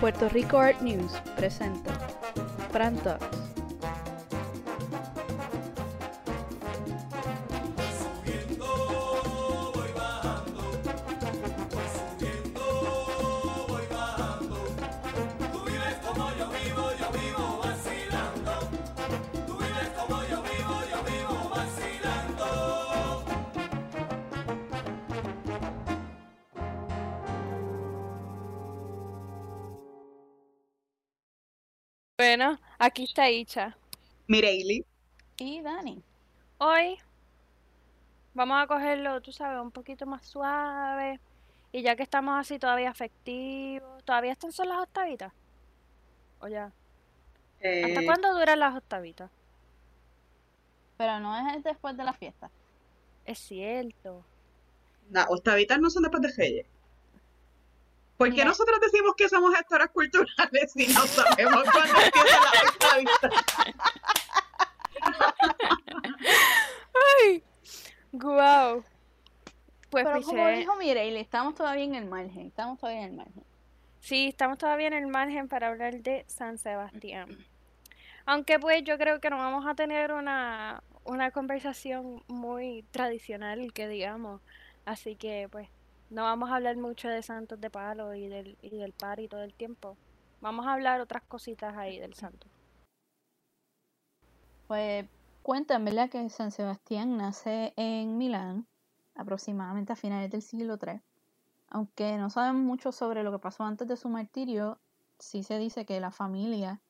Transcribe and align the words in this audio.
Puerto 0.00 0.28
Rico 0.28 0.58
Art 0.58 0.80
News 0.80 1.20
presenta 1.34 1.92
Fran 2.70 2.96
Bueno, 32.28 32.58
aquí 32.78 33.04
está 33.04 33.30
Icha. 33.30 33.74
Mireili. 34.26 34.84
Y 35.38 35.62
Dani. 35.62 36.02
Hoy 36.58 36.98
vamos 38.34 38.62
a 38.62 38.66
cogerlo, 38.66 39.22
tú 39.22 39.32
sabes, 39.32 39.58
un 39.62 39.70
poquito 39.70 40.04
más 40.04 40.26
suave. 40.26 41.20
Y 41.72 41.80
ya 41.80 41.96
que 41.96 42.02
estamos 42.02 42.38
así 42.38 42.58
todavía 42.58 42.90
afectivos, 42.90 44.04
¿todavía 44.04 44.32
están 44.32 44.52
son 44.52 44.68
las 44.68 44.82
octavitas? 44.82 45.32
¿O 46.40 46.48
ya? 46.48 46.70
¿Hasta 47.80 48.02
Eh, 48.02 48.04
cuándo 48.04 48.38
duran 48.38 48.58
las 48.58 48.76
octavitas? 48.76 49.30
Pero 50.98 51.20
no 51.20 51.34
es 51.56 51.64
después 51.64 51.96
de 51.96 52.04
la 52.04 52.12
fiesta. 52.12 52.50
Es 53.24 53.38
cierto. 53.38 54.22
Las 55.10 55.26
octavitas 55.30 55.80
no 55.80 55.88
son 55.88 56.02
después 56.02 56.22
de 56.22 56.32
Reyes. 56.36 56.66
¿Por 58.18 58.34
qué 58.34 58.44
nosotros 58.44 58.80
decimos 58.80 59.14
que 59.16 59.28
somos 59.28 59.54
gestoras 59.54 59.90
culturales 59.90 60.72
si 60.72 60.88
no 60.88 61.06
sabemos 61.06 61.62
cuándo 61.70 61.94
las 61.94 62.64
octavitas? 62.68 63.44
¡Ay! 67.22 67.44
¡Guau! 68.10 68.84
Pues 69.88 70.04
Pero 70.04 70.22
como 70.22 70.48
dijo 70.48 70.74
Mireille, 70.74 71.20
estamos 71.20 71.54
todavía 71.54 71.84
en 71.84 71.94
el 71.94 72.06
margen. 72.06 72.48
Estamos 72.48 72.80
todavía 72.80 73.04
en 73.04 73.10
el 73.10 73.16
margen. 73.16 73.44
Sí, 74.00 74.26
estamos 74.26 74.58
todavía 74.58 74.88
en 74.88 74.94
el 74.94 75.06
margen 75.06 75.46
para 75.46 75.68
hablar 75.68 76.02
de 76.02 76.24
San 76.26 76.58
Sebastián. 76.58 77.46
Aunque 78.26 78.58
pues 78.58 78.82
yo 78.82 78.98
creo 78.98 79.20
que 79.20 79.30
no 79.30 79.38
vamos 79.38 79.64
a 79.64 79.76
tener 79.76 80.12
una, 80.12 80.82
una 81.04 81.30
conversación 81.30 82.24
muy 82.26 82.84
tradicional, 82.90 83.72
que 83.72 83.86
digamos. 83.86 84.40
Así 84.84 85.14
que 85.14 85.48
pues 85.52 85.68
no 86.10 86.22
vamos 86.22 86.50
a 86.50 86.56
hablar 86.56 86.76
mucho 86.76 87.08
de 87.08 87.22
santos 87.22 87.60
de 87.60 87.70
palo 87.70 88.14
y 88.14 88.28
del, 88.28 88.56
y 88.62 88.70
del 88.76 88.92
party 88.92 89.28
todo 89.28 89.42
el 89.42 89.54
tiempo. 89.54 89.96
Vamos 90.40 90.66
a 90.66 90.72
hablar 90.74 91.00
otras 91.00 91.22
cositas 91.24 91.76
ahí 91.76 91.98
del 91.98 92.14
santo. 92.14 92.46
Pues 94.66 95.06
cuentan, 95.42 95.84
¿verdad? 95.84 96.10
Que 96.10 96.28
San 96.28 96.50
Sebastián 96.50 97.16
nace 97.16 97.72
en 97.76 98.18
Milán, 98.18 98.66
aproximadamente 99.16 99.92
a 99.92 99.96
finales 99.96 100.30
del 100.30 100.42
siglo 100.42 100.78
III. 100.80 101.00
Aunque 101.70 102.16
no 102.16 102.30
sabemos 102.30 102.62
mucho 102.62 102.92
sobre 102.92 103.22
lo 103.22 103.32
que 103.32 103.38
pasó 103.38 103.64
antes 103.64 103.88
de 103.88 103.96
su 103.96 104.08
martirio, 104.08 104.78
sí 105.18 105.42
se 105.42 105.58
dice 105.58 105.84
que 105.84 106.00
la 106.00 106.10
familia 106.10 106.80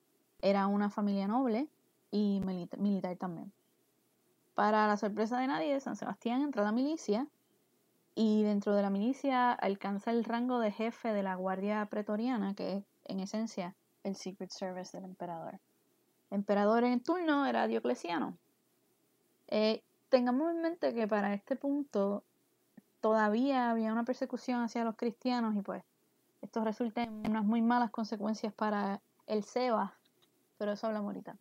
era 0.41 0.67
una 0.67 0.91
familia 0.91 1.27
noble 1.27 1.69
y 2.11 2.41
milita- 2.45 2.77
militar 2.77 3.17
también. 3.17 3.53
Para 4.55 4.87
la 4.87 4.97
sorpresa 4.97 5.39
de 5.39 5.47
nadie, 5.47 5.79
San 5.81 5.97
Sebastián 5.97 6.43
entra 6.43 6.63
a 6.63 6.65
la 6.67 6.73
milicia 6.73 7.27
y 8.21 8.43
dentro 8.43 8.75
de 8.75 8.83
la 8.83 8.91
milicia 8.91 9.53
alcanza 9.53 10.11
el 10.11 10.25
rango 10.25 10.59
de 10.59 10.73
jefe 10.73 11.13
de 11.13 11.23
la 11.23 11.37
Guardia 11.37 11.87
Pretoriana, 11.87 12.53
que 12.57 12.79
es 12.79 12.85
en 13.05 13.21
esencia 13.21 13.77
el 14.03 14.17
Secret 14.17 14.51
Service 14.51 14.91
del 14.97 15.05
emperador. 15.05 15.61
El 16.29 16.39
emperador 16.39 16.83
en 16.83 17.01
turno 17.01 17.47
era 17.47 17.69
Diocleciano. 17.69 18.37
Eh, 19.47 19.85
tengamos 20.09 20.51
en 20.51 20.63
mente 20.63 20.93
que 20.95 21.07
para 21.07 21.33
este 21.33 21.55
punto 21.55 22.25
todavía 23.01 23.71
había 23.71 23.93
una 23.93 24.03
persecución 24.03 24.63
hacia 24.63 24.83
los 24.83 24.97
cristianos 24.97 25.55
y 25.55 25.63
pues 25.63 25.85
esto 26.43 26.65
resulta 26.65 27.05
en 27.05 27.31
unas 27.31 27.45
muy 27.45 27.63
malas 27.63 27.93
consecuencias 27.93 28.53
para 28.53 29.01
el 29.29 29.45
Seba, 29.45 29.95
pero 30.57 30.73
eso 30.73 30.89
hablamos 30.89 31.11
ahorita. 31.11 31.37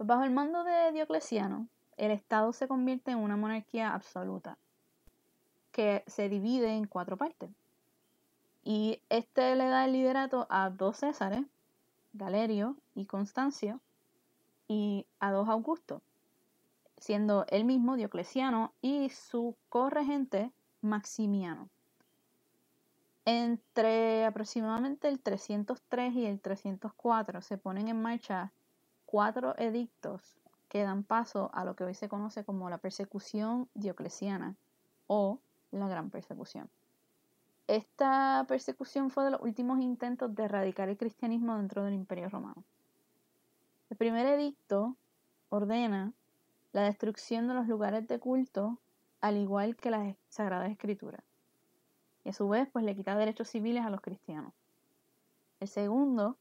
Bajo 0.00 0.22
el 0.22 0.32
mando 0.32 0.64
de 0.64 0.92
Diocleciano, 0.92 1.66
el 1.96 2.10
Estado 2.10 2.52
se 2.52 2.68
convierte 2.68 3.12
en 3.12 3.18
una 3.20 3.38
monarquía 3.38 3.94
absoluta, 3.94 4.58
que 5.72 6.04
se 6.06 6.28
divide 6.28 6.74
en 6.74 6.86
cuatro 6.86 7.16
partes. 7.16 7.50
Y 8.62 9.00
este 9.08 9.56
le 9.56 9.66
da 9.66 9.84
el 9.84 9.92
liderato 9.92 10.46
a 10.50 10.70
dos 10.70 10.98
Césares, 10.98 11.46
Galerio 12.12 12.76
y 12.94 13.06
Constancio, 13.06 13.80
y 14.68 15.06
a 15.18 15.32
dos 15.32 15.48
Augustos, 15.48 16.00
siendo 16.96 17.44
él 17.48 17.64
mismo 17.64 17.96
Diocleciano 17.96 18.72
y 18.80 19.10
su 19.10 19.56
corregente 19.68 20.52
Maximiano. 20.80 21.68
Entre 23.24 24.24
aproximadamente 24.24 25.08
el 25.08 25.20
303 25.20 26.14
y 26.14 26.26
el 26.26 26.40
304 26.40 27.42
se 27.42 27.58
ponen 27.58 27.88
en 27.88 28.00
marcha 28.00 28.52
cuatro 29.06 29.56
edictos 29.58 30.36
que 30.68 30.82
dan 30.82 31.02
paso 31.02 31.50
a 31.52 31.64
lo 31.64 31.74
que 31.74 31.84
hoy 31.84 31.94
se 31.94 32.08
conoce 32.08 32.44
como 32.44 32.70
la 32.70 32.78
persecución 32.78 33.68
diocleciana 33.74 34.56
o 35.08 35.40
la 35.72 35.88
gran 35.88 36.10
persecución. 36.10 36.68
Esta 37.66 38.44
persecución 38.48 39.10
fue 39.10 39.24
de 39.24 39.30
los 39.30 39.42
últimos 39.42 39.80
intentos 39.80 40.34
de 40.34 40.44
erradicar 40.44 40.88
el 40.88 40.96
cristianismo 40.96 41.56
dentro 41.56 41.84
del 41.84 41.94
Imperio 41.94 42.28
Romano. 42.28 42.64
El 43.90 43.96
primer 43.96 44.26
edicto 44.26 44.96
ordena 45.50 46.12
la 46.72 46.82
destrucción 46.82 47.48
de 47.48 47.54
los 47.54 47.66
lugares 47.68 48.06
de 48.08 48.18
culto, 48.18 48.78
al 49.20 49.36
igual 49.36 49.76
que 49.76 49.90
las 49.90 50.16
Sagradas 50.28 50.70
Escrituras. 50.70 51.22
Y 52.24 52.30
a 52.30 52.32
su 52.32 52.48
vez, 52.48 52.68
pues 52.72 52.84
le 52.84 52.94
quita 52.94 53.16
derechos 53.16 53.48
civiles 53.48 53.84
a 53.84 53.90
los 53.90 54.00
cristianos. 54.00 54.52
El 55.58 55.68
segundo 55.68 56.38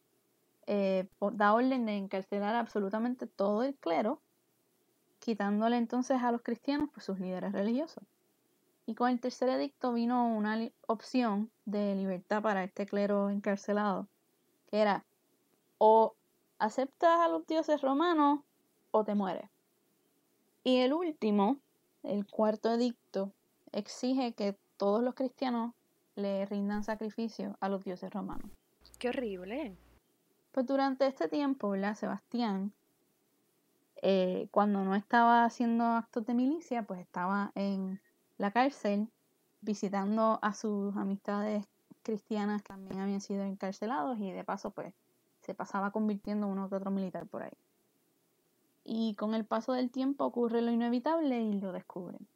eh, 0.68 1.08
da 1.34 1.54
orden 1.54 1.86
de 1.86 1.98
encarcelar 1.98 2.56
absolutamente 2.56 3.28
todo 3.28 3.64
el 3.64 3.76
clero, 3.76 4.22
quitándole 5.20 5.78
entonces 5.78 6.22
a 6.22 6.32
los 6.32 6.42
cristianos 6.42 6.90
pues, 6.94 7.06
sus 7.06 7.20
líderes 7.20 7.52
religiosos. 7.52 8.04
Y 8.90 8.96
con 8.96 9.12
el 9.12 9.20
tercer 9.20 9.50
edicto 9.50 9.94
vino 9.94 10.36
una 10.36 10.68
opción 10.88 11.52
de 11.66 11.94
libertad 11.94 12.42
para 12.42 12.64
este 12.64 12.88
clero 12.88 13.30
encarcelado, 13.30 14.08
que 14.66 14.80
era 14.80 15.06
o 15.78 16.16
aceptas 16.58 17.20
a 17.20 17.28
los 17.28 17.46
dioses 17.46 17.82
romanos 17.82 18.40
o 18.90 19.04
te 19.04 19.14
mueres. 19.14 19.48
Y 20.64 20.78
el 20.78 20.94
último, 20.94 21.60
el 22.02 22.26
cuarto 22.26 22.74
edicto, 22.74 23.32
exige 23.74 24.34
que 24.34 24.58
todos 24.78 25.04
los 25.04 25.14
cristianos 25.14 25.76
le 26.16 26.48
rindan 26.48 26.84
sacrificio 26.84 27.58
a 27.60 27.70
los 27.70 27.84
dioses 27.84 28.12
romanos. 28.12 28.50
¡Qué 28.98 29.10
horrible! 29.10 29.78
Pues 30.52 30.66
durante 30.66 31.06
este 31.06 31.28
tiempo, 31.28 31.70
¿verdad? 31.70 31.94
Sebastián, 31.94 32.74
eh, 34.02 34.48
cuando 34.50 34.84
no 34.84 34.96
estaba 34.96 35.46
haciendo 35.46 35.84
actos 35.84 36.26
de 36.26 36.34
milicia, 36.34 36.82
pues 36.82 37.00
estaba 37.02 37.52
en 37.54 38.02
la 38.40 38.50
cárcel 38.50 39.08
visitando 39.62 40.40
a 40.42 40.56
sus 40.56 40.96
amistades 40.96 41.68
cristianas 42.02 42.64
que 42.64 42.70
también 42.70 43.02
habían 43.02 43.22
sido 43.22 43.44
encarcelados 43.44 44.18
y 44.18 44.32
de 44.32 44.44
paso 44.44 44.72
pues 44.72 44.96
se 45.42 45.54
pasaba 45.54 45.92
convirtiendo 45.92 46.48
uno 46.48 46.68
que 46.68 46.76
otro 46.76 46.90
militar 46.90 47.28
por 47.28 47.44
ahí. 47.44 47.58
Y 48.84 49.14
con 49.14 49.36
el 49.36 49.46
paso 49.46 49.74
del 49.74 49.92
tiempo 49.92 50.26
ocurre 50.26 50.64
lo 50.64 50.72
inevitable 50.72 51.40
y 51.40 51.60
lo 51.60 51.72
descubren. 51.72 52.28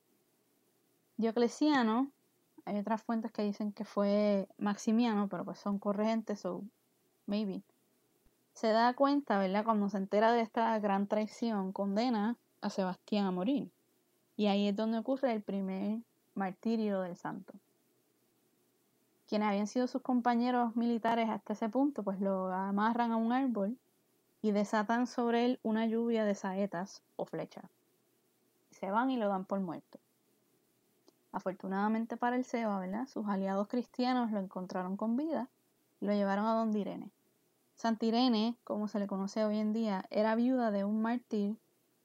Diocleciano, 1.17 2.11
hay 2.65 2.77
otras 2.77 3.01
fuentes 3.01 3.31
que 3.31 3.41
dicen 3.41 3.71
que 3.71 3.85
fue 3.85 4.47
Maximiano, 4.59 5.27
pero 5.27 5.43
pues 5.43 5.57
son 5.57 5.79
corregentes, 5.79 6.41
so 6.41 6.63
maybe 7.25 7.63
se 8.53 8.67
da 8.67 8.93
cuenta, 8.93 9.39
¿verdad? 9.39 9.65
Cuando 9.65 9.89
se 9.89 9.97
entera 9.97 10.31
de 10.31 10.41
esta 10.41 10.77
gran 10.79 11.07
traición, 11.07 11.73
condena 11.73 12.37
a 12.61 12.69
Sebastián 12.69 13.25
a 13.25 13.31
morir. 13.31 13.71
Y 14.35 14.47
ahí 14.47 14.67
es 14.67 14.75
donde 14.75 14.97
ocurre 14.97 15.31
el 15.31 15.41
primer 15.41 15.99
martirio 16.35 17.01
del 17.01 17.15
santo. 17.15 17.53
Quienes 19.27 19.47
habían 19.47 19.67
sido 19.67 19.87
sus 19.87 20.01
compañeros 20.01 20.75
militares 20.75 21.29
hasta 21.29 21.53
ese 21.53 21.69
punto, 21.69 22.03
pues 22.03 22.19
lo 22.19 22.51
amarran 22.51 23.11
a 23.11 23.17
un 23.17 23.31
árbol 23.31 23.77
y 24.41 24.51
desatan 24.51 25.07
sobre 25.07 25.45
él 25.45 25.59
una 25.63 25.85
lluvia 25.85 26.25
de 26.25 26.35
saetas 26.35 27.01
o 27.15 27.25
flechas. 27.25 27.65
Se 28.71 28.91
van 28.91 29.09
y 29.09 29.17
lo 29.17 29.29
dan 29.29 29.45
por 29.45 29.59
muerto. 29.59 29.99
Afortunadamente 31.31 32.17
para 32.17 32.35
el 32.35 32.45
Seba, 32.45 32.77
¿verdad? 32.79 33.07
Sus 33.07 33.27
aliados 33.27 33.67
cristianos 33.67 34.31
lo 34.31 34.39
encontraron 34.39 34.97
con 34.97 35.17
vida 35.17 35.49
y 35.99 36.05
lo 36.05 36.13
llevaron 36.13 36.45
a 36.45 36.53
donde 36.53 36.79
Irene. 36.79 37.11
Santa 37.75 38.05
Irene, 38.05 38.55
como 38.63 38.87
se 38.87 38.99
le 38.99 39.07
conoce 39.07 39.43
hoy 39.43 39.57
en 39.57 39.73
día, 39.73 40.05
era 40.11 40.35
viuda 40.35 40.69
de 40.69 40.83
un 40.83 41.01
mártir, 41.01 41.57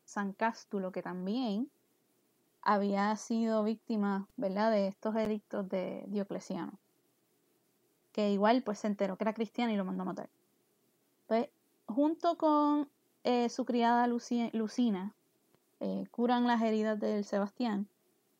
San 0.05 0.33
Cástulo, 0.33 0.93
que 0.93 1.03
también 1.03 1.71
había 2.63 3.15
sido 3.17 3.63
víctima, 3.65 4.27
¿verdad?, 4.37 4.71
de 4.71 4.89
estos 4.89 5.15
edictos 5.17 5.69
de 5.69 6.05
Diocleciano. 6.09 6.79
que 8.13 8.33
igual 8.33 8.63
pues 8.63 8.81
se 8.81 8.89
enteró 8.89 9.17
que 9.17 9.25
era 9.25 9.33
cristiano 9.33 9.73
y 9.73 9.77
lo 9.77 9.85
mandó 9.85 10.03
a 10.03 10.07
matar. 10.07 10.29
Pues 11.29 11.49
junto 11.87 12.37
con 12.37 12.89
eh, 13.23 13.49
su 13.49 13.65
criada 13.65 14.07
Luci- 14.09 14.51
Lucina, 14.53 15.15
eh, 15.81 16.07
curan 16.11 16.47
las 16.47 16.61
heridas 16.63 16.99
del 16.99 17.25
Sebastián 17.25 17.87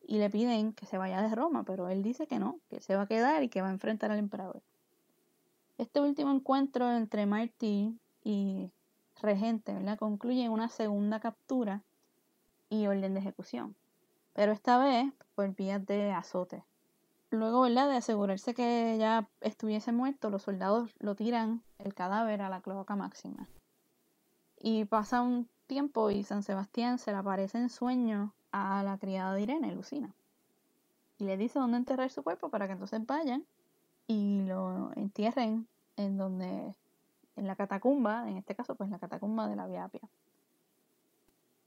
y 0.05 0.17
le 0.17 0.29
piden 0.29 0.73
que 0.73 0.85
se 0.85 0.97
vaya 0.97 1.21
de 1.21 1.33
Roma, 1.33 1.63
pero 1.63 1.87
él 1.87 2.03
dice 2.03 2.27
que 2.27 2.39
no, 2.39 2.59
que 2.69 2.81
se 2.81 2.95
va 2.95 3.03
a 3.03 3.07
quedar 3.07 3.43
y 3.43 3.49
que 3.49 3.61
va 3.61 3.69
a 3.69 3.71
enfrentar 3.71 4.11
al 4.11 4.19
emperador. 4.19 4.61
Este 5.77 6.01
último 6.01 6.31
encuentro 6.31 6.91
entre 6.91 7.25
Martí 7.25 7.97
y 8.23 8.71
regente 9.21 9.73
¿verdad? 9.73 9.97
concluye 9.97 10.43
en 10.43 10.51
una 10.51 10.67
segunda 10.67 11.21
captura 11.21 11.83
y 12.69 12.87
orden 12.87 13.13
de 13.13 13.21
ejecución, 13.21 13.75
pero 14.39 14.53
esta 14.53 14.77
vez 14.77 15.11
por 15.35 15.53
vías 15.53 15.85
de 15.85 16.13
azote. 16.13 16.63
Luego 17.29 17.59
¿verdad? 17.59 17.89
de 17.89 17.97
asegurarse 17.97 18.53
que 18.53 18.95
ya 18.97 19.27
estuviese 19.41 19.91
muerto, 19.91 20.29
los 20.29 20.43
soldados 20.43 20.95
lo 20.99 21.13
tiran 21.13 21.61
el 21.77 21.93
cadáver 21.93 22.41
a 22.41 22.47
la 22.47 22.61
cloaca 22.61 22.95
máxima. 22.95 23.49
Y 24.57 24.85
pasa 24.85 25.21
un 25.21 25.49
tiempo 25.67 26.09
y 26.09 26.23
San 26.23 26.43
Sebastián 26.43 26.99
se 26.99 27.11
le 27.11 27.17
aparece 27.17 27.57
en 27.57 27.67
sueño 27.67 28.33
a 28.53 28.81
la 28.81 28.97
criada 28.97 29.33
de 29.33 29.41
Irene, 29.41 29.75
Lucina. 29.75 30.15
Y 31.17 31.25
le 31.25 31.35
dice 31.35 31.59
dónde 31.59 31.75
enterrar 31.75 32.09
su 32.09 32.23
cuerpo 32.23 32.47
para 32.47 32.67
que 32.67 32.71
entonces 32.71 33.05
vayan 33.05 33.43
y 34.07 34.43
lo 34.43 34.93
entierren 34.95 35.67
en 35.97 36.15
donde, 36.15 36.73
en 37.35 37.45
la 37.45 37.57
catacumba, 37.57 38.29
en 38.29 38.37
este 38.37 38.55
caso 38.55 38.75
pues 38.75 38.89
la 38.89 38.99
catacumba 38.99 39.49
de 39.49 39.57
la 39.57 39.67
Vía 39.67 39.83
Apia. 39.83 40.07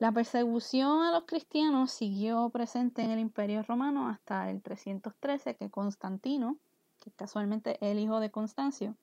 La 0.02 0.10
persecución 0.10 1.04
a 1.04 1.12
los 1.12 1.26
cristianos 1.26 1.92
siguió 1.92 2.50
presente 2.50 3.02
en 3.02 3.12
el 3.12 3.20
Imperio 3.20 3.62
Romano 3.62 4.08
hasta 4.08 4.50
el 4.50 4.60
313 4.60 5.54
que 5.54 5.70
Constantino, 5.70 6.56
que 6.98 7.12
casualmente 7.12 7.74
es 7.74 7.92
el 7.92 8.00
hijo 8.00 8.18
de 8.18 8.32
Constancio, 8.32 8.96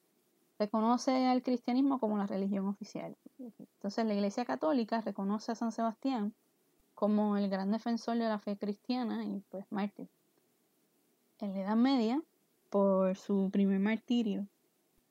reconoce 0.59 1.25
al 1.27 1.41
cristianismo 1.41 2.01
como 2.01 2.17
la 2.17 2.27
religión 2.27 2.67
oficial. 2.67 3.15
Entonces 3.39 4.05
la 4.05 4.13
Iglesia 4.13 4.43
Católica 4.43 4.99
reconoce 4.99 5.53
a 5.53 5.55
San 5.55 5.71
Sebastián 5.71 6.33
como 6.95 7.37
el 7.37 7.49
gran 7.49 7.71
defensor 7.71 8.17
de 8.17 8.27
la 8.27 8.39
fe 8.39 8.57
cristiana 8.57 9.23
y 9.23 9.41
pues 9.47 9.63
mártir. 9.69 10.09
En 11.39 11.53
la 11.53 11.61
Edad 11.61 11.77
Media, 11.77 12.21
por 12.69 13.15
su 13.15 13.49
primer 13.53 13.79
martirio, 13.79 14.47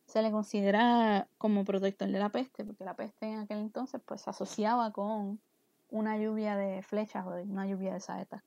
se 0.05 0.21
le 0.21 0.31
considera 0.31 1.29
como 1.39 1.65
protector 1.65 2.11
de 2.11 2.19
la 2.19 2.29
peste, 2.29 2.67
porque 2.67 2.85
la 2.85 2.95
peste 2.95 3.25
en 3.25 3.39
aquel 3.39 3.61
entonces 3.61 4.03
pues 4.05 4.21
se 4.21 4.29
asociaba 4.29 4.93
con 4.93 5.41
una 5.91 6.19
lluvia 6.19 6.57
de 6.57 6.83
flechas 6.83 7.27
o 7.27 7.31
una 7.31 7.67
lluvia 7.67 7.95
de 7.95 8.01
saetas. 8.01 8.43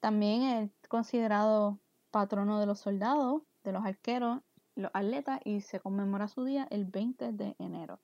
También 0.00 0.42
es 0.42 0.70
considerado 0.88 1.78
patrono 2.10 2.60
de 2.60 2.66
los 2.66 2.80
soldados, 2.80 3.42
de 3.64 3.72
los 3.72 3.84
arqueros, 3.84 4.40
los 4.74 4.90
atletas 4.94 5.40
y 5.44 5.60
se 5.60 5.80
conmemora 5.80 6.28
su 6.28 6.44
día 6.44 6.66
el 6.70 6.84
20 6.84 7.32
de 7.32 7.56
enero. 7.58 7.98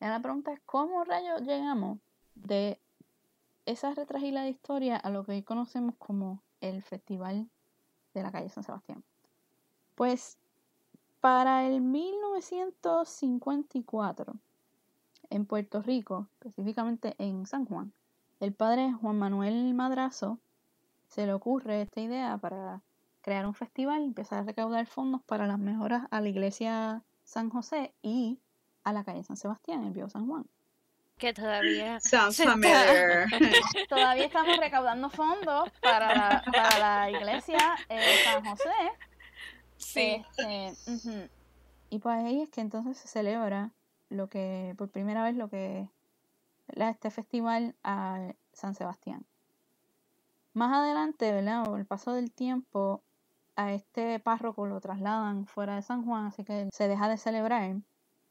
Y 0.00 0.04
la 0.04 0.20
pregunta 0.20 0.52
es, 0.52 0.60
¿cómo 0.64 1.04
rayos 1.04 1.42
llegamos 1.42 1.98
de 2.34 2.80
esa 3.66 3.94
retragila 3.94 4.42
de 4.42 4.50
historia 4.50 4.96
a 4.96 5.10
lo 5.10 5.24
que 5.24 5.32
hoy 5.32 5.42
conocemos 5.42 5.94
como 5.98 6.42
el 6.60 6.82
Festival 6.82 7.50
de 8.14 8.22
la 8.22 8.32
calle 8.32 8.48
San 8.48 8.64
Sebastián? 8.64 9.04
Pues 9.94 10.38
para 11.20 11.66
el 11.66 11.80
1954, 11.80 14.34
en 15.32 15.46
Puerto 15.46 15.82
Rico, 15.82 16.28
específicamente 16.34 17.14
en 17.18 17.46
San 17.46 17.64
Juan, 17.64 17.92
el 18.40 18.52
padre 18.52 18.92
Juan 18.92 19.18
Manuel 19.18 19.72
Madrazo 19.74 20.38
se 21.08 21.26
le 21.26 21.32
ocurre 21.32 21.82
esta 21.82 22.00
idea 22.00 22.38
para 22.38 22.82
crear 23.22 23.46
un 23.46 23.54
festival 23.54 24.02
y 24.02 24.06
empezar 24.06 24.40
a 24.40 24.42
recaudar 24.42 24.86
fondos 24.86 25.22
para 25.22 25.46
las 25.46 25.58
mejoras 25.58 26.06
a 26.10 26.20
la 26.20 26.28
iglesia 26.28 27.02
San 27.24 27.50
José 27.50 27.94
y 28.02 28.38
a 28.84 28.92
la 28.92 29.04
calle 29.04 29.22
San 29.22 29.36
Sebastián, 29.36 29.84
el 29.84 29.92
viejo 29.92 30.10
San 30.10 30.26
Juan. 30.26 30.44
Que 31.18 31.32
todavía 31.32 32.00
Sounds 32.00 32.42
familiar. 32.42 33.26
Todavía 33.88 34.24
estamos 34.24 34.56
recaudando 34.56 35.08
fondos 35.08 35.70
para 35.80 36.14
la, 36.14 36.42
para 36.44 36.78
la 36.78 37.10
iglesia 37.10 37.76
eh, 37.88 38.16
San 38.24 38.44
José. 38.44 38.70
Sí. 39.76 40.24
Este. 40.36 41.28
Y 41.90 41.98
pues 41.98 42.16
ahí 42.16 42.42
es 42.42 42.48
que 42.48 42.60
entonces 42.60 42.96
se 42.96 43.06
celebra 43.06 43.70
lo 44.12 44.28
que, 44.28 44.74
por 44.78 44.90
primera 44.90 45.24
vez, 45.24 45.36
lo 45.36 45.48
que 45.48 45.88
¿verdad? 46.68 46.90
este 46.90 47.10
festival 47.10 47.74
a 47.82 48.32
San 48.52 48.74
Sebastián. 48.74 49.24
Más 50.54 50.72
adelante, 50.72 51.32
¿verdad? 51.32 51.74
El 51.76 51.86
paso 51.86 52.12
del 52.12 52.30
tiempo, 52.30 53.02
a 53.56 53.72
este 53.72 54.18
párroco 54.20 54.66
lo 54.66 54.80
trasladan 54.80 55.46
fuera 55.46 55.76
de 55.76 55.82
San 55.82 56.04
Juan, 56.04 56.26
así 56.26 56.44
que 56.44 56.68
se 56.72 56.88
deja 56.88 57.08
de 57.08 57.16
celebrar. 57.16 57.76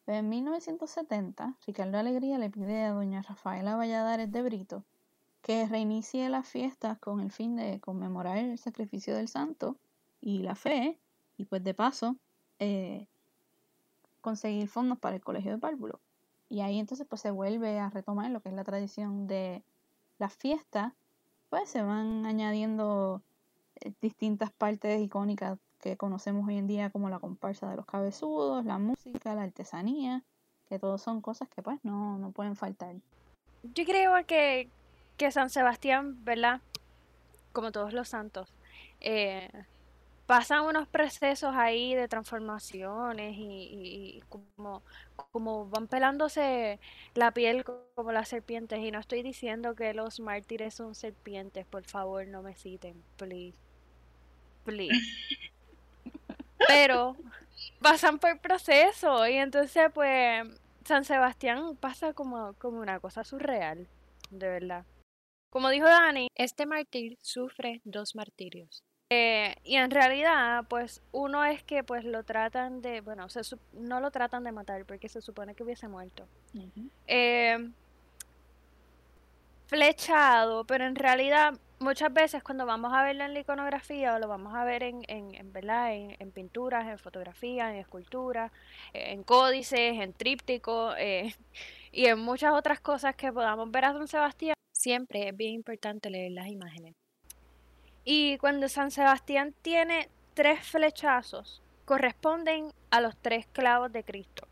En 0.08 0.30
1970, 0.30 1.56
Ricardo 1.66 1.98
Alegría 1.98 2.38
le 2.38 2.50
pide 2.50 2.84
a 2.84 2.92
doña 2.92 3.22
Rafaela 3.22 3.76
Valladares 3.76 4.32
de 4.32 4.42
Brito 4.42 4.84
que 5.42 5.68
reinicie 5.68 6.30
las 6.30 6.48
fiestas 6.48 7.00
con 7.00 7.20
el 7.20 7.32
fin 7.32 7.56
de 7.56 7.80
conmemorar 7.80 8.38
el 8.38 8.58
sacrificio 8.58 9.16
del 9.16 9.28
santo 9.28 9.78
y 10.22 10.40
la 10.40 10.56
fe, 10.56 11.00
y 11.38 11.46
pues 11.46 11.64
de 11.64 11.74
paso 11.74 12.16
eh, 12.60 13.08
conseguir 14.22 14.68
fondos 14.68 14.98
para 15.00 15.16
el 15.16 15.22
colegio 15.22 15.52
de 15.52 15.58
párvulos. 15.58 16.00
Y 16.50 16.62
ahí 16.62 16.80
entonces 16.80 17.08
pues 17.08 17.22
se 17.22 17.32
vuelve 17.32 17.80
a 17.80 17.90
retomar 17.90 18.30
lo 18.32 18.42
que 18.42 18.50
es 18.50 18.56
la 18.56 18.64
tradición 18.64 19.28
de 19.28 19.64
las 20.20 20.36
fiestas, 20.36 20.94
pues 21.50 21.70
se 21.70 21.82
van 21.82 22.26
añadiendo 22.26 23.22
eh, 23.82 23.92
distintas 24.02 24.52
partes 24.52 25.02
icónicas 25.02 25.58
que 25.80 25.98
conocemos 25.98 26.48
hoy 26.48 26.58
en 26.58 26.68
día 26.68 26.90
como 26.90 27.10
la 27.10 27.20
comparsa 27.20 27.70
de 27.70 27.76
los 27.76 27.86
cabezudos, 27.86 28.66
la 28.66 28.78
música, 28.78 29.34
la 29.34 29.44
artesanía, 29.44 30.24
que 30.70 30.80
todos 30.80 31.02
son 31.02 31.22
cosas 31.22 31.50
que 31.50 31.62
pues 31.62 31.80
no, 31.84 32.18
no 32.18 32.32
pueden 32.32 32.56
faltar. 32.56 32.96
Yo 33.64 33.86
creo 33.86 34.14
que, 34.26 34.70
que 35.18 35.32
San 35.32 35.50
Sebastián, 35.50 36.24
¿verdad? 36.24 36.62
Como 37.52 37.72
todos 37.72 37.94
los 37.94 38.10
santos, 38.10 38.54
eh, 39.02 39.50
pasan 40.26 40.64
unos 40.64 40.88
procesos 40.88 41.54
ahí 41.56 41.94
de 41.96 42.08
transformaciones 42.08 43.36
y, 43.38 44.24
como, 44.30 44.82
como 45.32 45.66
van 45.68 45.88
pelándose 45.88 46.80
la 47.16 47.32
piel 47.32 47.64
co- 47.64 47.86
como 47.96 48.12
las 48.12 48.30
serpientes. 48.30 48.80
Y 48.80 48.92
no 48.92 49.00
estoy 49.00 49.24
diciendo 49.24 49.76
que 49.76 49.94
los 49.94 50.20
mártires 50.20 50.74
son 50.74 50.96
serpientes, 50.96 51.66
por 51.66 51.84
favor, 51.86 52.26
no 52.28 52.42
me 52.42 52.56
citen, 52.56 53.04
please. 53.18 53.58
Please. 54.64 54.96
Pero 56.68 57.16
pasan 57.82 58.20
por 58.20 58.40
proceso 58.40 59.28
y 59.28 59.34
entonces 59.34 59.90
pues 59.94 60.48
San 60.86 61.04
Sebastián 61.06 61.76
pasa 61.76 62.14
como, 62.14 62.54
como 62.54 62.80
una 62.80 63.00
cosa 63.00 63.24
surreal, 63.24 63.88
de 64.30 64.48
verdad. 64.48 64.86
Como 65.50 65.70
dijo 65.70 65.86
Dani, 65.88 66.28
este 66.36 66.66
mártir 66.66 67.18
sufre 67.22 67.82
dos 67.84 68.16
martirios. 68.16 68.84
Eh, 69.14 69.56
y 69.66 69.76
en 69.76 69.92
realidad, 69.92 70.64
pues 70.70 71.02
uno 71.12 71.44
es 71.44 71.62
que 71.64 71.84
pues 71.84 72.06
lo 72.06 72.24
tratan 72.24 72.82
de, 72.82 73.02
bueno, 73.02 73.28
se 73.28 73.42
no 73.74 74.00
lo 74.00 74.10
tratan 74.10 74.46
de 74.46 74.54
matar 74.54 74.86
porque 74.86 75.10
se 75.10 75.20
supone 75.20 75.54
que 75.54 75.64
hubiese 75.64 75.90
muerto. 75.90 76.26
Eh, 77.08 77.58
flechado, 79.68 80.64
pero 80.64 80.86
en 80.86 80.96
realidad 80.96 81.56
muchas 81.80 82.14
veces 82.14 82.42
cuando 82.42 82.66
vamos 82.66 82.94
a 82.94 83.04
verlo 83.04 83.26
en 83.26 83.34
la 83.34 83.42
iconografía 83.42 84.16
o 84.16 84.20
lo 84.20 84.30
vamos 84.30 84.54
a 84.56 84.64
ver 84.64 84.82
en, 84.82 85.04
en, 85.10 85.36
en, 85.36 85.52
¿verdad? 85.52 85.94
en, 85.94 86.16
en 86.18 86.32
pinturas, 86.32 86.88
en 86.88 86.98
fotografías, 86.98 87.70
en 87.74 87.80
esculturas, 87.80 88.50
eh, 88.94 89.12
en 89.12 89.24
códices, 89.24 90.00
en 90.00 90.14
trípticos 90.14 90.96
eh, 90.98 91.36
y 91.92 92.06
en 92.06 92.18
muchas 92.18 92.54
otras 92.54 92.80
cosas 92.80 93.14
que 93.18 93.34
podamos 93.34 93.70
ver 93.72 93.84
a 93.84 93.92
San 93.92 94.08
Sebastián, 94.08 94.56
siempre 94.72 95.28
es 95.28 95.36
bien 95.36 95.52
importante 95.52 96.10
leer 96.10 96.32
las 96.32 96.48
imágenes. 96.48 97.01
Y 98.04 98.38
cuando 98.40 98.68
San 98.68 98.92
Sebastián 98.92 99.54
tiene 99.62 100.10
tres 100.34 100.66
flechazos, 100.68 101.62
corresponden 101.86 102.72
a 102.90 103.02
los 103.02 103.16
tres 103.18 103.48
clavos 103.52 103.92
de 103.92 104.04
Cristo. 104.04 104.48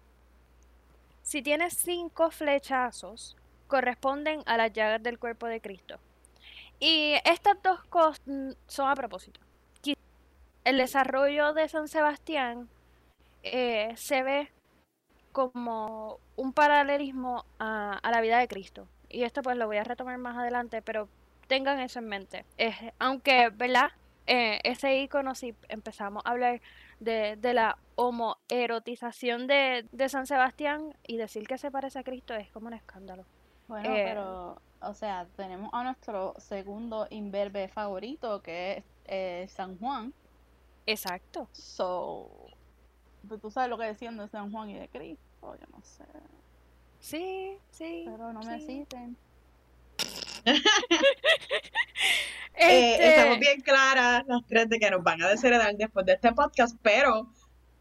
Si 1.22 1.42
tiene 1.42 1.70
cinco 1.70 2.32
flechazos, 2.32 3.36
corresponden 3.68 4.42
a 4.46 4.58
las 4.58 4.74
llagas 4.74 5.02
del 5.02 5.20
cuerpo 5.20 5.48
de 5.48 5.62
Cristo. 5.62 6.00
Y 6.80 7.16
estas 7.26 7.62
dos 7.62 7.84
cosas 7.86 8.22
son 8.68 8.90
a 8.90 8.96
propósito. 8.96 9.40
El 10.64 10.78
desarrollo 10.78 11.54
de 11.54 11.68
San 11.70 11.88
Sebastián 11.88 12.70
eh, 13.44 13.94
se 13.96 14.24
ve 14.24 14.52
como 15.32 16.20
un 16.36 16.54
paralelismo 16.54 17.46
a, 17.58 17.94
a 17.94 18.12
la 18.12 18.22
vida 18.22 18.38
de 18.40 18.48
Cristo. 18.48 18.88
Y 19.08 19.24
esto 19.24 19.42
pues 19.42 19.58
lo 19.58 19.66
voy 19.66 19.78
a 19.78 19.84
retomar 19.84 20.18
más 20.18 20.38
adelante, 20.38 20.82
pero 20.82 21.08
tengan 21.50 21.80
eso 21.82 22.00
en 22.00 22.06
mente. 22.08 22.46
Es- 22.58 22.76
aunque, 23.00 23.50
¿verdad? 23.50 23.90
Eh, 24.28 24.60
ese 24.64 24.96
icono, 25.02 25.36
si 25.36 25.56
empezamos 25.70 26.24
a 26.26 26.30
hablar 26.32 26.62
de, 27.00 27.36
de 27.38 27.54
la 27.54 27.78
homoerotización 27.96 29.48
de, 29.48 29.88
de 29.92 30.10
San 30.10 30.28
Sebastián 30.28 30.94
y 31.08 31.18
decir 31.18 31.48
que 31.48 31.58
se 31.58 31.72
parece 31.72 32.00
a 32.00 32.04
Cristo 32.04 32.36
es 32.36 32.52
como 32.52 32.68
un 32.68 32.74
escándalo. 32.76 33.26
Bueno, 33.68 33.90
Eh, 33.90 34.04
pero, 34.04 34.62
o 34.82 34.94
sea, 34.94 35.28
tenemos 35.36 35.70
a 35.74 35.84
nuestro 35.84 36.36
segundo 36.38 37.08
imberbe 37.10 37.68
favorito, 37.70 38.42
que 38.42 38.78
es 38.78 38.84
eh, 39.06 39.48
San 39.50 39.78
Juan. 39.80 40.14
Exacto. 40.86 41.48
So, 41.52 42.30
tú 43.42 43.52
sabes 43.52 43.70
lo 43.70 43.78
que 43.78 43.86
decían 43.86 44.18
de 44.18 44.28
San 44.30 44.52
Juan 44.52 44.70
y 44.70 44.76
de 44.80 44.88
Cristo, 44.90 45.56
yo 45.56 45.68
no 45.72 45.82
sé. 45.84 46.06
Sí, 47.00 47.58
sí. 47.72 48.04
Pero 48.06 48.34
no 48.34 48.40
me 48.42 48.60
sí. 48.60 48.86
Eh, 52.62 52.92
Este, 52.92 53.10
estamos 53.10 53.40
bien 53.40 53.62
claras 53.62 54.26
las 54.28 54.46
tres 54.46 54.68
de 54.68 54.80
que 54.80 54.92
nos 54.92 55.02
van 55.02 55.22
a 55.22 55.30
desheredar 55.30 55.74
después 55.78 56.06
de 56.06 56.14
este 56.14 56.34
podcast, 56.34 56.76
pero 56.82 57.32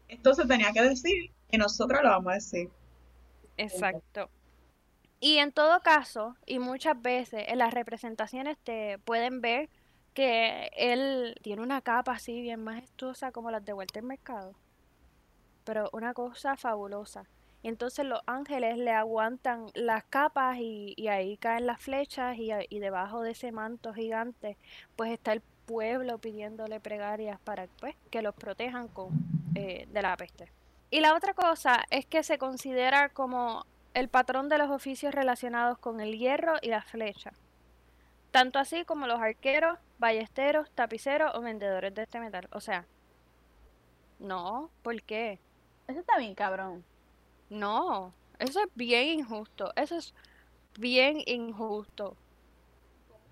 esto 0.07 0.33
se 0.33 0.45
tenía 0.45 0.71
que 0.71 0.81
decir 0.81 1.33
y 1.51 1.57
nosotros 1.57 2.01
lo 2.01 2.09
vamos 2.09 2.31
a 2.31 2.35
decir. 2.35 2.69
Exacto. 3.57 4.29
Y 5.19 5.37
en 5.39 5.51
todo 5.51 5.81
caso, 5.81 6.37
y 6.45 6.59
muchas 6.59 7.01
veces 7.01 7.43
en 7.47 7.57
las 7.57 7.73
representaciones 7.73 8.57
te 8.63 8.99
pueden 8.99 9.41
ver 9.41 9.69
que 10.13 10.69
él 10.77 11.35
tiene 11.43 11.61
una 11.61 11.81
capa 11.81 12.13
así 12.13 12.41
bien 12.41 12.63
majestuosa 12.63 13.31
como 13.31 13.51
las 13.51 13.65
de 13.65 13.73
Walter 13.73 14.03
Mercado. 14.03 14.55
Pero 15.65 15.89
una 15.91 16.13
cosa 16.13 16.55
fabulosa. 16.55 17.25
Y 17.61 17.67
entonces 17.67 18.05
los 18.05 18.21
ángeles 18.25 18.77
le 18.77 18.91
aguantan 18.91 19.67
las 19.73 20.03
capas 20.05 20.57
y, 20.59 21.07
ahí 21.07 21.37
caen 21.37 21.67
las 21.67 21.81
flechas 21.81 22.37
y, 22.37 22.79
debajo 22.79 23.21
de 23.21 23.31
ese 23.31 23.51
manto 23.51 23.93
gigante 23.93 24.57
pues 24.95 25.11
está 25.11 25.33
el 25.33 25.41
pueblo 25.65 26.17
pidiéndole 26.17 26.79
pregarias 26.79 27.39
para 27.41 27.67
pues, 27.79 27.95
que 28.09 28.21
los 28.21 28.33
protejan 28.33 28.87
con, 28.87 29.09
eh, 29.55 29.87
de 29.91 30.01
la 30.01 30.15
peste. 30.15 30.51
Y 30.89 31.01
la 31.01 31.15
otra 31.15 31.33
cosa 31.33 31.83
es 31.91 32.05
que 32.05 32.23
se 32.23 32.37
considera 32.37 33.09
como 33.09 33.65
el 33.93 34.09
patrón 34.09 34.49
de 34.49 34.57
los 34.57 34.71
oficios 34.71 35.13
relacionados 35.13 35.77
con 35.77 35.99
el 35.99 36.17
hierro 36.17 36.55
y 36.61 36.69
la 36.69 36.81
flecha. 36.81 37.33
Tanto 38.31 38.59
así 38.59 38.85
como 38.85 39.05
los 39.07 39.19
arqueros, 39.19 39.77
ballesteros, 39.97 40.69
tapiceros 40.71 41.35
o 41.35 41.41
vendedores 41.41 41.93
de 41.93 42.03
este 42.03 42.19
metal. 42.19 42.47
O 42.51 42.61
sea, 42.61 42.85
no, 44.19 44.69
¿por 44.81 45.01
qué? 45.03 45.39
Eso 45.87 45.99
está 45.99 46.17
bien, 46.17 46.35
cabrón. 46.35 46.83
No, 47.49 48.13
eso 48.39 48.59
es 48.61 48.67
bien 48.75 49.19
injusto. 49.19 49.71
Eso 49.75 49.97
es 49.97 50.13
bien 50.77 51.21
injusto. 51.25 52.15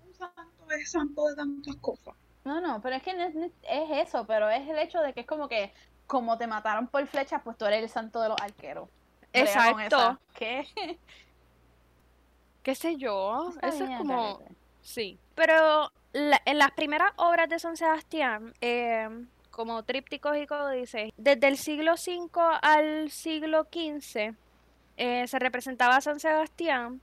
Un 0.06 0.14
santo 0.14 0.70
es 0.78 0.90
santo 0.90 1.26
de 1.28 1.36
tantas 1.36 1.76
cosas. 1.76 2.14
No, 2.44 2.60
no, 2.60 2.80
pero 2.80 2.96
es 2.96 3.02
que 3.02 3.14
no 3.14 3.24
es, 3.24 3.34
no 3.34 3.44
es- 3.44 3.52
es 3.62 4.08
eso, 4.08 4.24
pero 4.26 4.48
es 4.48 4.66
el 4.68 4.78
hecho 4.78 5.00
de 5.00 5.12
que 5.12 5.20
es 5.20 5.26
como 5.26 5.48
que, 5.48 5.72
como 6.06 6.38
te 6.38 6.46
mataron 6.46 6.86
por 6.88 7.06
flechas, 7.06 7.42
pues 7.44 7.56
tú 7.58 7.66
eres 7.66 7.82
el 7.82 7.88
santo 7.88 8.20
de 8.22 8.28
los 8.30 8.40
arqueros. 8.40 8.88
Exacto. 9.32 10.18
¿Qué? 10.34 10.66
¿Qué 12.62 12.74
sé 12.74 12.96
yo? 12.96 13.50
Está 13.50 13.68
Eso 13.68 13.84
es 13.84 13.98
como... 13.98 14.40
Sí, 14.82 15.18
pero 15.34 15.90
la- 16.12 16.40
en 16.46 16.58
las 16.58 16.70
primeras 16.72 17.12
obras 17.16 17.48
de 17.48 17.58
San 17.58 17.76
Sebastián, 17.76 18.54
eh, 18.60 19.08
como 19.58 19.82
trípticos 19.82 20.36
y 20.36 20.46
códices, 20.46 21.10
desde 21.16 21.48
el 21.48 21.56
siglo 21.56 21.94
V 21.94 22.30
al 22.62 23.10
siglo 23.10 23.64
XV, 23.64 24.36
eh, 24.96 25.26
se 25.26 25.38
representaba 25.40 25.96
a 25.96 26.00
San 26.00 26.20
Sebastián 26.20 27.00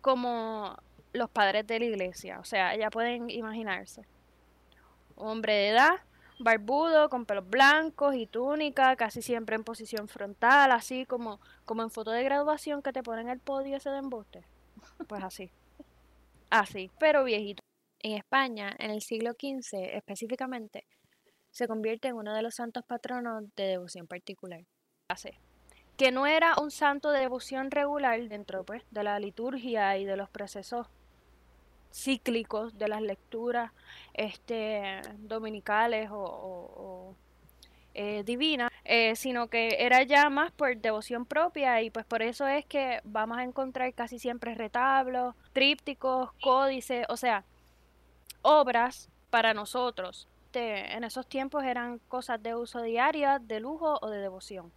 como 0.00 0.76
los 1.12 1.30
padres 1.30 1.68
de 1.68 1.78
la 1.78 1.84
iglesia. 1.84 2.40
O 2.40 2.44
sea, 2.44 2.76
ya 2.76 2.90
pueden 2.90 3.30
imaginarse. 3.30 4.02
Hombre 5.14 5.52
de 5.52 5.68
edad, 5.68 5.92
barbudo, 6.40 7.08
con 7.08 7.24
pelos 7.24 7.48
blancos 7.48 8.16
y 8.16 8.26
túnica, 8.26 8.96
casi 8.96 9.22
siempre 9.22 9.54
en 9.54 9.62
posición 9.62 10.08
frontal, 10.08 10.72
así 10.72 11.06
como, 11.06 11.38
como 11.66 11.84
en 11.84 11.92
foto 11.92 12.10
de 12.10 12.24
graduación 12.24 12.82
que 12.82 12.92
te 12.92 13.04
ponen 13.04 13.28
el 13.28 13.38
podio 13.38 13.76
ese 13.76 13.90
de 13.90 13.98
embuste. 13.98 14.42
Pues 15.06 15.22
así. 15.22 15.52
Así, 16.50 16.90
pero 16.98 17.22
viejito. 17.22 17.60
En 18.00 18.16
España, 18.16 18.74
en 18.76 18.90
el 18.90 19.02
siglo 19.02 19.34
XV 19.34 19.94
específicamente, 19.94 20.84
se 21.50 21.66
convierte 21.66 22.08
en 22.08 22.16
uno 22.16 22.34
de 22.34 22.42
los 22.42 22.54
santos 22.54 22.84
patronos 22.84 23.44
de 23.56 23.64
devoción 23.64 24.06
particular. 24.06 24.64
Que 25.96 26.12
no 26.12 26.26
era 26.26 26.54
un 26.60 26.70
santo 26.70 27.10
de 27.10 27.20
devoción 27.20 27.70
regular 27.70 28.20
dentro 28.28 28.64
pues, 28.64 28.82
de 28.90 29.04
la 29.04 29.18
liturgia 29.18 29.98
y 29.98 30.04
de 30.04 30.16
los 30.16 30.30
procesos 30.30 30.86
cíclicos 31.92 32.78
de 32.78 32.88
las 32.88 33.02
lecturas 33.02 33.72
este, 34.14 35.02
dominicales 35.18 36.08
o, 36.12 37.14
eh, 37.94 38.22
divinas, 38.24 38.70
eh, 38.84 39.16
sino 39.16 39.48
que 39.48 39.76
era 39.80 40.04
ya 40.04 40.30
más 40.30 40.52
por 40.52 40.76
devoción 40.76 41.26
propia 41.26 41.82
y 41.82 41.90
pues 41.90 42.06
por 42.06 42.22
eso 42.22 42.46
es 42.46 42.64
que 42.64 43.00
vamos 43.02 43.38
a 43.38 43.42
encontrar 43.42 43.92
casi 43.94 44.20
siempre 44.20 44.54
retablos, 44.54 45.34
trípticos, 45.52 46.32
códices, 46.40 47.04
o 47.08 47.16
sea, 47.16 47.44
obras 48.42 49.10
para 49.30 49.54
nosotros. 49.54 50.29
Te- 50.50 50.92
en 50.94 51.04
esos 51.04 51.26
tiempos 51.28 51.62
eran 51.64 51.98
cosas 52.08 52.42
de 52.42 52.54
uso 52.56 52.82
diaria, 52.82 53.38
de 53.38 53.60
lujo 53.60 53.98
o 54.02 54.10
de 54.10 54.18
devoción. 54.18 54.72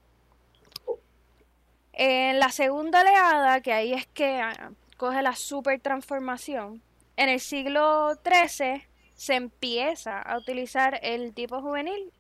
En 1.94 2.40
la 2.40 2.50
segunda 2.50 3.02
oleada, 3.02 3.62
que 3.62 3.74
ahí 3.74 3.94
es 3.94 4.08
que 4.08 4.40
ah, 4.42 4.72
coge 4.98 5.22
la 5.22 5.36
super 5.36 5.80
transformación, 5.80 6.82
en 7.18 7.30
el 7.30 7.40
siglo 7.40 8.16
XIII 8.24 8.84
se 9.16 9.36
empieza 9.36 10.20
a 10.20 10.38
utilizar 10.38 11.00
el 11.04 11.34
tipo 11.34 11.62
juvenil, 11.62 12.12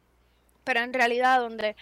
pero 0.63 0.81
en 0.81 0.93
realidad 0.93 1.39
donde 1.39 1.75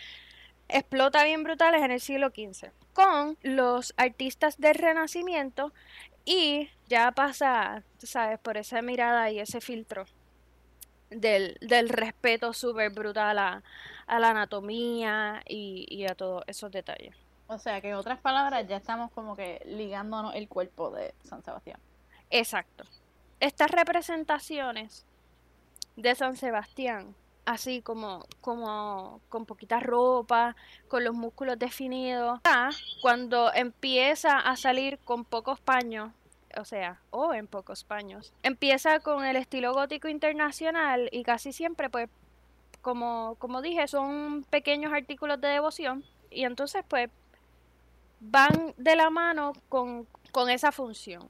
explota 0.69 1.23
bien 1.25 1.43
brutal 1.43 1.75
es 1.75 1.81
en 1.83 1.91
el 1.91 1.99
siglo 1.99 2.29
XV, 2.29 2.71
con 2.93 3.37
los 3.41 3.93
artistas 3.97 4.57
del 4.57 4.75
Renacimiento 4.75 5.73
y 6.23 6.69
ya 6.87 7.11
pasa, 7.11 7.83
tú 7.99 8.07
sabes, 8.07 8.39
por 8.39 8.55
esa 8.57 8.81
mirada 8.81 9.29
y 9.31 9.39
ese 9.39 9.59
filtro 9.59 10.05
del, 11.11 11.57
del 11.61 11.89
respeto 11.89 12.53
súper 12.53 12.91
brutal 12.91 13.37
a, 13.37 13.63
a 14.07 14.19
la 14.19 14.31
anatomía 14.31 15.43
y, 15.47 15.85
y 15.89 16.05
a 16.05 16.15
todos 16.15 16.43
esos 16.47 16.71
detalles. 16.71 17.15
O 17.47 17.57
sea, 17.57 17.81
que 17.81 17.89
en 17.89 17.95
otras 17.95 18.19
palabras, 18.19 18.65
ya 18.67 18.77
estamos 18.77 19.11
como 19.11 19.35
que 19.35 19.61
ligándonos 19.65 20.33
el 20.35 20.47
cuerpo 20.47 20.89
de 20.89 21.13
San 21.23 21.43
Sebastián. 21.43 21.79
Exacto. 22.29 22.85
Estas 23.41 23.69
representaciones 23.71 25.05
de 25.97 26.15
San 26.15 26.37
Sebastián, 26.37 27.13
así 27.45 27.81
como, 27.81 28.25
como 28.39 29.19
con 29.27 29.45
poquita 29.45 29.81
ropa, 29.81 30.55
con 30.87 31.03
los 31.03 31.13
músculos 31.13 31.59
definidos, 31.59 32.39
cuando 33.01 33.53
empieza 33.53 34.39
a 34.39 34.55
salir 34.55 34.99
con 34.99 35.25
pocos 35.25 35.59
paños, 35.59 36.13
o 36.57 36.65
sea, 36.65 37.01
o 37.09 37.33
en 37.33 37.47
pocos 37.47 37.83
paños, 37.83 38.33
empieza 38.43 38.99
con 38.99 39.25
el 39.25 39.35
estilo 39.35 39.73
gótico 39.73 40.07
internacional 40.07 41.09
y 41.11 41.23
casi 41.23 41.53
siempre, 41.53 41.89
pues, 41.89 42.09
como, 42.81 43.35
como 43.39 43.61
dije, 43.61 43.87
son 43.87 44.45
pequeños 44.49 44.93
artículos 44.93 45.39
de 45.39 45.49
devoción 45.49 46.03
y 46.29 46.45
entonces, 46.45 46.83
pues, 46.87 47.09
van 48.19 48.73
de 48.77 48.95
la 48.95 49.09
mano 49.09 49.53
con, 49.69 50.07
con 50.31 50.49
esa 50.49 50.71
función. 50.71 51.27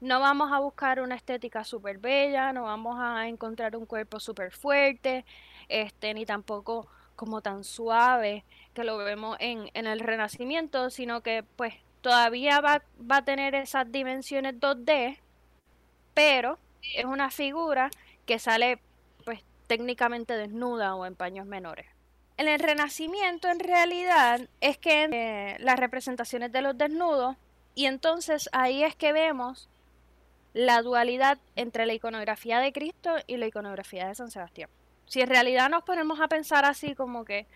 No 0.00 0.18
vamos 0.18 0.50
a 0.52 0.60
buscar 0.60 1.00
una 1.00 1.14
estética 1.14 1.62
súper 1.62 1.98
bella, 1.98 2.52
no 2.52 2.62
vamos 2.64 2.96
a 2.98 3.28
encontrar 3.28 3.76
un 3.76 3.84
cuerpo 3.86 4.18
súper 4.18 4.50
fuerte, 4.50 5.24
este, 5.68 6.14
ni 6.14 6.24
tampoco 6.24 6.88
como 7.16 7.42
tan 7.42 7.64
suave 7.64 8.44
que 8.72 8.82
lo 8.82 8.96
vemos 8.96 9.36
en, 9.40 9.70
en 9.74 9.86
el 9.86 10.00
Renacimiento, 10.00 10.88
sino 10.88 11.20
que 11.20 11.44
pues 11.56 11.74
todavía 12.00 12.60
va, 12.60 12.82
va 12.98 13.18
a 13.18 13.24
tener 13.24 13.54
esas 13.54 13.90
dimensiones 13.90 14.54
2D, 14.54 15.18
pero 16.14 16.58
es 16.94 17.04
una 17.04 17.30
figura 17.30 17.90
que 18.26 18.38
sale 18.38 18.80
pues 19.24 19.40
técnicamente 19.66 20.36
desnuda 20.36 20.94
o 20.94 21.06
en 21.06 21.14
paños 21.14 21.46
menores. 21.46 21.86
En 22.36 22.48
el 22.48 22.58
Renacimiento 22.58 23.48
en 23.48 23.60
realidad 23.60 24.40
es 24.60 24.78
que 24.78 25.04
eh, 25.04 25.56
las 25.60 25.78
representaciones 25.78 26.50
de 26.52 26.62
los 26.62 26.76
desnudos 26.76 27.36
y 27.74 27.86
entonces 27.86 28.48
ahí 28.52 28.82
es 28.82 28.96
que 28.96 29.12
vemos 29.12 29.68
la 30.52 30.82
dualidad 30.82 31.38
entre 31.54 31.86
la 31.86 31.92
iconografía 31.92 32.58
de 32.58 32.72
Cristo 32.72 33.14
y 33.26 33.36
la 33.36 33.46
iconografía 33.46 34.08
de 34.08 34.14
San 34.14 34.30
Sebastián. 34.30 34.70
Si 35.06 35.20
en 35.20 35.28
realidad 35.28 35.68
nos 35.68 35.82
ponemos 35.82 36.20
a 36.20 36.28
pensar 36.28 36.64
así 36.64 36.94
como 36.94 37.24
que 37.24 37.46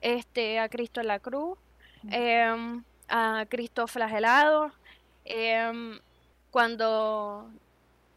este 0.00 0.58
a 0.58 0.68
Cristo 0.68 1.00
en 1.00 1.08
la 1.08 1.20
cruz, 1.20 1.58
a 3.08 3.46
Cristo 3.48 3.86
flagelado, 3.86 4.72
em, 5.24 5.98
cuando 6.50 7.50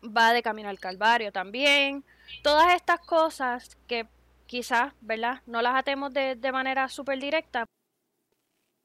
va 0.03 0.33
de 0.33 0.43
camino 0.43 0.69
al 0.69 0.79
Calvario 0.79 1.31
también, 1.31 2.03
todas 2.43 2.75
estas 2.75 2.99
cosas 2.99 3.77
que 3.87 4.07
quizás, 4.45 4.93
¿verdad? 5.01 5.41
No 5.45 5.61
las 5.61 5.75
atemos 5.75 6.13
de, 6.13 6.35
de 6.35 6.51
manera 6.51 6.87
súper 6.89 7.19
directa. 7.19 7.65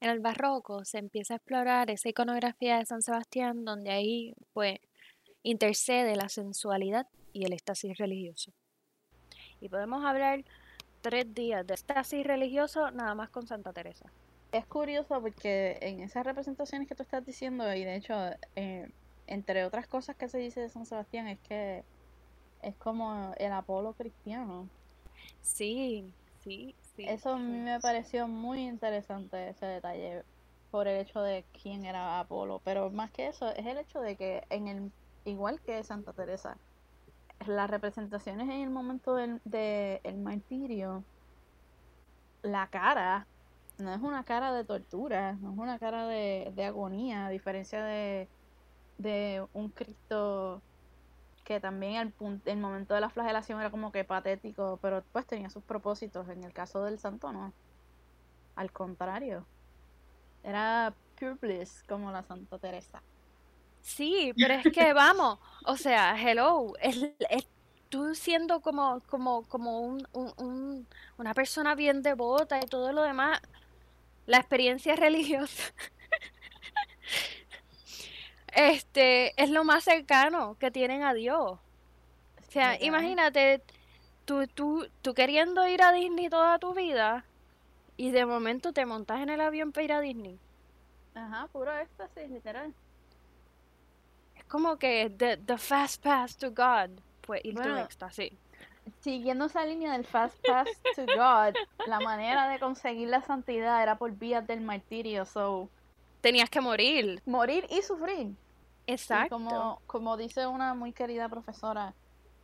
En 0.01 0.11
el 0.11 0.21
barroco 0.21 0.85
se 0.85 0.99
empieza 0.99 1.35
a 1.35 1.37
explorar 1.37 1.91
esa 1.91 2.09
iconografía 2.09 2.79
de 2.79 2.87
San 2.87 3.03
Sebastián, 3.03 3.65
donde 3.65 3.91
ahí, 3.93 4.35
pues, 4.53 4.81
intercede 5.45 6.17
la 6.17 6.29
sensualidad 6.29 7.07
y 7.33 7.45
el 7.45 7.53
éxtasis 7.53 7.97
religioso. 7.99 8.53
Y 9.61 9.69
podemos 9.69 10.05
hablar 10.05 10.45
tres 11.03 11.33
días 11.35 11.67
de 11.67 11.75
éxtasis 11.75 12.27
religioso 12.27 12.91
nada 12.91 13.15
más 13.15 13.31
con 13.31 13.47
Santa 13.47 13.73
Teresa. 13.73 14.13
Es 14.53 14.67
curioso 14.67 15.21
porque 15.21 15.79
en 15.81 16.01
esas 16.01 16.27
representaciones 16.27 16.87
que 16.87 16.95
tú 16.95 17.03
estás 17.03 17.25
diciendo, 17.25 17.73
y 17.75 17.85
de 17.85 17.97
hecho, 17.97 18.15
eh, 18.55 18.91
entre 19.27 19.65
otras 19.65 19.87
cosas 19.87 20.15
que 20.17 20.29
se 20.29 20.39
dice 20.39 20.61
de 20.61 20.69
San 20.69 20.85
Sebastián, 20.85 21.27
es 21.27 21.39
que 21.41 21.85
es 22.61 22.77
como 22.77 23.33
el 23.39 23.53
Apolo 23.53 23.95
cristiano. 23.95 24.69
Sí, 25.41 26.13
sí, 26.45 26.75
sí. 26.95 27.05
Eso 27.09 27.31
a 27.31 27.39
mí 27.39 27.59
me 27.61 27.81
pareció 27.81 28.29
muy 28.29 28.67
interesante 28.67 29.49
ese 29.49 29.65
detalle 29.65 30.23
por 30.71 30.87
el 30.87 31.01
hecho 31.01 31.23
de 31.23 31.45
quién 31.63 31.87
era 31.87 32.21
Apolo, 32.21 32.61
pero 32.63 32.91
más 32.91 33.11
que 33.11 33.29
eso 33.29 33.49
es 33.51 33.65
el 33.65 33.79
hecho 33.79 34.01
de 34.01 34.17
que 34.17 34.45
en 34.51 34.69
el 34.69 34.93
igual 35.25 35.61
que 35.61 35.83
Santa 35.83 36.13
Teresa, 36.13 36.59
las 37.47 37.71
representaciones 37.71 38.49
en 38.49 38.61
el 38.63 38.71
momento 38.71 39.15
del 39.15 39.41
de 39.45 40.01
el 40.05 40.19
martirio, 40.19 41.05
la 42.43 42.67
cara 42.69 43.27
no 43.83 43.93
es 43.95 44.01
una 44.03 44.25
cara 44.25 44.53
de 44.53 44.65
tortura, 44.65 45.35
no 45.35 45.53
es 45.53 45.59
una 45.59 45.79
cara 45.79 46.07
de, 46.07 46.53
de 46.55 46.65
agonía, 46.67 47.27
a 47.27 47.31
diferencia 47.31 47.85
de, 47.85 48.31
de 48.99 49.47
un 49.53 49.71
Cristo 49.71 50.65
que 51.45 51.61
también 51.61 51.97
el, 51.97 52.17
pun- 52.17 52.43
el 52.47 52.59
momento 52.59 52.95
de 52.95 53.01
la 53.01 53.11
flagelación 53.11 53.61
era 53.61 53.71
como 53.71 53.93
que 53.93 54.05
patético, 54.05 54.79
pero 54.83 55.05
pues 55.13 55.27
tenía 55.27 55.51
sus 55.51 55.65
propósitos. 55.65 56.29
En 56.29 56.45
el 56.45 56.53
caso 56.55 56.85
del 56.85 56.99
santo 57.01 57.33
no. 57.33 57.55
Al 58.55 58.73
contrario. 58.73 59.47
Era 60.43 60.97
pure 61.19 61.35
bliss 61.35 61.83
como 61.89 62.13
la 62.13 62.23
Santa 62.25 62.59
Teresa. 62.59 63.05
Sí, 63.81 64.33
pero 64.39 64.55
es 64.55 64.69
que 64.69 64.93
vamos, 64.93 65.39
o 65.65 65.77
sea, 65.77 66.15
hello, 66.21 66.73
es, 66.81 66.97
es 67.31 67.51
tú 67.89 68.15
siendo 68.15 68.61
como, 68.63 69.03
como, 69.09 69.47
como 69.49 69.81
un, 69.81 70.07
un- 70.13 70.33
un- 70.39 70.89
una 71.19 71.35
persona 71.35 71.75
bien 71.75 72.03
devota 72.03 72.59
y 72.63 72.67
todo 72.69 72.93
lo 72.93 73.03
demás, 73.03 73.41
la 74.33 74.39
experiencia 74.39 74.97
religiosa, 75.07 75.75
este, 78.55 79.41
es 79.41 79.51
lo 79.51 79.63
más 79.63 79.85
cercano 79.85 80.57
que 80.59 80.71
tienen 80.71 81.03
a 81.03 81.13
Dios. 81.13 81.59
O 81.59 82.51
sea, 82.51 82.83
imagínate, 82.83 83.63
tú, 84.25 84.47
tú, 84.47 84.89
tú 85.03 85.13
queriendo 85.13 85.67
ir 85.69 85.83
a 85.83 85.93
Disney 85.93 86.31
toda 86.31 86.59
tu 86.59 86.73
vida 86.73 87.27
y 87.99 88.11
de 88.11 88.25
momento 88.25 88.73
te 88.73 88.87
montas 88.87 89.21
en 89.21 89.29
el 89.29 89.41
avión 89.43 89.71
para 89.71 89.85
ir 89.85 89.93
a 89.93 90.01
Disney. 90.01 90.39
Ajá, 91.15 91.47
puro 91.49 91.71
éxtasis, 91.77 92.31
literal. 92.31 92.75
Es 94.35 94.45
como 94.45 94.79
que 94.79 95.11
the, 95.11 95.37
the 95.37 95.59
fast 95.59 96.03
pass 96.03 96.39
to 96.39 96.51
God 96.51 97.01
fue 97.23 97.43
ir 97.45 97.61
tu 97.61 97.61
Bueno, 97.61 97.79
éxtasis. 97.79 98.33
Siguiendo 99.01 99.47
esa 99.47 99.65
línea 99.65 99.93
del 99.93 100.05
fast 100.05 100.37
pass 100.47 100.69
to 100.97 101.07
God, 101.07 101.55
la 101.87 102.01
manera 102.01 102.49
de 102.49 102.59
conseguir 102.59 103.09
la 103.09 103.23
santidad 103.23 103.83
era 103.83 103.97
por 103.97 104.13
vías 104.13 104.47
del 104.47 104.61
martirio, 104.61 105.25
so 105.25 105.69
Tenías 106.21 106.51
que 106.51 106.61
morir. 106.61 107.23
morir 107.27 107.67
y 107.71 107.83
sufrir. 107.83 108.35
Y 108.87 108.93
Exacto. 108.93 109.37
como, 109.37 109.81
como 109.87 110.17
dice 110.17 110.47
una 110.47 110.75
muy 110.75 110.93
querida 110.93 111.29
profesora, 111.29 111.95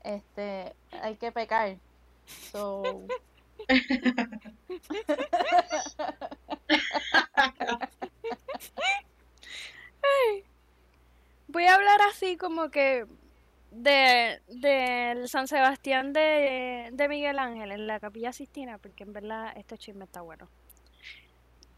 este, 0.02 0.74
hay 1.02 1.16
que 1.16 1.32
pecar. 1.32 1.76
So, 2.52 2.82
Voy 11.48 11.64
a 11.64 11.74
hablar 11.74 12.00
así 12.02 12.36
como 12.36 12.70
que 12.70 13.06
de 13.82 15.24
San 15.26 15.48
Sebastián 15.48 16.12
de, 16.12 16.90
de 16.92 17.08
Miguel 17.08 17.38
Ángel 17.38 17.72
en 17.72 17.86
la 17.86 18.00
Capilla 18.00 18.32
Sistina, 18.32 18.78
porque 18.78 19.04
en 19.04 19.12
verdad 19.12 19.52
este 19.56 19.78
chisme 19.78 20.04
está 20.04 20.20
bueno. 20.20 20.48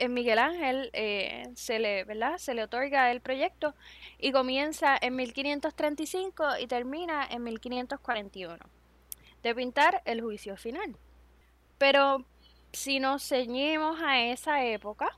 En 0.00 0.14
Miguel 0.14 0.38
Ángel 0.38 0.88
eh, 0.94 1.50
se 1.54 1.78
le, 1.78 2.04
¿verdad? 2.04 2.38
Se 2.38 2.54
le 2.54 2.64
otorga 2.64 3.10
el 3.10 3.20
proyecto 3.20 3.74
y 4.18 4.32
comienza 4.32 4.96
en 4.98 5.14
1535 5.14 6.58
y 6.58 6.66
termina 6.66 7.26
en 7.30 7.44
1541 7.44 8.56
de 9.42 9.54
pintar 9.54 10.00
el 10.06 10.22
juicio 10.22 10.56
final. 10.56 10.96
Pero 11.76 12.24
si 12.72 12.98
nos 12.98 13.22
ceñimos 13.28 14.00
a 14.00 14.20
esa 14.22 14.64
época, 14.64 15.10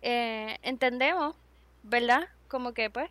eh, 0.00 0.58
entendemos, 0.62 1.36
¿verdad? 1.82 2.28
Como 2.48 2.72
que 2.72 2.88
pues 2.88 3.10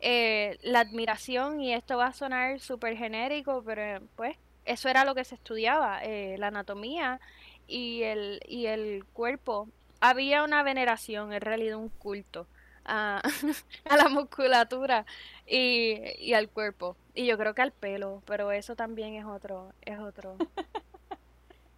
eh, 0.00 0.58
la 0.62 0.80
admiración, 0.80 1.60
y 1.60 1.72
esto 1.72 1.96
va 1.96 2.08
a 2.08 2.12
sonar 2.12 2.60
súper 2.60 2.96
genérico, 2.96 3.62
pero 3.64 4.04
pues 4.16 4.36
eso 4.64 4.88
era 4.88 5.04
lo 5.04 5.14
que 5.14 5.24
se 5.24 5.34
estudiaba, 5.34 6.00
eh, 6.02 6.36
la 6.38 6.48
anatomía 6.48 7.20
y 7.66 8.02
el, 8.02 8.40
y 8.46 8.66
el 8.66 9.04
cuerpo. 9.12 9.68
Había 10.00 10.44
una 10.44 10.62
veneración, 10.62 11.32
en 11.32 11.40
realidad 11.40 11.78
un 11.78 11.88
culto 11.88 12.46
a, 12.84 13.22
a 13.88 13.96
la 13.96 14.08
musculatura 14.08 15.06
y, 15.46 16.00
y 16.18 16.34
al 16.34 16.48
cuerpo. 16.48 16.96
Y 17.14 17.26
yo 17.26 17.38
creo 17.38 17.54
que 17.54 17.62
al 17.62 17.72
pelo, 17.72 18.22
pero 18.26 18.52
eso 18.52 18.76
también 18.76 19.14
es 19.14 19.24
otro, 19.24 19.72
es 19.82 19.98
otro. 19.98 20.36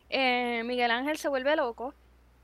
Eh, 0.08 0.62
Miguel 0.64 0.92
Ángel 0.92 1.18
se 1.18 1.28
vuelve 1.28 1.56
loco 1.56 1.92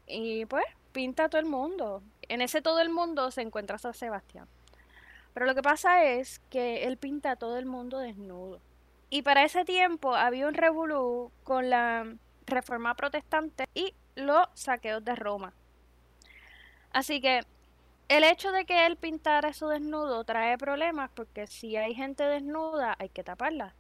y 0.06 0.46
pues 0.46 0.64
pinta 0.92 1.24
a 1.24 1.28
todo 1.28 1.40
el 1.40 1.46
mundo. 1.46 2.02
En 2.28 2.40
ese 2.42 2.61
todo 2.61 2.80
el 2.80 2.90
mundo 2.90 3.30
se 3.30 3.42
encuentra 3.42 3.78
San 3.78 3.94
Sebastián. 3.94 4.46
Pero 5.34 5.46
lo 5.46 5.54
que 5.54 5.62
pasa 5.62 6.04
es 6.04 6.40
que 6.50 6.84
él 6.84 6.96
pinta 6.96 7.32
a 7.32 7.36
todo 7.36 7.58
el 7.58 7.66
mundo 7.66 7.98
desnudo. 7.98 8.60
Y 9.08 9.22
para 9.22 9.44
ese 9.44 9.64
tiempo 9.64 10.14
había 10.14 10.48
un 10.48 10.54
revolú 10.54 11.30
con 11.44 11.70
la 11.70 12.16
reforma 12.46 12.94
protestante 12.94 13.66
y 13.74 13.94
los 14.14 14.48
saqueos 14.54 15.04
de 15.04 15.14
Roma. 15.14 15.52
Así 16.92 17.20
que 17.20 17.42
el 18.08 18.24
hecho 18.24 18.52
de 18.52 18.64
que 18.64 18.86
él 18.86 18.96
pintara 18.96 19.50
eso 19.50 19.68
desnudo 19.68 20.24
trae 20.24 20.58
problemas 20.58 21.10
porque 21.14 21.46
si 21.46 21.76
hay 21.76 21.94
gente 21.94 22.24
desnuda 22.24 22.96
hay 22.98 23.08
que 23.08 23.24
taparla. 23.24 23.74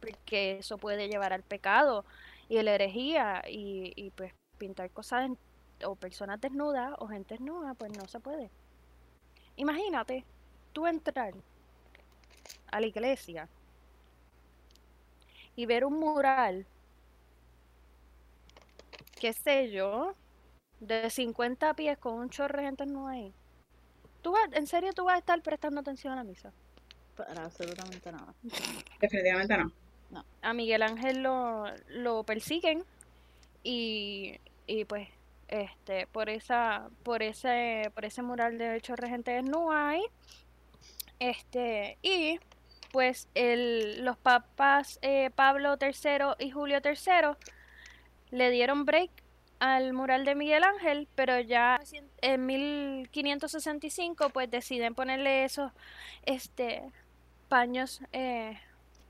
Porque 0.00 0.58
eso 0.58 0.78
puede 0.78 1.08
llevar 1.08 1.32
al 1.32 1.42
pecado 1.42 2.04
y 2.48 2.58
a 2.58 2.62
la 2.62 2.74
herejía 2.74 3.42
y, 3.48 3.92
y, 3.96 4.10
pues 4.10 4.32
pintar 4.58 4.90
cosas 4.90 5.30
o 5.84 5.94
personas 5.94 6.40
desnudas 6.40 6.94
o 6.98 7.06
gente 7.06 7.34
desnuda 7.34 7.74
pues 7.74 7.96
no 7.96 8.06
se 8.08 8.20
puede. 8.20 8.50
Imagínate 9.56 10.24
tú 10.76 10.86
entrar 10.86 11.32
a 12.70 12.80
la 12.80 12.86
iglesia 12.86 13.48
y 15.54 15.64
ver 15.64 15.86
un 15.86 15.98
mural, 15.98 16.66
qué 19.18 19.32
sé 19.32 19.70
yo, 19.70 20.14
de 20.80 21.08
50 21.08 21.72
pies 21.72 21.96
con 21.96 22.12
un 22.18 22.28
chorro 22.28 22.58
de 22.58 22.66
gente 22.66 22.84
desnuda 22.84 23.12
ahí. 23.12 23.32
¿Tú 24.20 24.32
vas, 24.32 24.52
¿En 24.52 24.66
serio 24.66 24.92
tú 24.92 25.04
vas 25.04 25.14
a 25.14 25.18
estar 25.20 25.40
prestando 25.40 25.80
atención 25.80 26.12
a 26.12 26.16
la 26.16 26.24
misa? 26.24 26.52
para 27.16 27.46
absolutamente 27.46 28.12
nada. 28.12 28.34
Definitivamente 29.00 29.56
no. 29.56 29.72
a 30.42 30.52
Miguel 30.52 30.82
Ángel 30.82 31.22
lo, 31.22 31.64
lo 31.88 32.22
persiguen 32.24 32.84
y, 33.62 34.38
y 34.66 34.84
pues 34.84 35.08
este 35.48 36.06
por 36.08 36.28
esa 36.28 36.90
por 37.02 37.22
ese 37.22 37.90
por 37.94 38.04
ese 38.04 38.20
mural 38.20 38.58
de 38.58 38.76
hecho 38.76 38.94
regente 38.94 39.30
desnuda 39.30 39.88
ahí 39.88 40.02
este 41.18 41.98
y 42.02 42.38
pues 42.92 43.28
el, 43.34 44.04
los 44.04 44.16
papas 44.16 44.98
eh, 45.02 45.30
Pablo 45.34 45.76
III 45.80 46.44
y 46.44 46.50
Julio 46.50 46.80
III 46.84 47.36
le 48.30 48.50
dieron 48.50 48.84
break 48.84 49.10
al 49.58 49.92
mural 49.92 50.24
de 50.24 50.34
Miguel 50.34 50.64
Ángel, 50.64 51.08
pero 51.14 51.40
ya 51.40 51.80
en 52.20 52.46
1565 52.46 54.30
pues 54.30 54.50
deciden 54.50 54.94
ponerle 54.94 55.44
esos 55.44 55.72
este 56.24 56.82
paños 57.48 58.00
eh, 58.12 58.58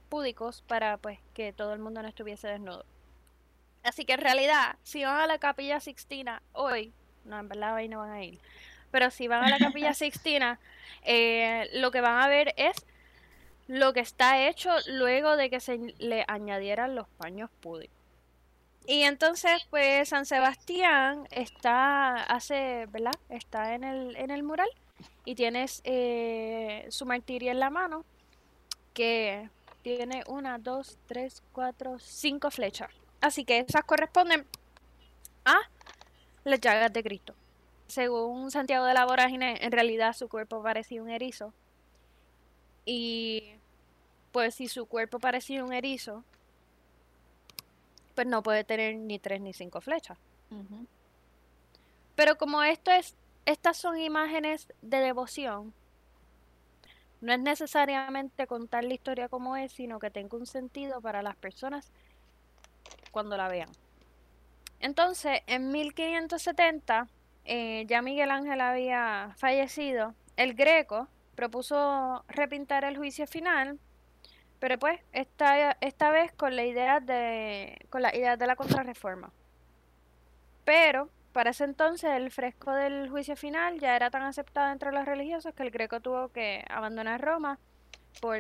púdicos 0.09 0.63
para 0.67 0.99
pues 0.99 1.19
que 1.35 1.53
todo 1.53 1.73
el 1.73 1.81
mundo 1.81 2.03
no 2.03 2.09
estuviese 2.09 2.49
desnudo. 2.49 2.85
Así 3.83 4.05
que 4.05 4.15
en 4.15 4.21
realidad, 4.21 4.77
si 4.83 5.05
van 5.05 5.21
a 5.21 5.27
la 5.27 5.39
capilla 5.39 5.81
Sixtina 5.81 6.43
hoy, 6.53 6.93
no, 7.25 7.39
en 7.39 7.49
verdad 7.49 7.75
hoy 7.75 7.89
no 7.89 8.01
van 8.01 8.11
a 8.11 8.25
ir, 8.25 8.41
pero 8.91 9.11
si 9.11 9.29
van 9.29 9.45
a 9.45 9.51
la 9.51 9.59
capilla 9.59 9.95
Sixtina, 9.95 10.59
eh, 11.03 11.69
lo 11.75 11.91
que 11.91 12.01
van 12.01 12.23
a 12.23 12.29
ver 12.29 12.55
es 12.57 12.77
lo 13.69 13.93
que 13.93 14.01
está 14.01 14.47
hecho 14.47 14.71
luego 14.87 15.37
de 15.37 15.51
que 15.51 15.61
se 15.61 15.79
le 15.99 16.25
añadieran 16.29 16.95
los 16.95 17.09
paños 17.09 17.51
púdicos. 17.61 17.97
Y 18.87 19.03
entonces, 19.03 19.67
pues 19.69 20.09
San 20.09 20.27
Sebastián 20.27 21.27
está, 21.33 22.23
hace, 22.23 22.87
¿verdad? 22.91 23.15
Está 23.29 23.75
en 23.75 23.83
el, 23.83 24.15
en 24.17 24.31
el 24.31 24.45
mural 24.45 24.69
y 25.25 25.35
tienes 25.35 25.81
eh, 25.85 26.87
su 26.91 27.05
martirio 27.05 27.51
en 27.51 27.59
la 27.59 27.71
mano 27.71 28.05
que 28.95 29.51
tiene 29.83 30.23
una, 30.29 30.59
dos, 30.59 30.99
tres, 31.07 31.43
cuatro, 31.53 31.99
cinco 31.99 32.51
flechas. 32.51 32.91
Así 33.21 33.45
que 33.45 33.59
esas 33.59 33.85
corresponden 33.85 34.47
a 35.45 35.59
las 36.45 36.61
llagas 36.61 36.93
de 36.93 37.03
Cristo. 37.03 37.35
Según 37.87 38.51
Santiago 38.51 38.85
de 38.85 38.95
la 38.95 39.07
Vorágine, 39.07 39.59
en 39.61 39.73
realidad 39.73 40.13
su 40.13 40.29
cuerpo 40.29 40.63
parecía 40.63 41.03
un 41.03 41.11
erizo. 41.11 41.53
Y 42.85 43.53
pues 44.33 44.55
si 44.55 44.69
su 44.69 44.87
cuerpo 44.87 45.19
parecía 45.19 45.65
un 45.65 45.73
erizo, 45.73 46.25
pues 48.15 48.27
no 48.27 48.43
puede 48.43 48.65
tener 48.65 48.97
ni 48.97 49.19
tres 49.19 49.41
ni 49.41 49.53
cinco 49.53 49.81
flechas. 49.81 50.19
Pero 52.15 52.39
como 52.39 52.63
esto 52.63 52.91
es, 52.91 53.15
estas 53.45 53.77
son 53.77 53.99
imágenes 53.99 54.69
de 54.83 54.99
devoción, 54.99 55.75
no 57.21 57.33
es 57.33 57.41
necesariamente 57.41 58.47
contar 58.47 58.85
la 58.85 58.95
historia 58.95 59.29
como 59.29 59.57
es, 59.57 59.73
sino 59.73 59.99
que 59.99 60.11
tenga 60.11 60.37
un 60.37 60.47
sentido 60.47 61.01
para 61.01 61.23
las 61.23 61.37
personas 61.37 61.91
cuando 63.11 63.37
la 63.37 63.49
vean. 63.49 63.71
Entonces, 64.81 65.41
en 65.47 65.71
1570, 65.71 67.09
eh, 67.47 67.85
ya 67.87 68.03
Miguel 68.03 68.31
Ángel 68.31 68.61
había 68.61 69.33
fallecido, 69.37 70.15
el 70.37 70.55
Greco 70.55 71.09
propuso 71.35 72.25
repintar 72.29 72.85
el 72.85 72.97
juicio 72.97 73.27
final, 73.27 73.79
pero 74.59 74.79
pues 74.79 75.01
esta, 75.13 75.73
esta 75.81 76.11
vez 76.11 76.33
con 76.33 76.57
la 76.57 76.65
idea 76.65 77.01
de 77.01 77.87
con 77.91 78.03
la 78.03 78.15
idea 78.15 78.37
de 78.37 78.47
la 78.47 78.57
contrarreforma. 78.57 79.33
Pero 80.65 81.09
para 81.33 81.51
ese 81.51 81.65
entonces 81.65 82.11
el 82.11 82.31
fresco 82.31 82.73
del 82.73 83.11
juicio 83.11 83.37
final 83.37 83.79
ya 83.79 83.95
era 83.95 84.11
tan 84.11 84.23
aceptado 84.23 84.73
entre 84.73 84.91
los 84.91 85.05
religiosos 85.05 85.55
que 85.55 85.63
el 85.63 85.71
Greco 85.71 86.01
tuvo 86.01 86.29
que 86.31 86.65
abandonar 86.69 87.21
Roma 87.21 87.59
por 88.21 88.39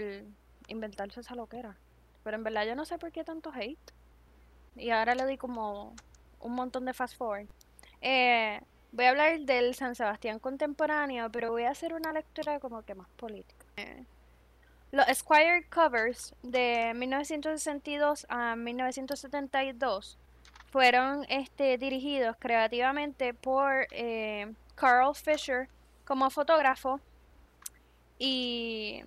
inventarse 0.68 1.20
esa 1.20 1.34
loquera. 1.34 1.76
Pero 2.24 2.36
en 2.36 2.42
verdad 2.42 2.66
yo 2.66 2.74
no 2.74 2.84
sé 2.84 2.98
por 2.98 3.12
qué 3.12 3.22
tanto 3.22 3.52
hate. 3.54 3.92
Y 4.74 4.90
ahora 4.90 5.14
le 5.14 5.26
di 5.26 5.36
como 5.36 5.94
un 6.40 6.54
montón 6.54 6.84
de 6.86 6.94
fast 6.94 7.16
forward. 7.16 7.46
Eh, 8.00 8.60
voy 8.96 9.04
a 9.04 9.10
hablar 9.10 9.40
del 9.40 9.74
San 9.74 9.94
Sebastián 9.94 10.38
contemporáneo, 10.38 11.30
pero 11.30 11.50
voy 11.50 11.64
a 11.64 11.70
hacer 11.70 11.92
una 11.92 12.12
lectura 12.12 12.58
como 12.58 12.82
que 12.82 12.94
más 12.94 13.08
política. 13.10 13.66
Los 14.90 15.06
Esquire 15.08 15.66
covers 15.68 16.34
de 16.42 16.92
1962 16.94 18.26
a 18.30 18.56
1972 18.56 20.18
fueron 20.70 21.26
este, 21.28 21.76
dirigidos 21.76 22.36
creativamente 22.38 23.34
por 23.34 23.86
eh, 23.90 24.54
Carl 24.74 25.14
Fisher 25.14 25.68
como 26.06 26.30
fotógrafo 26.30 26.98
y 28.18 29.02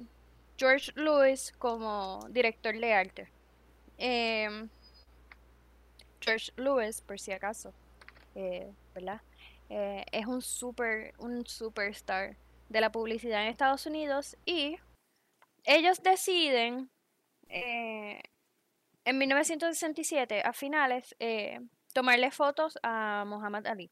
George 0.58 0.92
Lewis 0.96 1.52
como 1.58 2.20
director 2.30 2.78
de 2.78 2.94
arte. 2.94 3.32
Em, 3.98 4.70
George 6.22 6.52
Lewis, 6.58 7.02
por 7.02 7.20
si 7.20 7.32
acaso, 7.32 7.74
eh, 8.36 8.72
¿verdad? 8.94 9.22
Eh, 9.70 10.04
es 10.12 10.26
un 10.26 10.42
super, 10.42 11.14
un 11.20 11.46
superstar 11.46 12.38
de 12.70 12.82
la 12.82 12.92
publicidad 12.92 13.44
en 13.44 13.50
Estados 13.50 13.86
Unidos 13.86 14.36
y 14.46 14.78
ellos 15.66 16.02
deciden 16.02 16.90
eh, 17.50 18.22
en 19.06 19.18
1967, 19.18 20.42
a 20.44 20.54
finales, 20.54 21.16
tomarle 21.94 22.32
fotos 22.32 22.78
a 22.84 23.24
Muhammad 23.26 23.66
Ali. 23.66 23.92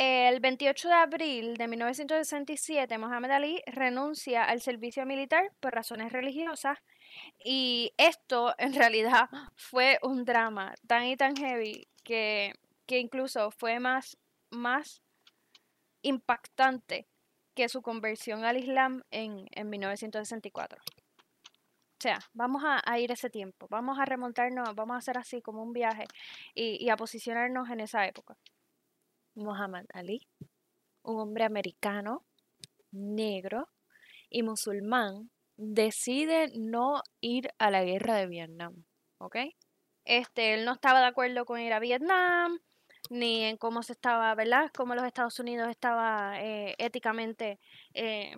El 0.00 0.38
28 0.38 0.88
de 0.88 0.94
abril 0.94 1.56
de 1.56 1.66
1967, 1.66 2.98
Muhammad 2.98 3.32
Ali 3.32 3.60
renuncia 3.66 4.44
al 4.44 4.60
servicio 4.60 5.04
militar 5.04 5.50
por 5.58 5.74
razones 5.74 6.12
religiosas 6.12 6.78
y 7.44 7.92
esto 7.96 8.54
en 8.58 8.74
realidad 8.74 9.28
fue 9.56 9.98
un 10.02 10.24
drama 10.24 10.72
tan 10.86 11.04
y 11.04 11.16
tan 11.16 11.34
heavy 11.34 11.88
que, 12.04 12.52
que 12.88 12.98
incluso 12.98 13.52
fue 13.52 13.78
más, 13.78 14.18
más 14.50 15.02
impactante 16.02 17.06
que 17.54 17.68
su 17.68 17.82
conversión 17.82 18.44
al 18.44 18.56
Islam 18.56 19.02
en, 19.10 19.46
en 19.52 19.68
1964. 19.68 20.80
O 20.80 22.00
sea, 22.00 22.18
vamos 22.32 22.62
a, 22.64 22.80
a, 22.84 22.98
ir 22.98 23.12
ese 23.12 23.28
tiempo, 23.28 23.66
vamos 23.68 23.98
a 23.98 24.04
remontarnos, 24.04 24.74
vamos 24.74 24.94
a 24.94 24.98
hacer 24.98 25.18
así 25.18 25.42
como 25.42 25.62
un 25.62 25.72
viaje 25.72 26.04
y, 26.54 26.82
y 26.82 26.88
a 26.90 26.96
posicionarnos 26.96 27.68
en 27.70 27.80
esa 27.80 28.06
época. 28.06 28.38
Muhammad 29.34 29.84
Ali, 29.92 30.26
un 31.02 31.20
hombre 31.20 31.44
americano, 31.44 32.24
negro 32.90 33.68
y 34.30 34.42
musulmán, 34.42 35.30
decide 35.56 36.52
no 36.56 37.02
ir 37.20 37.50
a 37.58 37.70
la 37.70 37.84
guerra 37.84 38.14
de 38.14 38.28
Vietnam, 38.28 38.84
¿ok? 39.18 39.36
Este, 40.04 40.54
él 40.54 40.64
no 40.64 40.72
estaba 40.72 41.00
de 41.00 41.06
acuerdo 41.06 41.44
con 41.44 41.60
ir 41.60 41.72
a 41.72 41.80
Vietnam, 41.80 42.60
ni 43.10 43.44
en 43.44 43.56
cómo 43.56 43.82
se 43.82 43.92
estaba, 43.92 44.34
¿verdad? 44.34 44.70
Cómo 44.76 44.94
los 44.94 45.04
Estados 45.04 45.38
Unidos 45.38 45.68
estaba 45.68 46.40
eh, 46.40 46.74
éticamente 46.78 47.58
eh, 47.94 48.36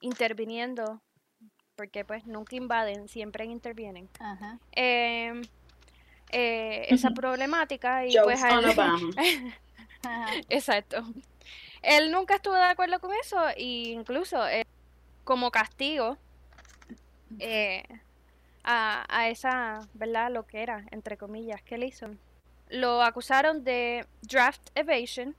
interviniendo, 0.00 1.02
porque 1.76 2.04
pues 2.04 2.26
nunca 2.26 2.56
invaden, 2.56 3.08
siempre 3.08 3.44
intervienen. 3.44 4.08
Ajá. 4.18 4.58
Eh, 4.72 5.40
eh, 6.32 6.86
esa 6.88 7.10
problemática 7.10 8.06
y 8.06 8.16
Jokes 8.16 8.24
pues 8.24 8.42
a 8.44 8.58
on 8.58 8.64
él-. 9.18 9.54
Exacto. 10.48 11.02
Él 11.82 12.10
nunca 12.12 12.36
estuvo 12.36 12.54
de 12.54 12.62
acuerdo 12.62 13.00
con 13.00 13.12
eso 13.14 13.48
e 13.50 13.92
incluso 13.92 14.46
eh, 14.48 14.66
como 15.24 15.50
castigo 15.50 16.18
eh, 17.38 17.84
a, 18.62 19.04
a 19.08 19.28
esa, 19.28 19.80
¿verdad? 19.94 20.30
Lo 20.30 20.46
que 20.46 20.62
era, 20.62 20.84
entre 20.90 21.16
comillas, 21.16 21.62
que 21.62 21.78
le 21.78 21.86
hizo. 21.86 22.06
Lo 22.70 23.02
acusaron 23.02 23.64
de 23.64 24.06
draft 24.22 24.70
evasion. 24.74 25.36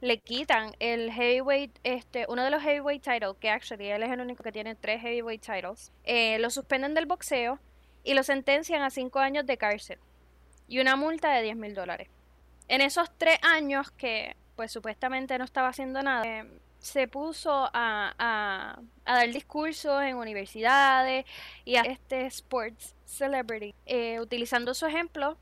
Le 0.00 0.18
quitan 0.18 0.74
el 0.80 1.12
heavyweight, 1.12 1.78
este, 1.84 2.26
uno 2.28 2.42
de 2.42 2.50
los 2.50 2.62
heavyweight 2.62 3.02
titles, 3.02 3.36
que 3.38 3.50
actually 3.50 3.88
él 3.88 4.02
es 4.02 4.10
el 4.10 4.20
único 4.20 4.42
que 4.42 4.50
tiene 4.50 4.74
tres 4.74 5.00
heavyweight 5.00 5.42
titles. 5.42 5.92
Eh, 6.04 6.38
lo 6.40 6.50
suspenden 6.50 6.94
del 6.94 7.06
boxeo 7.06 7.60
y 8.02 8.14
lo 8.14 8.22
sentencian 8.24 8.82
a 8.82 8.90
cinco 8.90 9.20
años 9.20 9.46
de 9.46 9.56
cárcel 9.56 9.98
y 10.66 10.80
una 10.80 10.96
multa 10.96 11.32
de 11.32 11.42
10 11.42 11.56
mil 11.56 11.74
dólares. 11.74 12.08
En 12.68 12.80
esos 12.80 13.10
tres 13.18 13.38
años 13.42 13.90
que 13.90 14.36
pues 14.56 14.72
supuestamente 14.72 15.38
no 15.38 15.44
estaba 15.44 15.68
haciendo 15.68 16.02
nada, 16.02 16.24
eh, 16.24 16.44
se 16.78 17.06
puso 17.08 17.70
a, 17.72 18.14
a, 18.18 18.80
dar 19.04 19.30
discursos 19.30 20.02
en 20.02 20.16
universidades 20.16 21.24
y 21.64 21.76
a 21.76 21.82
este 21.82 22.26
sports 22.26 22.94
celebrity, 23.04 23.74
eh, 23.86 24.20
utilizando 24.20 24.74
su 24.74 24.86
ejemplo 24.86 25.36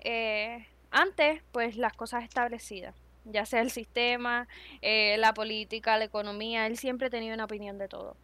eh, 0.00 0.66
antes 0.90 1.42
pues 1.52 1.76
las 1.76 1.92
cosas 1.94 2.24
establecidas, 2.24 2.94
ya 3.24 3.46
sea 3.46 3.60
el 3.60 3.70
sistema, 3.70 4.48
eh, 4.82 5.16
la 5.18 5.34
política, 5.34 5.98
la 5.98 6.04
economía, 6.04 6.66
él 6.66 6.76
siempre 6.78 7.10
tenía 7.10 7.34
una 7.34 7.44
opinión 7.44 7.78
de 7.78 7.88
todo. 7.88 8.16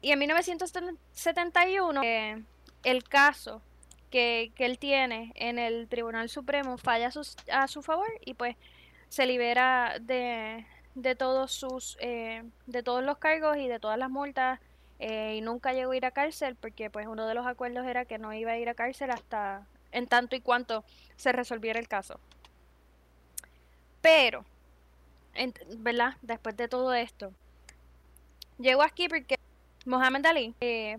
Y 0.00 0.10
en 0.12 0.18
1971 0.18 2.02
eh, 2.04 2.42
el 2.84 3.04
caso 3.04 3.62
que, 4.10 4.52
que 4.54 4.66
él 4.66 4.78
tiene 4.78 5.32
en 5.36 5.58
el 5.58 5.88
Tribunal 5.88 6.28
Supremo 6.28 6.76
falla 6.78 7.08
a, 7.08 7.10
sus- 7.10 7.36
a 7.50 7.68
su 7.68 7.82
favor 7.82 8.08
y 8.24 8.34
pues 8.34 8.56
se 9.08 9.26
libera 9.26 9.96
de, 10.00 10.66
de 10.94 11.14
todos 11.14 11.52
sus 11.52 11.96
eh, 12.00 12.42
de 12.66 12.82
todos 12.82 13.02
los 13.04 13.18
cargos 13.18 13.56
y 13.58 13.68
de 13.68 13.78
todas 13.78 13.98
las 13.98 14.10
multas 14.10 14.60
eh, 14.98 15.34
y 15.36 15.40
nunca 15.40 15.72
llegó 15.72 15.92
a 15.92 15.96
ir 15.96 16.04
a 16.06 16.10
cárcel 16.10 16.56
porque 16.56 16.90
pues 16.90 17.06
uno 17.06 17.26
de 17.26 17.34
los 17.34 17.46
acuerdos 17.46 17.86
era 17.86 18.04
que 18.04 18.18
no 18.18 18.32
iba 18.32 18.52
a 18.52 18.58
ir 18.58 18.68
a 18.68 18.74
cárcel 18.74 19.10
hasta 19.10 19.66
en 19.92 20.06
tanto 20.06 20.36
y 20.36 20.40
cuanto 20.40 20.84
se 21.16 21.32
resolviera 21.32 21.78
el 21.78 21.88
caso. 21.88 22.18
Pero, 24.00 24.44
en- 25.34 25.54
¿verdad? 25.78 26.16
Después 26.22 26.56
de 26.56 26.68
todo 26.68 26.92
esto, 26.94 27.32
llegó 28.58 28.82
aquí 28.82 29.08
porque 29.08 29.36
Mohamed 29.86 30.26
Ali, 30.26 30.54
eh, 30.60 30.98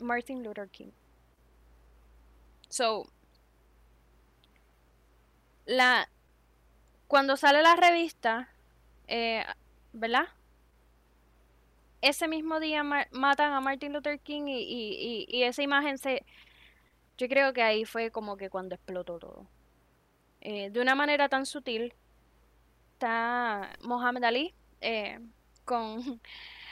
Martin 0.00 0.42
Luther 0.42 0.68
King. 0.68 0.90
So, 2.68 3.06
la, 5.66 6.08
cuando 7.06 7.36
sale 7.36 7.62
la 7.62 7.76
revista, 7.76 8.48
eh, 9.08 9.44
¿verdad? 9.92 10.26
Ese 12.00 12.28
mismo 12.28 12.60
día 12.60 12.82
ma- 12.82 13.08
matan 13.12 13.52
a 13.52 13.60
Martin 13.60 13.92
Luther 13.92 14.20
King 14.20 14.44
y, 14.48 15.26
y 15.28 15.42
esa 15.44 15.62
imagen 15.62 15.98
se... 15.98 16.24
Yo 17.18 17.28
creo 17.28 17.52
que 17.52 17.62
ahí 17.62 17.84
fue 17.84 18.10
como 18.10 18.36
que 18.36 18.50
cuando 18.50 18.74
explotó 18.76 19.18
todo. 19.18 19.46
Eh, 20.40 20.70
de 20.70 20.80
una 20.80 20.94
manera 20.94 21.28
tan 21.28 21.46
sutil, 21.46 21.94
está 22.94 23.70
Mohamed 23.82 24.24
Ali 24.24 24.54
eh, 24.80 25.18
con, 25.64 26.20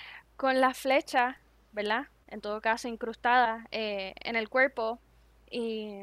con 0.37 0.61
la 0.61 0.75
flecha, 0.75 1.39
¿verdad? 1.73 2.09
En 2.33 2.41
todo 2.41 2.63
caso, 2.63 2.89
incrustada 2.89 3.67
eh, 3.73 4.15
en 4.23 4.37
el 4.37 4.49
cuerpo 4.49 4.99
y, 5.51 6.01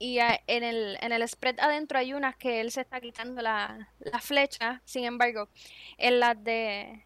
y 0.00 0.18
en 0.18 0.64
el, 0.64 0.98
en 1.00 1.12
el 1.12 1.28
spread 1.28 1.60
adentro 1.60 2.00
hay 2.00 2.12
unas 2.14 2.34
que 2.34 2.60
él 2.60 2.72
se 2.72 2.80
está 2.80 3.00
quitando 3.00 3.40
la, 3.42 3.88
la 4.00 4.18
flecha, 4.18 4.82
sin 4.84 5.04
embargo, 5.04 5.48
en 5.98 6.18
las 6.18 6.42
de, 6.42 7.04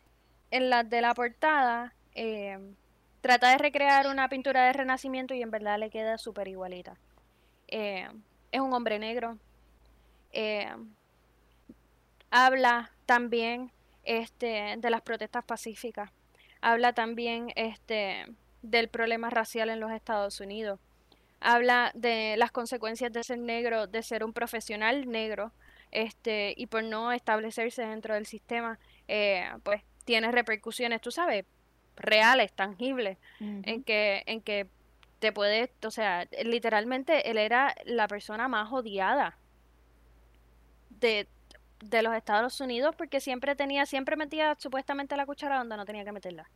en 0.50 0.70
las 0.70 0.88
de 0.88 1.02
la 1.02 1.12
portada 1.12 1.92
eh, 2.14 2.58
trata 3.20 3.50
de 3.50 3.58
recrear 3.58 4.06
una 4.06 4.30
pintura 4.30 4.64
de 4.64 4.72
renacimiento 4.72 5.34
y 5.34 5.42
en 5.42 5.50
verdad 5.50 5.78
le 5.78 5.90
queda 5.90 6.16
súper 6.16 6.48
igualita. 6.48 6.96
Eh, 7.68 8.08
es 8.52 8.60
un 8.60 8.72
hombre 8.72 8.98
negro. 8.98 9.36
habla 12.30 12.90
también 13.04 13.70
este, 14.04 14.76
de 14.78 14.90
las 14.90 15.02
protestas 15.02 15.44
pacíficas. 15.44 16.10
Habla 16.60 16.92
también 16.92 17.52
este, 17.56 18.26
del 18.62 18.88
problema 18.88 19.30
racial 19.30 19.70
en 19.70 19.80
los 19.80 19.92
Estados 19.92 20.40
Unidos. 20.40 20.78
Habla 21.40 21.90
de 21.94 22.36
las 22.36 22.52
consecuencias 22.52 23.12
de 23.12 23.24
ser 23.24 23.38
negro, 23.38 23.86
de 23.86 24.02
ser 24.02 24.24
un 24.24 24.32
profesional 24.32 25.08
negro, 25.08 25.52
este, 25.90 26.54
y 26.56 26.66
por 26.66 26.84
no 26.84 27.12
establecerse 27.12 27.82
dentro 27.82 28.14
del 28.14 28.26
sistema, 28.26 28.78
eh, 29.08 29.48
pues 29.62 29.82
tiene 30.04 30.30
repercusiones, 30.30 31.00
tú 31.00 31.10
sabes, 31.10 31.46
reales, 31.96 32.52
tangibles, 32.52 33.18
en 33.40 33.82
que, 33.84 34.22
en 34.26 34.40
que 34.40 34.68
te 35.18 35.32
puede, 35.32 35.70
o 35.84 35.90
sea, 35.90 36.26
literalmente 36.44 37.30
él 37.30 37.38
era 37.38 37.74
la 37.84 38.08
persona 38.08 38.48
más 38.48 38.72
odiada 38.72 39.36
de, 40.88 41.28
de 41.80 42.02
los 42.02 42.14
Estados 42.14 42.60
Unidos 42.60 42.94
porque 42.96 43.20
siempre 43.20 43.56
tenía, 43.56 43.86
siempre 43.86 44.16
metía 44.16 44.56
supuestamente 44.58 45.16
la 45.16 45.26
cuchara 45.26 45.58
donde 45.58 45.76
no 45.76 45.84
tenía 45.84 46.04
que 46.04 46.12
meterla. 46.12 46.50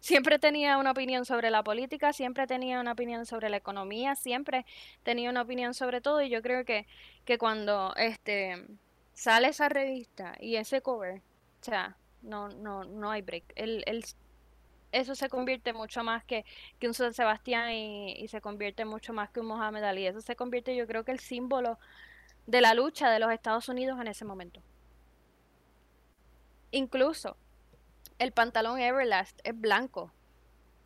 Siempre 0.00 0.38
tenía 0.38 0.78
una 0.78 0.92
opinión 0.92 1.26
sobre 1.26 1.50
la 1.50 1.62
política, 1.62 2.14
siempre 2.14 2.46
tenía 2.46 2.80
una 2.80 2.92
opinión 2.92 3.26
sobre 3.26 3.50
la 3.50 3.58
economía, 3.58 4.16
siempre 4.16 4.64
tenía 5.02 5.28
una 5.28 5.42
opinión 5.42 5.74
sobre 5.74 6.00
todo 6.00 6.22
y 6.22 6.30
yo 6.30 6.40
creo 6.40 6.64
que, 6.64 6.86
que 7.26 7.36
cuando 7.36 7.94
este 7.96 8.66
sale 9.12 9.48
esa 9.48 9.68
revista 9.68 10.36
y 10.40 10.56
ese 10.56 10.80
cover, 10.80 11.20
o 11.60 11.64
sea, 11.64 11.96
no, 12.22 12.48
no, 12.48 12.84
no 12.84 13.10
hay 13.10 13.20
break. 13.20 13.44
Él, 13.56 13.84
él 13.86 14.04
eso 14.92 15.14
se 15.14 15.28
convierte 15.28 15.74
mucho 15.74 16.02
más 16.02 16.24
que, 16.24 16.46
que 16.78 16.88
un 16.88 16.94
San 16.94 17.12
Sebastián 17.12 17.70
y, 17.72 18.12
y 18.12 18.28
se 18.28 18.40
convierte 18.40 18.86
mucho 18.86 19.12
más 19.12 19.30
que 19.30 19.40
un 19.40 19.46
Mohamed 19.46 19.84
Ali. 19.84 20.06
Eso 20.06 20.22
se 20.22 20.34
convierte, 20.34 20.74
yo 20.74 20.86
creo 20.86 21.04
que 21.04 21.12
el 21.12 21.20
símbolo 21.20 21.78
de 22.46 22.60
la 22.62 22.74
lucha 22.74 23.10
de 23.10 23.18
los 23.18 23.30
Estados 23.32 23.68
Unidos 23.68 24.00
en 24.00 24.08
ese 24.08 24.24
momento. 24.24 24.62
Incluso 26.70 27.36
el 28.18 28.32
pantalón 28.32 28.78
Everlast 28.78 29.38
es 29.44 29.58
blanco, 29.58 30.12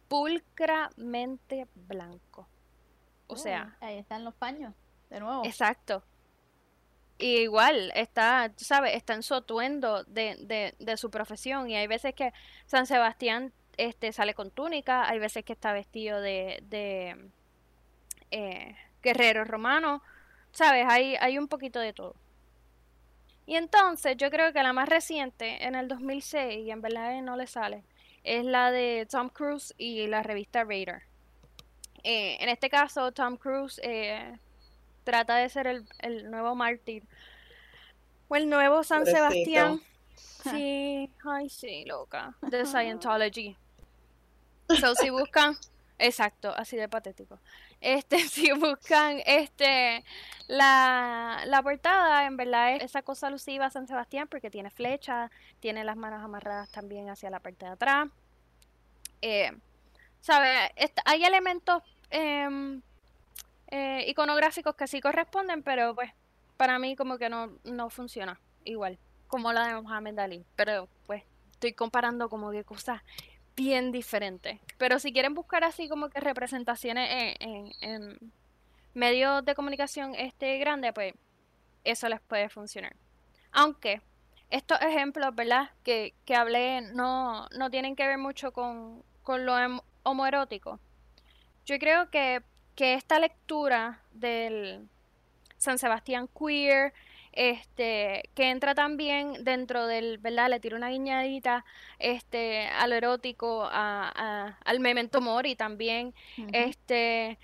pulcramente 0.09 1.67
blanco. 1.75 2.49
O 3.27 3.37
sea, 3.37 3.77
Oh, 3.81 3.85
ahí 3.85 3.99
están 3.99 4.25
los 4.25 4.35
paños, 4.35 4.75
de 5.11 5.21
nuevo. 5.21 5.45
Exacto. 5.45 6.05
Y 7.19 7.39
igual 7.39 7.93
está, 7.95 8.51
tú 8.57 8.65
sabes, 8.65 8.95
está 8.95 9.15
en 9.15 9.23
su 9.23 9.35
atuendo 9.35 10.05
de, 10.05 10.37
de, 10.41 10.75
de 10.79 10.97
su 10.97 11.11
profesión. 11.11 11.71
Y 11.71 11.77
hay 11.77 11.87
veces 11.87 12.15
que 12.15 12.33
San 12.67 12.87
Sebastián 12.87 13.53
este, 13.77 14.13
sale 14.13 14.35
con 14.35 14.51
túnica, 14.51 15.09
hay 15.09 15.19
veces 15.19 15.45
que 15.45 15.53
está 15.53 15.73
vestido 15.73 16.21
de, 16.21 16.61
de 16.65 17.31
eh, 18.31 18.77
guerrero 19.03 19.45
romano. 19.45 20.03
¿Sabes? 20.53 20.87
Hay, 20.89 21.17
hay 21.21 21.39
un 21.39 21.49
poquito 21.49 21.81
de 21.81 21.93
todo. 21.93 22.15
Y 23.47 23.57
entonces 23.57 24.17
yo 24.17 24.31
creo 24.31 24.53
que 24.53 24.63
la 24.63 24.73
más 24.73 24.89
reciente, 24.89 25.65
en 25.65 25.75
el 25.75 25.89
2006, 25.89 26.67
y 26.67 26.71
en 26.71 26.81
verdad 26.81 27.21
no 27.23 27.37
le 27.37 27.47
sale, 27.47 27.85
es 28.23 28.45
la 28.45 28.71
de 28.71 29.07
Tom 29.11 29.29
Cruise 29.29 29.75
y 29.77 30.07
la 30.07 30.23
revista 30.23 30.65
Radar. 30.65 31.03
Eh, 32.03 32.37
en 32.41 32.49
este 32.49 32.71
caso, 32.71 33.13
Tom 33.13 33.37
Cruise 33.37 33.81
eh, 33.83 34.39
trata 35.05 35.37
de 35.37 35.49
ser 35.49 35.67
el, 35.67 35.87
el 36.01 36.31
nuevo 36.31 36.55
mártir. 36.55 37.05
O 38.29 38.37
el 38.37 38.49
nuevo 38.49 38.83
San 38.83 39.01
Pobrecito. 39.01 39.19
Sebastián. 39.29 39.81
Sí, 40.17 41.11
ay, 41.25 41.49
sí, 41.49 41.85
loca. 41.85 42.37
De 42.43 42.65
Scientology. 42.65 43.57
So, 44.81 44.95
si 44.95 45.11
buscan, 45.11 45.57
exacto, 45.99 46.55
así 46.57 46.77
de 46.77 46.89
patético. 46.89 47.39
Este, 47.85 48.19
si 48.29 48.51
buscan 48.53 49.21
este 49.27 50.05
la, 50.49 51.43
la 51.47 51.63
portada, 51.63 52.25
en 52.25 52.37
verdad 52.39 52.77
es 52.77 52.83
esa 52.85 53.03
cosa 53.03 53.27
alusiva 53.27 53.67
a 53.67 53.71
San 53.71 53.87
Sebastián 53.87 54.27
porque 54.27 54.51
tiene 54.51 54.71
flechas, 54.71 55.31
tiene 55.61 55.85
las 55.85 55.97
manos 55.97 56.23
amarradas 56.23 56.71
también 56.71 57.11
hacia 57.11 57.29
la 57.29 57.41
parte 57.41 57.67
de 57.67 57.73
atrás. 57.73 58.09
Eh, 59.21 59.53
¿sabe? 60.21 60.73
Hay 61.05 61.25
elementos 61.25 61.83
em, 62.09 62.81
eh, 63.69 64.05
iconográficos 64.09 64.75
que 64.75 64.87
sí 64.87 65.03
corresponden, 65.03 65.63
pero 65.63 65.95
pues 65.95 66.11
para 66.57 66.79
mí 66.79 66.97
como 66.97 67.19
que 67.19 67.29
no, 67.29 67.59
no 67.65 67.91
funciona 67.91 68.41
igual 68.65 68.99
como 69.29 69.53
la 69.53 69.67
de 69.67 69.81
Mohamed 69.83 70.19
Ali. 70.19 70.47
Pero 70.57 70.89
pues 71.07 71.23
estoy 71.53 71.75
comparando 71.75 72.31
como 72.31 72.51
que 72.51 72.65
cosas 72.65 73.03
bien 73.57 73.93
diferentes. 73.93 74.59
Pero 74.79 74.99
si 74.99 75.13
quieren 75.13 75.35
buscar 75.35 75.65
así 75.65 75.89
como 75.89 76.09
que 76.09 76.21
representaciones 76.21 77.37
en, 77.41 78.19
medios 78.95 79.45
de 79.45 79.55
comunicación 79.55 80.15
este 80.15 80.59
grande, 80.59 80.93
pues 80.93 81.15
eso 81.83 82.09
les 82.09 82.21
puede 82.21 82.49
funcionar. 82.49 82.95
Aunque 83.51 84.01
estos 84.51 84.81
ejemplos, 84.83 85.35
¿verdad? 85.35 85.71
Que, 85.83 86.15
que 86.25 86.37
hablé 86.37 86.81
no, 86.81 87.49
no 87.57 87.71
tienen 87.71 87.97
que 87.97 88.07
ver 88.07 88.19
mucho 88.19 88.53
con, 88.53 89.03
con 89.23 89.45
lo 89.47 89.55
homoerótico. 90.05 90.79
Yo 91.67 91.79
creo 91.79 92.11
que, 92.11 92.43
que 92.77 92.95
esta 92.95 93.19
lectura 93.19 94.01
del 94.13 94.89
San 95.57 95.79
Sebastián 95.79 96.29
queer, 96.29 96.93
este, 97.37 98.31
que 98.35 98.51
entra 98.51 98.75
también 98.75 99.45
dentro 99.45 99.87
del, 99.87 100.19
¿verdad? 100.19 100.49
Le 100.49 100.61
tiro 100.61 100.77
una 100.77 100.91
guiñadita, 100.91 101.65
este, 101.99 102.67
a 102.69 102.87
lo 102.87 102.95
erótico, 102.95 103.65
a, 103.65 104.13
a- 104.15 104.59
al 104.65 104.81
memento 104.81 105.21
mori 105.21 105.57
también, 105.57 106.15
este, 106.53 107.39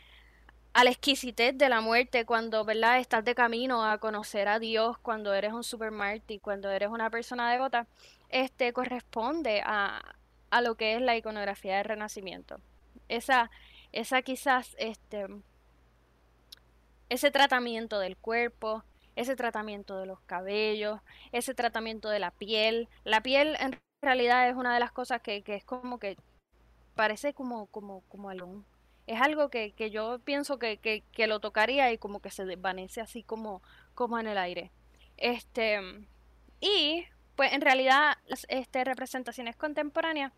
a 0.73 0.85
la 0.85 0.91
exquisitez 0.91 1.59
de 1.59 1.69
la 1.69 1.81
muerte 1.81 2.25
cuando, 2.25 2.65
¿verdad? 2.65 3.01
Estás 3.01 3.25
de 3.25 3.35
camino 3.35 3.85
a 3.85 3.99
conocer 3.99 4.47
a 4.49 4.59
Dios, 4.61 4.97
cuando 4.99 5.35
eres 5.35 5.53
un 5.53 5.65
super 5.65 5.91
mártir, 5.91 6.41
cuando 6.41 6.71
eres 6.71 6.89
una 6.89 7.11
persona 7.11 7.51
devota, 7.51 7.87
este, 8.29 8.73
corresponde 8.73 9.63
a, 9.65 10.01
a 10.51 10.61
lo 10.61 10.77
que 10.77 10.95
es 10.95 11.01
la 11.03 11.17
iconografía 11.17 11.77
del 11.77 11.85
Renacimiento. 11.87 12.61
Esa, 13.09 13.51
esa 13.91 14.23
quizás, 14.23 14.77
este, 14.79 15.27
ese 17.09 17.33
tratamiento 17.33 17.99
del 17.99 18.17
cuerpo, 18.17 18.85
ese 19.17 19.37
tratamiento 19.37 19.99
de 19.99 20.07
los 20.07 20.21
cabellos, 20.21 21.01
ese 21.33 21.55
tratamiento 21.55 22.09
de 22.09 22.19
la 22.19 22.31
piel. 22.31 22.89
La 23.05 23.23
piel 23.23 23.57
en 23.61 23.79
realidad 24.03 24.49
es 24.49 24.57
una 24.57 24.75
de 24.75 24.81
las 24.81 24.93
cosas 24.93 25.21
que, 25.23 25.43
que 25.43 25.57
es 25.57 25.65
como 25.65 25.99
que 25.99 26.17
parece 26.95 27.35
como, 27.35 27.67
como, 27.67 28.03
como 28.09 28.31
algo. 28.31 28.65
Es 29.07 29.21
algo 29.21 29.49
que, 29.49 29.73
que 29.73 29.91
yo 29.91 30.21
pienso 30.21 30.59
que, 30.59 30.77
que, 30.79 31.03
que 31.13 31.27
lo 31.27 31.41
tocaría 31.41 31.91
y 31.93 31.99
como 31.99 32.21
que 32.21 32.31
se 32.31 32.45
desvanece 32.45 33.01
así 33.01 33.23
como, 33.23 33.63
como 33.95 34.19
en 34.19 34.27
el 34.27 34.39
aire. 34.39 34.71
Este, 35.17 35.81
y 36.61 37.05
pues 37.37 37.53
en 37.53 37.61
realidad 37.61 38.19
las 38.27 38.47
este, 38.49 38.85
representaciones 38.85 39.57
contemporáneas 39.57 40.33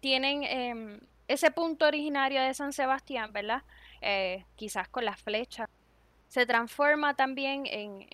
tienen 0.00 0.42
em, 0.44 1.00
ese 1.28 1.50
punto 1.50 1.86
originario 1.86 2.42
de 2.42 2.52
San 2.54 2.72
Sebastián, 2.72 3.32
¿verdad? 3.32 3.62
Eh, 4.00 4.44
quizás 4.56 4.88
con 4.88 5.04
las 5.04 5.20
flechas. 5.22 5.68
Se 6.32 6.46
transforma 6.46 7.14
también 7.14 7.66
en, 7.66 8.06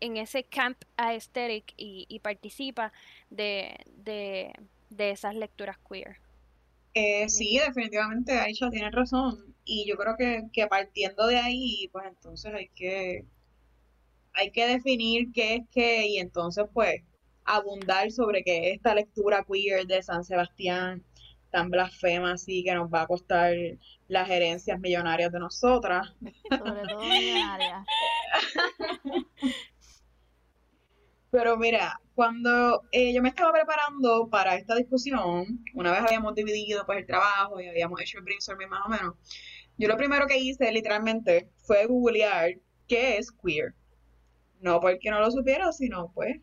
en, 0.00 0.16
ese 0.16 0.42
camp 0.42 0.76
aesthetic 0.96 1.72
y, 1.76 2.04
y 2.08 2.18
participa 2.18 2.92
de, 3.30 3.76
de, 4.04 4.52
de 4.90 5.10
esas 5.12 5.36
lecturas 5.36 5.78
queer. 5.88 6.16
Eh, 6.94 7.28
sí, 7.28 7.60
definitivamente 7.64 8.32
Aisha 8.32 8.70
tiene 8.70 8.90
razón. 8.90 9.54
Y 9.64 9.88
yo 9.88 9.94
creo 9.96 10.16
que, 10.16 10.48
que 10.52 10.66
partiendo 10.66 11.28
de 11.28 11.36
ahí, 11.36 11.88
pues 11.92 12.06
entonces 12.08 12.52
hay 12.52 12.70
que, 12.74 13.24
hay 14.32 14.50
que 14.50 14.66
definir 14.66 15.30
qué 15.32 15.54
es 15.54 15.62
qué 15.70 16.08
y 16.08 16.18
entonces 16.18 16.64
pues 16.74 17.02
abundar 17.44 18.10
sobre 18.10 18.42
qué 18.42 18.70
es 18.70 18.76
esta 18.78 18.96
lectura 18.96 19.44
queer 19.48 19.86
de 19.86 20.02
San 20.02 20.24
Sebastián. 20.24 21.04
Tan 21.54 21.70
blasfema 21.70 22.32
así 22.32 22.64
que 22.64 22.74
nos 22.74 22.92
va 22.92 23.02
a 23.02 23.06
costar 23.06 23.54
las 24.08 24.28
herencias 24.28 24.80
millonarias 24.80 25.30
de 25.30 25.38
nosotras. 25.38 26.12
Sobre 26.50 26.82
todo 26.88 26.98
millonarias. 26.98 27.86
Pero 31.30 31.56
mira, 31.56 32.00
cuando 32.16 32.82
eh, 32.90 33.14
yo 33.14 33.22
me 33.22 33.28
estaba 33.28 33.52
preparando 33.52 34.28
para 34.28 34.56
esta 34.56 34.74
discusión, 34.74 35.64
una 35.74 35.92
vez 35.92 36.00
habíamos 36.00 36.34
dividido 36.34 36.84
pues 36.86 36.98
el 36.98 37.06
trabajo 37.06 37.60
y 37.60 37.68
habíamos 37.68 38.00
hecho 38.00 38.18
el 38.18 38.24
brainstorming 38.24 38.68
más 38.68 38.86
o 38.86 38.88
menos, 38.88 39.14
yo 39.78 39.86
lo 39.86 39.96
primero 39.96 40.26
que 40.26 40.38
hice 40.38 40.72
literalmente 40.72 41.50
fue 41.58 41.86
googlear 41.86 42.54
qué 42.88 43.18
es 43.18 43.30
queer. 43.30 43.74
No 44.60 44.80
porque 44.80 45.08
no 45.08 45.20
lo 45.20 45.30
supiera, 45.30 45.70
sino 45.70 46.10
pues 46.14 46.40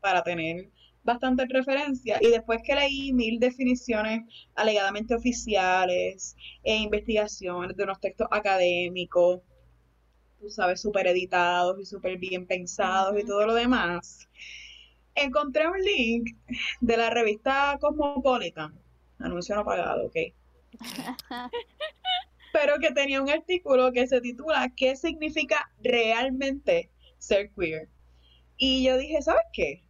para 0.00 0.22
tener 0.22 0.70
bastante 1.08 1.46
referencia. 1.46 2.18
Y 2.20 2.28
después 2.28 2.60
que 2.62 2.74
leí 2.74 3.12
mil 3.14 3.40
definiciones 3.40 4.22
alegadamente 4.54 5.14
oficiales 5.14 6.36
e 6.62 6.76
investigaciones 6.76 7.74
de 7.76 7.82
unos 7.82 7.98
textos 7.98 8.28
académicos, 8.30 9.40
tú 10.38 10.50
sabes, 10.50 10.82
súper 10.82 11.06
editados 11.06 11.80
y 11.80 11.86
súper 11.86 12.18
bien 12.18 12.46
pensados 12.46 13.18
y 13.18 13.24
todo 13.24 13.46
lo 13.46 13.54
demás, 13.54 14.28
encontré 15.14 15.66
un 15.66 15.80
link 15.80 16.36
de 16.80 16.96
la 16.96 17.08
revista 17.10 17.78
Cosmopolitan, 17.80 18.78
anuncio 19.18 19.56
no 19.56 19.64
pagado, 19.64 20.06
ok. 20.06 20.16
Pero 22.52 22.78
que 22.80 22.92
tenía 22.92 23.22
un 23.22 23.30
artículo 23.30 23.92
que 23.92 24.06
se 24.06 24.20
titula 24.20 24.72
¿Qué 24.76 24.94
significa 24.96 25.70
realmente 25.82 26.90
ser 27.18 27.50
queer? 27.50 27.88
Y 28.58 28.84
yo 28.84 28.98
dije, 28.98 29.22
¿sabes 29.22 29.46
qué? 29.52 29.87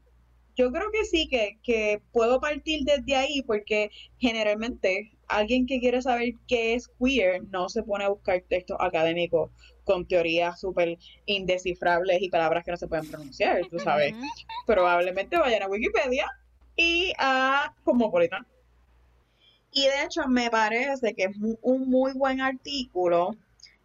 Yo 0.59 0.73
creo 0.73 0.91
que 0.91 1.05
sí, 1.05 1.29
que, 1.29 1.57
que 1.63 2.03
puedo 2.11 2.41
partir 2.41 2.81
desde 2.83 3.15
ahí 3.15 3.43
porque 3.43 3.93
generalmente 4.19 5.13
alguien 5.29 5.67
que 5.67 5.79
quiere 5.79 6.03
saber 6.03 6.33
qué 6.49 6.75
es 6.75 6.91
queer 6.99 7.45
no 7.53 7.69
se 7.69 7.85
pone 7.85 8.05
a 8.05 8.09
buscar 8.09 8.43
textos 8.49 8.77
académicos 8.81 9.53
con 9.85 10.05
teorías 10.05 10.59
súper 10.59 10.99
indescifrables 11.27 12.21
y 12.21 12.29
palabras 12.29 12.65
que 12.65 12.73
no 12.73 12.77
se 12.77 12.89
pueden 12.89 13.09
pronunciar, 13.09 13.65
tú 13.69 13.79
sabes. 13.79 14.15
Probablemente 14.67 15.39
vayan 15.39 15.63
a 15.63 15.69
Wikipedia 15.69 16.27
y 16.75 17.13
a 17.19 17.73
Cosmopolitan. 17.85 18.45
Y 19.71 19.83
de 19.83 20.03
hecho 20.05 20.27
me 20.27 20.51
parece 20.51 21.15
que 21.15 21.25
es 21.25 21.37
un 21.63 21.89
muy 21.89 22.15
buen 22.15 22.41
artículo 22.41 23.31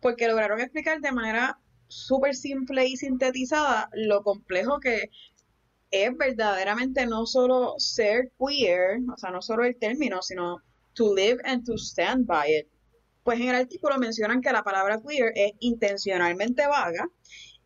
porque 0.02 0.28
lograron 0.28 0.60
explicar 0.60 1.02
de 1.02 1.12
manera 1.12 1.60
súper 1.88 2.34
simple 2.34 2.88
y 2.88 2.98
sintetizada 2.98 3.90
lo 3.94 4.24
complejo 4.24 4.80
que 4.80 5.12
es 5.94 6.18
verdaderamente 6.18 7.06
no 7.06 7.28
solo 7.28 7.76
ser 7.78 8.32
queer, 8.40 9.00
o 9.14 9.18
sea, 9.18 9.30
no 9.30 9.44
solo 9.44 9.64
el 9.64 9.78
término, 9.78 10.24
sino 10.24 10.58
to 10.94 11.14
live 11.14 11.40
and 11.46 11.64
to 11.64 11.78
stand 11.78 12.26
by 12.26 12.52
it. 12.52 12.68
Pues 13.24 13.40
en 13.40 13.50
el 13.50 13.56
artículo 13.56 14.00
mencionan 14.00 14.42
que 14.42 14.52
la 14.52 14.64
palabra 14.64 15.00
queer 15.08 15.32
es 15.36 15.52
intencionalmente 15.60 16.66
vaga 16.66 17.08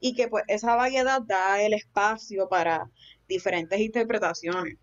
y 0.02 0.13
que 0.13 0.28
pues 0.28 0.44
esa 0.50 0.76
vaguedad 0.76 1.22
da 1.22 1.62
el 1.62 1.74
espacio 1.74 2.50
para 2.50 2.92
diferentes 3.30 3.80
interpretaciones. 3.80 4.76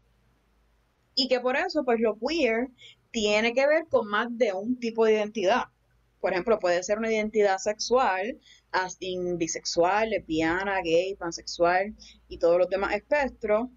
Y 1.14 1.28
que 1.28 1.38
por 1.40 1.56
eso 1.56 1.84
pues 1.84 2.00
lo 2.00 2.16
queer 2.18 2.68
tiene 3.10 3.52
que 3.52 3.66
ver 3.66 3.84
con 3.90 4.08
más 4.08 4.28
de 4.30 4.54
un 4.54 4.78
tipo 4.80 5.04
de 5.04 5.12
identidad. 5.12 5.64
Por 6.24 6.32
ejemplo, 6.32 6.58
puede 6.58 6.82
ser 6.82 6.96
una 6.96 7.12
identidad 7.12 7.58
sexual, 7.58 8.40
bisexual, 9.36 10.08
lesbiana, 10.08 10.80
gay, 10.82 11.14
pansexual 11.16 11.94
y 12.28 12.38
todos 12.38 12.56
los 12.56 12.70
demás 12.70 12.94
espectros, 12.94 13.68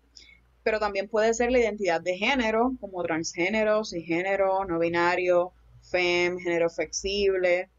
pero 0.64 0.80
también 0.80 1.10
puede 1.10 1.34
ser 1.34 1.52
la 1.52 1.60
identidad 1.60 2.00
de 2.00 2.18
género, 2.18 2.72
como 2.80 3.04
transgénero, 3.04 3.84
cisgénero, 3.84 4.64
no 4.64 4.80
binario, 4.80 5.52
fem, 5.82 6.40
género 6.40 6.70
flexible, 6.70 7.70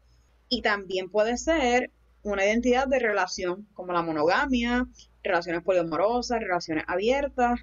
y 0.49 0.61
también 0.61 1.09
puede 1.09 1.39
ser 1.39 1.89
una 2.21 2.45
identidad 2.45 2.85
de 2.85 2.99
relación, 2.99 3.67
como 3.73 3.91
la 3.91 4.03
monogamia, 4.03 4.85
relaciones 5.23 5.63
poliamorosas, 5.63 6.41
relaciones 6.41 6.83
abiertas 6.87 7.59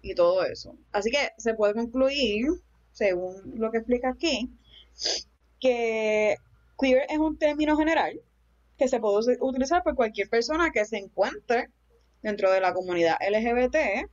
y 0.00 0.14
todo 0.14 0.44
eso. 0.44 0.76
Así 0.92 1.10
que 1.10 1.32
se 1.38 1.54
puede 1.54 1.74
concluir, 1.74 2.46
según 2.92 3.34
lo 3.56 3.72
que 3.72 3.78
explica 3.78 4.10
aquí, 4.10 4.48
que 5.66 6.36
queer 6.78 7.06
es 7.08 7.18
un 7.18 7.38
término 7.38 7.76
general 7.76 8.20
que 8.78 8.86
se 8.88 9.00
puede 9.00 9.36
utilizar 9.40 9.82
por 9.82 9.96
cualquier 9.96 10.28
persona 10.28 10.70
que 10.70 10.84
se 10.84 10.98
encuentre 10.98 11.70
dentro 12.22 12.52
de 12.52 12.60
la 12.60 12.72
comunidad 12.72 13.16
LGBT 13.20 14.08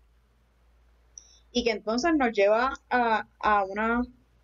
y 1.52 1.64
que 1.64 1.72
entonces 1.72 2.14
nos 2.16 2.32
lleva 2.32 2.74
a, 2.90 3.64
una 3.70 4.02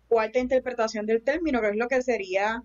cuarta 0.08 0.38
interpretación 0.38 1.06
del 1.06 1.24
término, 1.24 1.60
que 1.60 1.70
es 1.70 1.76
lo 1.76 1.88
que 1.88 2.02
sería 2.02 2.62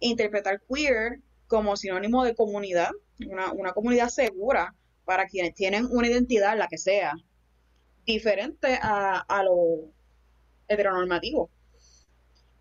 interpretar 0.00 0.60
queer 0.62 1.20
como 1.46 1.76
sinónimo 1.76 2.24
de 2.24 2.34
comunidad, 2.34 2.90
una, 3.28 3.72
comunidad 3.72 4.08
segura 4.08 4.74
para 5.04 5.26
quienes 5.26 5.54
tienen 5.54 5.86
una 5.86 6.08
identidad, 6.08 6.58
la 6.58 6.66
que 6.66 6.78
sea, 6.78 7.14
diferente 8.04 8.78
a, 8.82 9.20
a 9.20 9.42
lo 9.44 9.92
heteronormativo. 10.66 11.50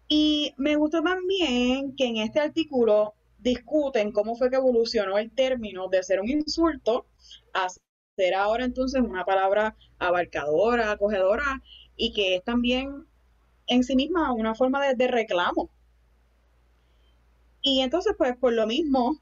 Y 0.07 0.53
me 0.57 0.75
gusta 0.75 1.01
también 1.01 1.95
que 1.95 2.05
en 2.05 2.17
este 2.17 2.39
artículo 2.39 3.13
discuten 3.39 4.11
cómo 4.11 4.35
fue 4.35 4.49
que 4.49 4.55
evolucionó 4.57 5.17
el 5.17 5.31
término 5.31 5.87
de 5.87 6.03
ser 6.03 6.19
un 6.19 6.29
insulto 6.29 7.05
a 7.53 7.67
ser 7.69 8.33
ahora 8.35 8.65
entonces 8.65 9.01
una 9.01 9.25
palabra 9.25 9.75
abarcadora, 9.99 10.91
acogedora 10.91 11.61
y 11.95 12.13
que 12.13 12.35
es 12.35 12.43
también 12.43 13.05
en 13.67 13.83
sí 13.83 13.95
misma 13.95 14.33
una 14.33 14.55
forma 14.55 14.93
de, 14.93 15.07
reclamo. 15.07 15.69
Y 17.61 17.81
entonces, 17.81 18.13
pues 18.17 18.35
por 18.37 18.53
lo 18.53 18.67
mismo, 18.67 19.21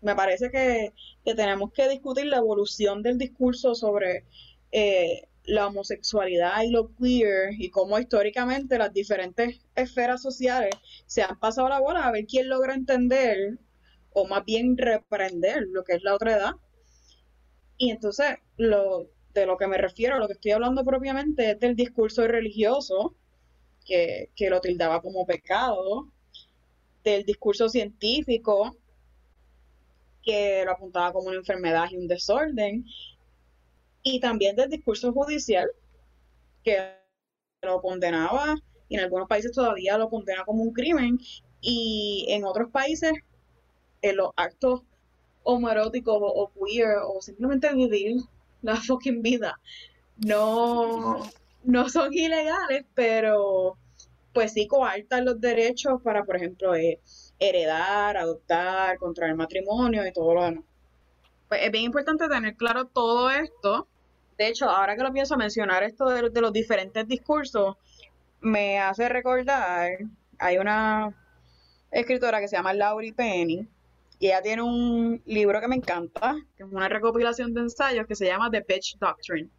me 0.00 0.14
parece 0.14 0.50
que, 0.50 0.92
tenemos 1.34 1.72
que 1.72 1.88
discutir 1.88 2.26
la 2.26 2.38
evolución 2.38 3.02
del 3.02 3.18
discurso 3.18 3.74
sobre 3.74 4.24
eh, 4.72 5.28
la 5.50 5.66
homosexualidad 5.66 6.62
y 6.62 6.70
lo 6.70 6.94
queer 6.94 7.54
y 7.58 7.70
cómo 7.70 7.98
históricamente 7.98 8.78
las 8.78 8.92
diferentes 8.92 9.60
esferas 9.74 10.22
sociales 10.22 10.74
se 11.06 11.22
han 11.22 11.38
pasado 11.38 11.68
la 11.68 11.80
bola 11.80 12.06
a 12.06 12.12
ver 12.12 12.26
quién 12.26 12.48
logra 12.48 12.74
entender 12.74 13.58
o 14.12 14.26
más 14.26 14.44
bien 14.44 14.76
reprender 14.76 15.64
lo 15.68 15.84
que 15.84 15.94
es 15.94 16.02
la 16.02 16.14
otra 16.14 16.36
edad. 16.36 16.52
Y 17.76 17.90
entonces, 17.90 18.36
lo, 18.56 19.08
de 19.34 19.46
lo 19.46 19.56
que 19.56 19.66
me 19.66 19.78
refiero, 19.78 20.18
lo 20.18 20.26
que 20.26 20.34
estoy 20.34 20.52
hablando 20.52 20.84
propiamente 20.84 21.50
es 21.50 21.60
del 21.60 21.74
discurso 21.76 22.26
religioso, 22.26 23.16
que, 23.84 24.30
que 24.36 24.50
lo 24.50 24.60
tildaba 24.60 25.00
como 25.00 25.26
pecado, 25.26 26.12
del 27.02 27.24
discurso 27.24 27.68
científico, 27.68 28.76
que 30.22 30.62
lo 30.64 30.72
apuntaba 30.72 31.12
como 31.12 31.28
una 31.28 31.38
enfermedad 31.38 31.86
y 31.90 31.96
un 31.96 32.06
desorden, 32.06 32.84
y 34.02 34.20
también 34.20 34.56
del 34.56 34.70
discurso 34.70 35.12
judicial, 35.12 35.70
que 36.64 36.78
lo 37.62 37.80
condenaba, 37.80 38.56
y 38.88 38.96
en 38.96 39.04
algunos 39.04 39.28
países 39.28 39.52
todavía 39.52 39.98
lo 39.98 40.10
condena 40.10 40.44
como 40.44 40.62
un 40.62 40.72
crimen, 40.72 41.18
y 41.60 42.26
en 42.28 42.44
otros 42.44 42.70
países 42.70 43.12
en 44.02 44.16
los 44.16 44.30
actos 44.36 44.82
homoeróticos 45.42 46.16
o 46.20 46.50
queer 46.52 46.96
o 47.04 47.20
simplemente 47.20 47.72
vivir 47.74 48.16
la 48.62 48.76
fucking 48.76 49.22
vida 49.22 49.58
no, 50.24 51.20
no 51.64 51.88
son 51.88 52.12
ilegales, 52.12 52.84
pero 52.94 53.76
pues 54.32 54.52
sí 54.52 54.66
coartan 54.66 55.24
los 55.24 55.40
derechos 55.40 56.00
para, 56.02 56.24
por 56.24 56.36
ejemplo, 56.36 56.74
eh, 56.74 57.00
heredar, 57.38 58.16
adoptar, 58.16 58.98
contraer 58.98 59.34
matrimonio 59.34 60.06
y 60.06 60.12
todo 60.12 60.34
lo 60.34 60.44
demás. 60.44 60.64
Pues 61.48 61.62
es 61.64 61.72
bien 61.72 61.84
importante 61.84 62.28
tener 62.28 62.54
claro 62.56 62.86
todo 62.86 63.30
esto. 63.30 63.88
De 64.40 64.48
hecho, 64.48 64.70
ahora 64.70 64.96
que 64.96 65.02
lo 65.02 65.12
pienso 65.12 65.36
mencionar 65.36 65.82
esto 65.82 66.08
de, 66.08 66.40
los 66.40 66.50
diferentes 66.50 67.06
discursos, 67.06 67.76
me 68.40 68.78
hace 68.78 69.06
recordar, 69.06 69.90
hay 70.38 70.56
una 70.56 71.14
escritora 71.90 72.40
que 72.40 72.48
se 72.48 72.56
llama 72.56 72.72
Laurie 72.72 73.12
Penny, 73.12 73.68
y 74.18 74.28
ella 74.28 74.40
tiene 74.40 74.62
un 74.62 75.20
libro 75.26 75.60
que 75.60 75.68
me 75.68 75.76
encanta, 75.76 76.36
que 76.56 76.62
es 76.62 76.68
una 76.72 76.88
recopilación 76.88 77.52
de 77.52 77.60
ensayos 77.60 78.06
que 78.06 78.14
se 78.14 78.24
llama 78.28 78.50
The 78.50 78.62
Pitch 78.62 78.96
Doctrine. 78.98 79.50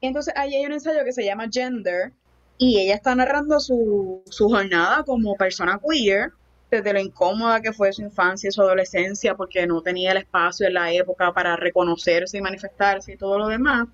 Y 0.00 0.06
entonces 0.06 0.32
ahí 0.36 0.54
hay 0.54 0.64
un 0.64 0.74
ensayo 0.74 1.04
que 1.04 1.12
se 1.12 1.24
llama 1.24 1.48
Gender, 1.50 2.12
y 2.58 2.78
ella 2.78 2.94
está 2.94 3.12
narrando 3.16 3.58
su, 3.58 4.22
su 4.30 4.48
jornada 4.48 5.02
como 5.02 5.34
persona 5.34 5.80
queer, 5.80 6.30
desde 6.70 6.92
lo 6.92 7.00
incómoda 7.00 7.60
que 7.60 7.72
fue 7.72 7.92
su 7.92 8.02
infancia 8.02 8.48
y 8.48 8.52
su 8.52 8.62
adolescencia, 8.62 9.36
porque 9.36 9.66
no 9.66 9.82
tenía 9.82 10.12
el 10.12 10.18
espacio 10.18 10.66
en 10.66 10.74
la 10.74 10.92
época 10.92 11.32
para 11.32 11.56
reconocerse 11.56 12.38
y 12.38 12.40
manifestarse 12.40 13.12
y 13.12 13.16
todo 13.16 13.38
lo 13.38 13.48
demás. 13.48 13.88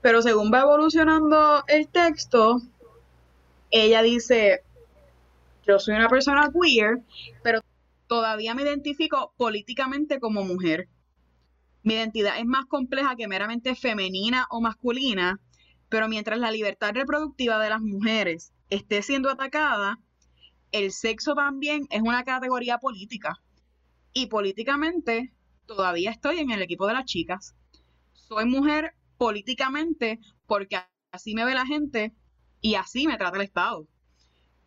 Pero 0.00 0.22
según 0.22 0.52
va 0.52 0.60
evolucionando 0.62 1.64
el 1.68 1.88
texto, 1.88 2.60
ella 3.70 4.02
dice, 4.02 4.62
yo 5.66 5.78
soy 5.78 5.94
una 5.94 6.08
persona 6.08 6.50
queer, 6.52 7.00
pero 7.42 7.60
todavía 8.06 8.54
me 8.54 8.62
identifico 8.62 9.32
políticamente 9.36 10.20
como 10.20 10.44
mujer. 10.44 10.88
Mi 11.82 11.94
identidad 11.94 12.38
es 12.38 12.46
más 12.46 12.66
compleja 12.66 13.16
que 13.16 13.28
meramente 13.28 13.74
femenina 13.74 14.46
o 14.50 14.60
masculina, 14.60 15.40
Pero 15.88 16.08
mientras 16.08 16.38
la 16.40 16.50
libertad 16.50 16.92
reproductiva 16.94 17.62
de 17.62 17.70
las 17.70 17.80
mujeres 17.80 18.52
esté 18.70 19.02
siendo 19.02 19.30
atacada, 19.30 20.00
el 20.76 20.92
sexo 20.92 21.34
también 21.34 21.86
es 21.90 22.02
una 22.02 22.24
categoría 22.24 22.78
política. 22.78 23.40
Y 24.12 24.26
políticamente 24.26 25.32
todavía 25.64 26.10
estoy 26.10 26.38
en 26.38 26.50
el 26.50 26.62
equipo 26.62 26.86
de 26.86 26.92
las 26.92 27.04
chicas. 27.06 27.54
Soy 28.12 28.44
mujer 28.44 28.94
políticamente 29.16 30.20
porque 30.46 30.78
así 31.12 31.34
me 31.34 31.44
ve 31.44 31.54
la 31.54 31.66
gente 31.66 32.12
y 32.60 32.74
así 32.74 33.06
me 33.06 33.16
trata 33.16 33.36
el 33.36 33.44
Estado. 33.44 33.86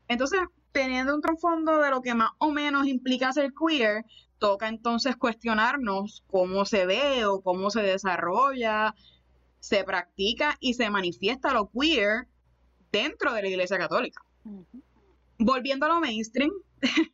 Entonces, 0.07 0.39
teniendo 0.71 1.13
un 1.13 1.21
trasfondo 1.21 1.79
de 1.79 1.91
lo 1.91 2.01
que 2.01 2.15
más 2.15 2.31
o 2.39 2.51
menos 2.51 2.87
implica 2.87 3.31
ser 3.31 3.51
queer, 3.53 4.05
toca 4.39 4.67
entonces 4.67 5.15
cuestionarnos 5.15 6.23
cómo 6.27 6.65
se 6.65 6.85
ve 6.85 7.25
o 7.25 7.41
cómo 7.41 7.69
se 7.69 7.81
desarrolla, 7.81 8.95
se 9.59 9.83
practica 9.83 10.57
y 10.59 10.73
se 10.73 10.89
manifiesta 10.89 11.53
lo 11.53 11.69
queer 11.69 12.27
dentro 12.91 13.33
de 13.33 13.41
la 13.43 13.47
Iglesia 13.49 13.77
Católica. 13.77 14.21
Volviendo 15.39 15.85
a 15.85 15.89
lo 15.89 16.01
mainstream, 16.01 16.51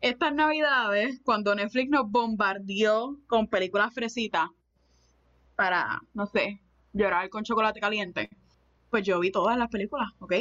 estas 0.00 0.34
navidades, 0.34 1.20
cuando 1.24 1.54
Netflix 1.54 1.90
nos 1.90 2.10
bombardeó 2.10 3.18
con 3.26 3.48
películas 3.48 3.92
fresitas 3.92 4.48
para, 5.56 6.00
no 6.14 6.26
sé, 6.26 6.62
llorar 6.94 7.28
con 7.28 7.44
chocolate 7.44 7.78
caliente, 7.78 8.30
pues 8.90 9.04
yo 9.04 9.20
vi 9.20 9.30
todas 9.30 9.58
las 9.58 9.68
películas, 9.68 10.08
¿ok? 10.20 10.34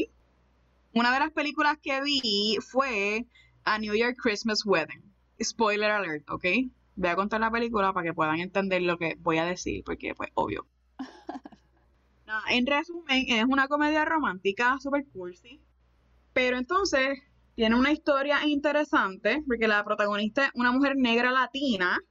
Una 0.93 1.13
de 1.13 1.19
las 1.19 1.31
películas 1.31 1.77
que 1.83 2.01
vi 2.01 2.57
fue 2.61 3.25
A 3.65 3.79
New 3.79 3.93
Year 3.93 4.15
Christmas 4.15 4.65
Wedding. 4.65 5.03
Spoiler 5.43 5.91
alert, 5.91 6.29
¿ok? 6.29 6.45
Voy 6.95 7.09
a 7.09 7.15
contar 7.17 7.41
la 7.41 7.51
película 7.51 7.91
para 7.91 8.05
que 8.05 8.13
puedan 8.13 8.39
entender 8.39 8.81
lo 8.81 8.97
que 8.97 9.17
voy 9.19 9.39
a 9.39 9.45
decir, 9.45 9.83
porque 9.83 10.15
pues 10.15 10.29
obvio. 10.35 10.65
en 12.49 12.65
resumen, 12.65 13.25
es 13.27 13.43
una 13.43 13.67
comedia 13.67 14.05
romántica 14.05 14.77
super 14.79 15.05
cursi, 15.07 15.59
pero 16.35 16.57
entonces 16.57 17.19
tiene 17.55 17.77
una 17.77 17.93
historia 17.93 18.45
interesante, 18.45 19.41
porque 19.47 19.69
la 19.69 19.85
protagonista 19.85 20.47
es 20.47 20.51
una 20.53 20.73
mujer 20.73 20.97
negra 20.97 21.31
latina 21.31 22.01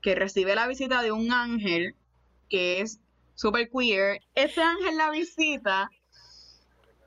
que 0.00 0.14
recibe 0.14 0.54
la 0.54 0.66
visita 0.66 1.02
de 1.02 1.12
un 1.12 1.30
ángel 1.30 1.94
que 2.48 2.80
es 2.80 3.00
super 3.34 3.68
queer. 3.68 4.22
Ese 4.34 4.62
ángel 4.62 4.96
la 4.96 5.10
visita 5.10 5.90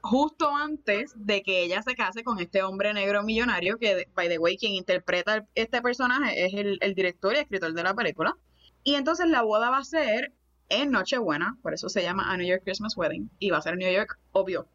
justo 0.02 0.56
antes 0.56 1.14
de 1.16 1.42
que 1.42 1.64
ella 1.64 1.82
se 1.82 1.96
case 1.96 2.24
con 2.24 2.40
este 2.40 2.62
hombre 2.62 2.94
negro 2.94 3.24
millonario, 3.24 3.80
que, 3.80 4.08
by 4.14 4.30
the 4.30 4.38
way, 4.38 4.56
quien 4.56 4.74
interpreta 4.74 5.48
este 5.56 5.82
personaje 5.82 6.46
es 6.46 6.54
el, 6.54 6.78
el 6.82 6.94
director 6.94 7.34
y 7.34 7.40
escritor 7.40 7.74
de 7.74 7.82
la 7.82 7.96
película. 7.96 8.38
Y 8.84 8.94
entonces 8.94 9.28
la 9.28 9.42
boda 9.42 9.72
va 9.72 9.80
a 9.80 9.84
ser 9.84 10.32
en 10.70 10.92
Nochebuena, 10.92 11.58
por 11.64 11.74
eso 11.74 11.90
se 11.90 12.04
llama 12.04 12.32
A 12.32 12.38
New 12.38 12.46
York 12.46 12.62
Christmas 12.64 12.96
Wedding, 12.96 13.32
y 13.40 13.50
va 13.50 13.58
a 13.58 13.62
ser 13.64 13.74
en 13.74 13.80
New 13.80 13.92
York, 13.92 14.20
obvio. 14.34 14.68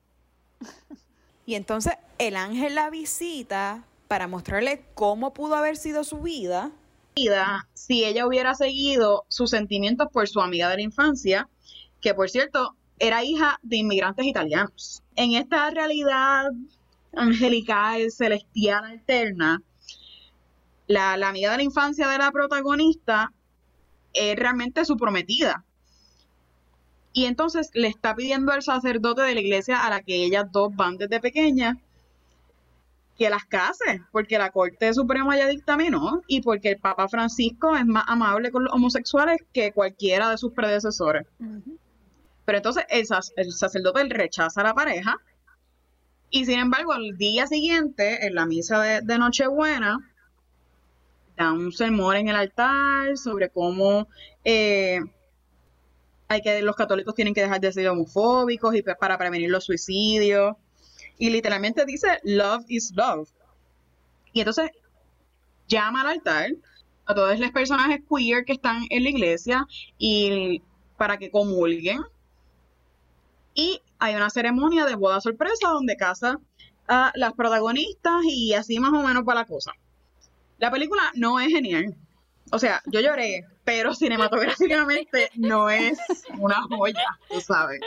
Y 1.49 1.55
entonces 1.55 1.95
el 2.19 2.37
ángel 2.37 2.75
la 2.75 2.91
visita 2.91 3.83
para 4.07 4.29
mostrarle 4.29 4.85
cómo 4.93 5.33
pudo 5.33 5.55
haber 5.55 5.79
sido 5.79 6.05
su 6.05 6.21
vida. 6.21 6.73
Si 7.73 8.05
ella 8.05 8.27
hubiera 8.27 8.55
seguido 8.55 9.25
sus 9.29 9.49
sentimientos 9.49 10.09
por 10.13 10.29
su 10.29 10.43
amiga 10.43 10.69
de 10.69 10.77
la 10.77 10.83
infancia, 10.83 11.49
que 12.03 12.13
por 12.13 12.29
cierto 12.29 12.77
era 12.99 13.25
hija 13.25 13.59
de 13.63 13.79
inmigrantes 13.79 14.27
italianos. 14.27 15.03
En 15.17 15.37
esta 15.37 15.71
realidad 15.71 16.51
angelical, 17.17 18.11
celestial, 18.11 18.85
alterna, 18.85 19.63
la, 20.87 21.17
la 21.17 21.31
amiga 21.31 21.53
de 21.53 21.57
la 21.57 21.63
infancia 21.63 22.09
de 22.09 22.19
la 22.19 22.31
protagonista 22.31 23.33
es 24.13 24.37
realmente 24.37 24.85
su 24.85 24.99
prometida. 24.99 25.65
Y 27.19 27.27
entonces 27.27 27.71
le 27.75 27.89
está 27.89 28.15
pidiendo 28.15 28.53
al 28.53 28.63
sacerdote 28.63 29.23
de 29.23 29.35
la 29.35 29.41
iglesia 29.41 29.85
a 29.85 29.91
la 29.91 30.03
que 30.03 30.23
ellas 30.23 30.53
dos 30.53 30.77
van 30.77 30.99
desde 30.99 31.19
pequeñas 31.19 31.77
que 33.19 33.29
las 33.29 33.45
case, 33.45 34.03
porque 34.13 34.39
la 34.39 34.53
Corte 34.53 34.95
Suprema 34.95 35.37
ya 35.37 35.49
dictaminó 35.49 36.23
y 36.29 36.43
porque 36.43 36.69
el 36.71 36.79
Papa 36.79 37.09
Francisco 37.09 37.75
es 37.75 37.85
más 37.85 38.05
amable 38.07 38.53
con 38.53 38.63
los 38.63 38.73
homosexuales 38.73 39.39
que 39.53 39.73
cualquiera 39.73 40.31
de 40.31 40.39
sus 40.39 40.53
predecesores. 40.53 41.27
Pero 42.45 42.59
entonces 42.59 42.85
el, 42.89 43.05
el 43.35 43.53
sacerdote 43.53 44.05
rechaza 44.05 44.61
a 44.61 44.65
la 44.65 44.75
pareja 44.75 45.17
y 46.31 46.45
sin 46.45 46.61
embargo 46.61 46.93
al 46.93 47.19
día 47.19 47.49
siguiente, 47.49 48.29
en 48.29 48.37
la 48.37 48.47
misa 48.47 48.81
de, 48.81 49.19
Nochebuena, 49.19 49.99
da 51.37 51.53
un 51.53 51.73
sermón 51.73 52.15
en 52.15 52.29
el 52.29 52.37
altar 52.37 53.17
sobre 53.17 53.49
cómo 53.49 54.07
eh, 54.45 55.01
hay 56.29 56.43
que 56.43 56.61
los 56.63 56.77
católicos 56.77 57.15
tienen 57.15 57.35
que 57.35 57.43
dejar 57.43 57.61
de 57.61 57.73
ser 57.73 57.89
homofóbicos 57.89 58.75
y 58.75 58.83
para 58.83 59.19
prevenir 59.19 59.51
los 59.51 59.65
suicidios. 59.65 60.57
Y 61.19 61.31
literalmente 61.31 61.85
dice 61.85 62.21
love 62.23 62.65
is 62.69 62.93
love. 62.95 63.29
Y 64.33 64.41
entonces 64.41 64.71
llama 65.67 66.03
al 66.03 66.09
altar 66.09 66.51
a 67.07 67.15
todos 67.15 67.39
los 67.39 67.51
personajes 67.51 68.01
queer 68.09 68.45
que 68.45 68.53
están 68.53 68.83
en 68.91 69.05
la 69.05 69.11
iglesia 69.11 69.67
y 69.97 70.63
para 70.99 71.17
que 71.17 71.31
comulguen. 71.31 72.03
Y 73.55 73.81
hay 73.99 74.15
una 74.15 74.31
ceremonia 74.31 74.85
de 74.85 74.95
boda 74.95 75.21
sorpresa 75.21 75.71
donde 75.71 75.97
casa 75.97 76.39
a 76.87 77.11
las 77.15 77.33
protagonistas 77.33 78.23
y 78.25 78.53
así 78.55 78.79
más 78.79 78.93
o 78.93 79.03
menos 79.03 79.25
para 79.25 79.41
la 79.41 79.47
cosa. 79.47 79.73
La 80.59 80.71
película 80.71 81.03
no 81.15 81.41
es 81.41 81.49
genial. 81.49 81.97
O 82.51 82.59
sea, 82.59 82.83
yo 82.87 83.01
lloré, 83.01 83.47
pero 83.65 83.95
cinematográficamente 83.95 85.31
no 85.35 85.69
es 85.69 85.99
una 86.39 86.63
joya, 86.63 87.19
tú 87.29 87.41
sabes. 87.41 87.81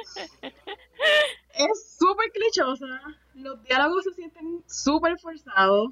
Es 1.54 1.98
súper 1.98 2.32
clichosa, 2.32 3.02
los 3.34 3.64
diálogos 3.64 4.04
se 4.04 4.14
sienten 4.14 4.64
súper 4.68 5.18
forzados, 5.20 5.92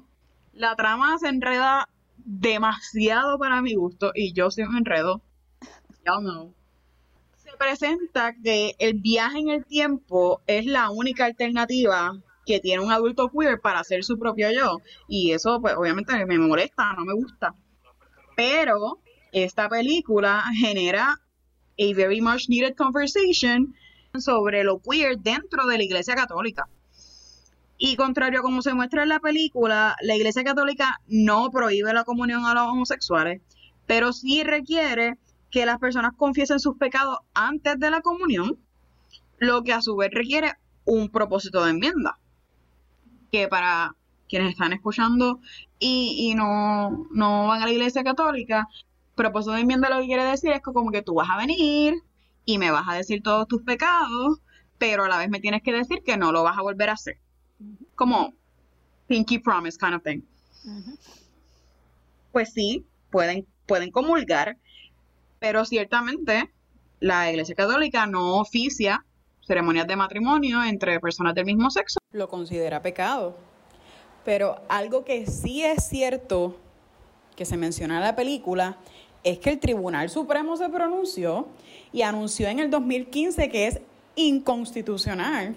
la 0.52 0.76
trama 0.76 1.18
se 1.18 1.28
enreda 1.28 1.88
demasiado 2.16 3.38
para 3.38 3.60
mi 3.62 3.74
gusto 3.74 4.12
y 4.14 4.32
yo 4.32 4.50
soy 4.50 4.64
un 4.64 4.76
enredo. 4.76 5.20
Y'all 6.06 6.22
know. 6.22 6.54
Se 7.36 7.50
presenta 7.56 8.34
que 8.42 8.74
el 8.78 8.94
viaje 8.94 9.38
en 9.38 9.50
el 9.50 9.64
tiempo 9.64 10.40
es 10.46 10.66
la 10.66 10.90
única 10.90 11.24
alternativa 11.24 12.18
que 12.46 12.60
tiene 12.60 12.82
un 12.82 12.92
adulto 12.92 13.30
queer 13.30 13.60
para 13.60 13.80
hacer 13.80 14.04
su 14.04 14.18
propio 14.18 14.50
yo 14.50 14.78
y 15.08 15.32
eso 15.32 15.60
pues 15.60 15.74
obviamente 15.76 16.24
me 16.26 16.38
molesta, 16.38 16.94
no 16.94 17.04
me 17.04 17.14
gusta. 17.14 17.54
Pero 18.40 19.02
esta 19.32 19.68
película 19.68 20.42
genera 20.58 21.20
a 21.78 21.94
very 21.94 22.22
much 22.22 22.48
needed 22.48 22.74
conversation 22.74 23.74
sobre 24.18 24.64
lo 24.64 24.80
queer 24.80 25.18
dentro 25.18 25.66
de 25.66 25.76
la 25.76 25.84
Iglesia 25.84 26.14
Católica. 26.14 26.66
Y 27.76 27.96
contrario 27.96 28.40
a 28.40 28.42
como 28.42 28.62
se 28.62 28.72
muestra 28.72 29.02
en 29.02 29.10
la 29.10 29.20
película, 29.20 29.94
la 30.00 30.16
Iglesia 30.16 30.42
Católica 30.42 31.00
no 31.06 31.50
prohíbe 31.50 31.92
la 31.92 32.04
comunión 32.04 32.46
a 32.46 32.54
los 32.54 32.62
homosexuales, 32.62 33.42
pero 33.86 34.14
sí 34.14 34.42
requiere 34.42 35.18
que 35.50 35.66
las 35.66 35.78
personas 35.78 36.12
confiesen 36.16 36.60
sus 36.60 36.78
pecados 36.78 37.18
antes 37.34 37.78
de 37.78 37.90
la 37.90 38.00
comunión, 38.00 38.58
lo 39.36 39.64
que 39.64 39.74
a 39.74 39.82
su 39.82 39.96
vez 39.96 40.12
requiere 40.14 40.54
un 40.86 41.10
propósito 41.10 41.62
de 41.62 41.72
enmienda. 41.72 42.18
Que 43.30 43.48
para 43.48 43.96
quienes 44.30 44.52
están 44.52 44.72
escuchando 44.72 45.40
y, 45.80 46.34
no, 46.34 47.06
no 47.10 47.48
van 47.48 47.62
a 47.62 47.64
la 47.64 47.72
Iglesia 47.72 48.04
Católica, 48.04 48.68
propósito 49.16 49.52
de 49.52 49.62
enmienda 49.62 49.88
lo 49.88 50.00
que 50.00 50.06
quiere 50.06 50.24
decir 50.24 50.52
es 50.52 50.62
que 50.62 50.72
como 50.72 50.92
que 50.92 51.02
tú 51.02 51.14
vas 51.14 51.28
a 51.30 51.36
venir 51.36 51.94
y 52.44 52.58
me 52.58 52.70
vas 52.70 52.86
a 52.86 52.94
decir 52.94 53.22
todos 53.22 53.48
tus 53.48 53.62
pecados, 53.62 54.40
pero 54.78 55.04
a 55.04 55.08
la 55.08 55.18
vez 55.18 55.30
me 55.30 55.40
tienes 55.40 55.62
que 55.62 55.72
decir 55.72 56.02
que 56.04 56.16
no 56.16 56.32
lo 56.32 56.42
vas 56.42 56.58
a 56.58 56.62
volver 56.62 56.90
a 56.90 56.92
hacer. 56.92 57.18
Como 57.94 58.34
pinky 59.06 59.38
promise 59.38 59.78
kind 59.78 59.94
of 59.94 60.02
thing. 60.02 60.20
Pues 62.32 62.52
sí, 62.52 62.86
pueden, 63.10 63.46
pueden 63.66 63.90
comulgar, 63.90 64.58
pero 65.38 65.64
ciertamente 65.64 66.50
la 67.00 67.30
Iglesia 67.30 67.54
Católica 67.54 68.06
no 68.06 68.36
oficia 68.36 69.04
ceremonias 69.46 69.86
de 69.86 69.96
matrimonio 69.96 70.62
entre 70.62 71.00
personas 71.00 71.34
del 71.34 71.46
mismo 71.46 71.70
sexo. 71.70 71.98
Lo 72.12 72.28
considera 72.28 72.82
pecado. 72.82 73.49
Pero 74.24 74.60
algo 74.68 75.04
que 75.04 75.26
sí 75.26 75.62
es 75.62 75.88
cierto 75.88 76.56
que 77.36 77.44
se 77.44 77.56
menciona 77.56 77.96
en 77.96 78.02
la 78.02 78.16
película 78.16 78.78
es 79.22 79.38
que 79.38 79.50
el 79.50 79.60
Tribunal 79.60 80.10
Supremo 80.10 80.56
se 80.56 80.68
pronunció 80.68 81.48
y 81.92 82.02
anunció 82.02 82.48
en 82.48 82.58
el 82.58 82.70
2015 82.70 83.48
que 83.48 83.66
es 83.66 83.80
inconstitucional 84.14 85.56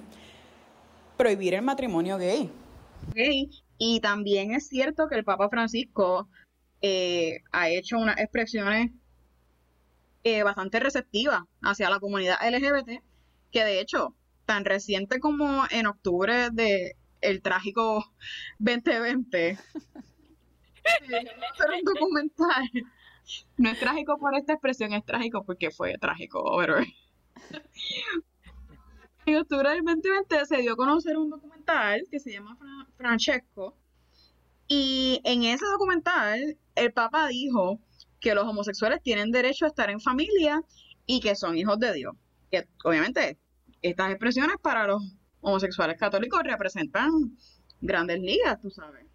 prohibir 1.17 1.53
el 1.53 1.61
matrimonio 1.61 2.17
gay. 2.17 2.49
Y 3.77 3.99
también 3.99 4.53
es 4.53 4.67
cierto 4.67 5.07
que 5.07 5.15
el 5.15 5.23
Papa 5.23 5.49
Francisco 5.49 6.29
eh, 6.81 7.41
ha 7.51 7.69
hecho 7.69 7.97
unas 7.97 8.17
expresiones 8.17 8.91
eh, 10.23 10.43
bastante 10.43 10.79
receptivas 10.79 11.41
hacia 11.61 11.89
la 11.89 11.99
comunidad 11.99 12.37
LGBT, 12.41 13.03
que 13.51 13.63
de 13.63 13.81
hecho, 13.81 14.15
tan 14.45 14.63
reciente 14.65 15.19
como 15.19 15.63
en 15.69 15.87
octubre 15.87 16.49
de 16.51 16.95
el 17.23 17.41
trágico 17.41 18.13
2020, 18.59 19.49
eh, 19.49 19.57
hacer 20.83 21.71
un 21.71 21.83
documental 21.83 22.69
no 23.57 23.69
es 23.69 23.79
trágico 23.79 24.17
por 24.17 24.35
esta 24.35 24.53
expresión, 24.53 24.93
es 24.93 25.05
trágico 25.05 25.43
porque 25.45 25.71
fue 25.71 25.97
trágico, 25.97 26.61
en 29.25 29.37
octubre 29.37 29.69
del 29.69 29.83
2020 29.83 30.45
se 30.45 30.57
dio 30.57 30.73
a 30.73 30.75
conocer 30.75 31.17
un 31.17 31.29
documental 31.29 32.03
que 32.11 32.19
se 32.19 32.31
llama 32.33 32.55
Fra- 32.57 32.87
Francesco. 32.97 33.77
Y 34.67 35.21
en 35.23 35.43
ese 35.43 35.65
documental, 35.65 36.57
el 36.75 36.93
Papa 36.93 37.27
dijo 37.27 37.79
que 38.19 38.35
los 38.35 38.45
homosexuales 38.45 39.01
tienen 39.01 39.31
derecho 39.31 39.65
a 39.65 39.69
estar 39.69 39.89
en 39.89 39.99
familia 39.99 40.61
y 41.05 41.19
que 41.21 41.35
son 41.35 41.57
hijos 41.57 41.79
de 41.79 41.93
Dios. 41.93 42.15
Que 42.51 42.67
obviamente 42.83 43.37
estas 43.81 44.11
expresiones 44.11 44.57
para 44.61 44.87
los 44.87 45.01
homosexuales 45.43 45.97
católicos 45.99 46.41
representan 46.43 47.11
grandes 47.81 48.19
ligas, 48.19 48.59
tú 48.61 48.69
sabes. 48.71 49.05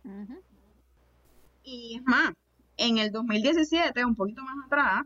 Y 1.65 1.97
es 1.97 2.03
más, 2.05 2.33
en 2.77 2.99
el 2.99 3.11
2017, 3.11 4.05
un 4.05 4.15
poquito 4.15 4.43
más 4.43 4.57
atrás, 4.67 5.03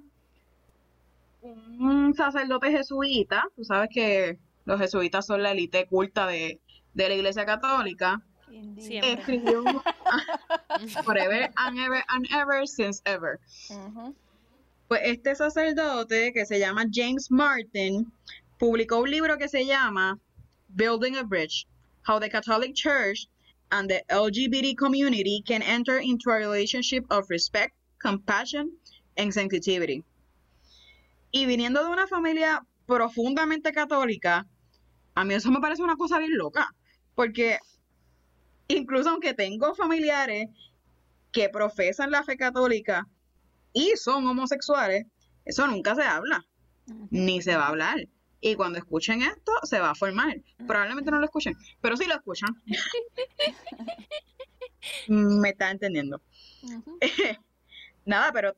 un 1.79 2.15
sacerdote 2.15 2.71
jesuita, 2.71 3.45
tú 3.57 3.65
sabes 3.65 3.89
que 3.93 4.39
los 4.65 4.79
jesuitas 4.81 5.27
son 5.27 5.43
la 5.43 5.53
élite 5.53 5.87
culta 5.87 6.27
de, 6.27 6.61
de 6.95 7.09
la 7.09 7.15
Iglesia 7.15 7.45
Católica. 7.47 8.23
Siempre. 8.79 9.13
escribió 9.15 9.63
un- 9.63 9.81
Forever 11.05 11.51
and 11.57 11.79
ever 11.79 12.03
and 12.09 12.27
ever 12.33 12.67
since 12.67 13.01
ever. 13.07 13.41
Pues 14.89 15.01
este 15.05 15.35
sacerdote 15.35 16.33
que 16.35 16.45
se 16.45 16.59
llama 16.59 16.85
James 16.93 17.31
Martin 17.31 18.13
publicó 18.59 19.01
un 19.01 19.11
libro 19.11 19.39
que 19.39 19.49
se 19.49 19.65
llama 19.67 20.19
Building 20.75 21.17
a 21.17 21.25
Bridge: 21.25 21.67
How 22.03 22.19
the 22.19 22.29
Catholic 22.29 22.75
Church 22.75 23.27
and 23.71 23.89
the 23.89 24.03
LGBT 24.11 24.77
community 24.77 25.43
can 25.47 25.63
enter 25.63 25.99
into 25.99 26.31
a 26.31 26.35
relationship 26.35 27.05
of 27.11 27.29
respect, 27.31 27.73
compassion 27.99 28.73
and 29.17 29.33
sensitivity. 29.33 30.05
Y 31.33 31.47
viniendo 31.47 31.83
de 31.83 31.91
una 31.91 32.07
familia 32.07 32.61
profundamente 32.87 33.73
católica, 33.73 34.47
a 35.15 35.25
mí 35.25 35.35
eso 35.35 35.51
me 35.51 35.61
parece 35.61 35.83
una 35.83 35.97
cosa 35.97 36.19
bien 36.19 36.37
loca, 36.37 36.69
porque 37.15 37.59
incluso 38.69 39.11
aunque 39.11 39.35
tengo 39.35 39.75
familiares 39.75 40.49
que 41.33 41.49
profesan 41.49 42.11
la 42.11 42.23
fe 42.23 42.37
católica 42.37 43.07
y 43.73 43.97
son 43.97 44.27
homosexuales, 44.27 45.07
eso 45.45 45.67
nunca 45.67 45.95
se 45.95 46.03
habla, 46.03 46.45
Ujú. 46.87 47.09
ni 47.11 47.41
se 47.41 47.57
va 47.57 47.65
a 47.65 47.69
hablar. 47.69 48.07
Y 48.45 48.57
cuando 48.57 48.79
escuchen 48.79 49.23
esto, 49.23 49.53
se 49.63 49.79
va 49.79 49.91
a 49.91 49.95
formar. 49.95 50.43
Probablemente 50.67 51.13
no 51.13 51.21
lo 51.21 51.27
escuchen, 51.27 51.57
pero 51.81 51.97
sí 51.97 52.07
lo 52.07 52.17
escuchan. 52.17 52.51
Me 55.09 55.51
está 55.51 55.71
entendiendo. 55.71 56.21
Nada, 58.05 58.33
pero 58.33 58.57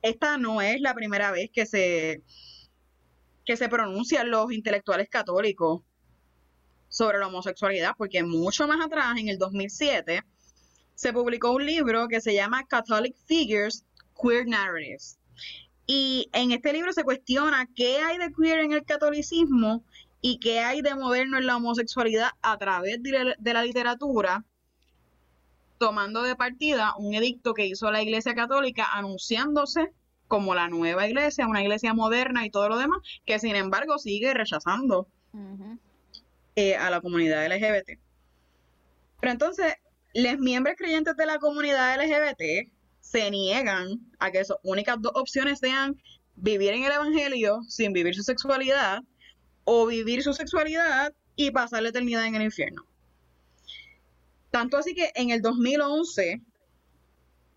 esta 0.00 0.38
no 0.38 0.62
es 0.62 0.80
la 0.80 0.94
primera 0.94 1.30
vez 1.30 1.50
que 1.52 1.66
se 1.66 2.22
que 3.44 3.56
se 3.56 3.68
pronuncian 3.68 4.30
los 4.30 4.50
intelectuales 4.50 5.10
católicos 5.10 5.82
sobre 6.88 7.18
la 7.18 7.26
homosexualidad, 7.26 7.94
porque 7.98 8.22
mucho 8.22 8.66
más 8.66 8.84
atrás, 8.84 9.18
en 9.18 9.28
el 9.28 9.36
2007, 9.36 10.22
se 10.94 11.12
publicó 11.12 11.50
un 11.50 11.66
libro 11.66 12.08
que 12.08 12.20
se 12.20 12.34
llama 12.34 12.64
Catholic 12.66 13.14
Figures, 13.26 13.84
Queer 14.20 14.46
Narratives. 14.46 15.18
Y 15.94 16.30
en 16.32 16.52
este 16.52 16.72
libro 16.72 16.90
se 16.94 17.04
cuestiona 17.04 17.68
qué 17.76 17.98
hay 17.98 18.16
de 18.16 18.32
queer 18.32 18.60
en 18.60 18.72
el 18.72 18.82
catolicismo 18.82 19.84
y 20.22 20.38
qué 20.38 20.60
hay 20.60 20.80
de 20.80 20.94
moderno 20.94 21.36
en 21.36 21.44
la 21.44 21.58
homosexualidad 21.58 22.30
a 22.40 22.56
través 22.56 23.02
de 23.02 23.10
la, 23.10 23.34
de 23.38 23.52
la 23.52 23.62
literatura, 23.62 24.42
tomando 25.76 26.22
de 26.22 26.34
partida 26.34 26.94
un 26.96 27.12
edicto 27.12 27.52
que 27.52 27.66
hizo 27.66 27.90
la 27.90 28.00
Iglesia 28.00 28.34
Católica 28.34 28.86
anunciándose 28.94 29.92
como 30.28 30.54
la 30.54 30.68
nueva 30.68 31.06
iglesia, 31.06 31.46
una 31.46 31.60
iglesia 31.60 31.92
moderna 31.92 32.46
y 32.46 32.50
todo 32.50 32.70
lo 32.70 32.78
demás, 32.78 33.00
que 33.26 33.38
sin 33.38 33.54
embargo 33.54 33.98
sigue 33.98 34.32
rechazando 34.32 35.06
eh, 36.56 36.74
a 36.74 36.88
la 36.88 37.02
comunidad 37.02 37.46
LGBT. 37.54 38.00
Pero 39.20 39.30
entonces, 39.30 39.74
los 40.14 40.38
miembros 40.38 40.74
creyentes 40.78 41.18
de 41.18 41.26
la 41.26 41.38
comunidad 41.38 42.02
LGBT 42.02 42.72
se 43.02 43.30
niegan 43.30 44.00
a 44.18 44.30
que 44.30 44.44
sus 44.44 44.56
únicas 44.62 44.96
dos 45.00 45.12
opciones 45.14 45.58
sean 45.58 46.00
vivir 46.36 46.72
en 46.72 46.84
el 46.84 46.92
Evangelio 46.92 47.60
sin 47.68 47.92
vivir 47.92 48.14
su 48.14 48.22
sexualidad 48.22 49.02
o 49.64 49.86
vivir 49.86 50.22
su 50.22 50.32
sexualidad 50.32 51.12
y 51.36 51.50
pasar 51.50 51.82
la 51.82 51.90
eternidad 51.90 52.24
en 52.24 52.36
el 52.36 52.42
infierno. 52.42 52.86
Tanto 54.50 54.76
así 54.76 54.94
que 54.94 55.10
en 55.14 55.30
el 55.30 55.42
2011 55.42 56.40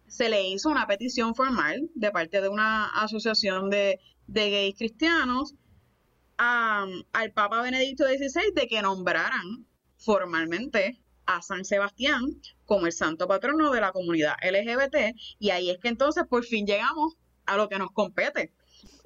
se 0.07 0.29
le 0.29 0.49
hizo 0.49 0.69
una 0.69 0.87
petición 0.87 1.35
formal 1.35 1.89
de 1.93 2.11
parte 2.11 2.41
de 2.41 2.49
una 2.49 2.87
asociación 2.87 3.69
de, 3.69 3.99
de 4.27 4.49
gays 4.49 4.75
cristianos 4.77 5.53
al 6.37 7.31
Papa 7.33 7.61
Benedicto 7.61 8.05
XVI 8.05 8.51
de 8.53 8.67
que 8.67 8.81
nombraran 8.81 9.65
formalmente 9.97 10.99
a 11.25 11.41
San 11.41 11.65
Sebastián 11.65 12.21
como 12.65 12.85
el 12.85 12.91
santo 12.91 13.27
patrono 13.27 13.71
de 13.71 13.81
la 13.81 13.91
comunidad 13.91 14.35
LGBT 14.41 15.15
y 15.39 15.49
ahí 15.49 15.69
es 15.69 15.79
que 15.79 15.87
entonces 15.87 16.25
por 16.27 16.43
fin 16.43 16.65
llegamos 16.65 17.15
a 17.45 17.57
lo 17.57 17.69
que 17.69 17.77
nos 17.77 17.91
compete, 17.91 18.51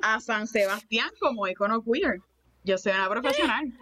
a 0.01 0.20
San 0.20 0.47
Sebastián 0.47 1.09
como 1.20 1.47
icono 1.47 1.84
queer. 1.84 2.22
Yo 2.63 2.78
soy 2.78 2.93
una 2.93 3.09
profesional. 3.09 3.74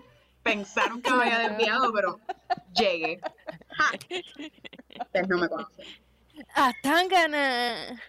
Pensaron 0.44 1.02
que 1.02 1.12
me 1.12 1.24
había 1.24 1.50
desviado, 1.50 1.92
pero 1.94 2.20
llegué. 2.74 3.20
¡Ja! 3.70 3.92
Ustedes 5.02 5.28
no 5.28 5.38
me 5.38 5.50
conocen. 5.50 5.86
¡Atangana! 6.54 8.02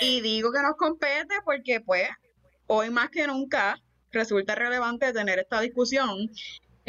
Y 0.00 0.20
digo 0.20 0.52
que 0.52 0.62
nos 0.62 0.76
compete 0.76 1.34
porque, 1.44 1.80
pues, 1.80 2.08
hoy 2.66 2.90
más 2.90 3.10
que 3.10 3.26
nunca 3.26 3.80
resulta 4.10 4.54
relevante 4.54 5.12
tener 5.12 5.38
esta 5.38 5.60
discusión 5.60 6.30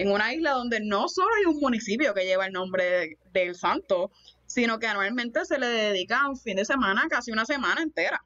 en 0.01 0.11
una 0.11 0.33
isla 0.33 0.51
donde 0.51 0.79
no 0.79 1.07
solo 1.09 1.29
hay 1.37 1.45
un 1.45 1.59
municipio 1.59 2.13
que 2.13 2.25
lleva 2.25 2.45
el 2.45 2.53
nombre 2.53 2.83
de- 2.83 3.17
del 3.33 3.55
santo, 3.55 4.11
sino 4.45 4.79
que 4.79 4.87
anualmente 4.87 5.45
se 5.45 5.59
le 5.59 5.67
dedica 5.67 6.27
un 6.27 6.37
fin 6.37 6.55
de 6.57 6.65
semana, 6.65 7.07
casi 7.09 7.31
una 7.31 7.45
semana 7.45 7.81
entera. 7.81 8.23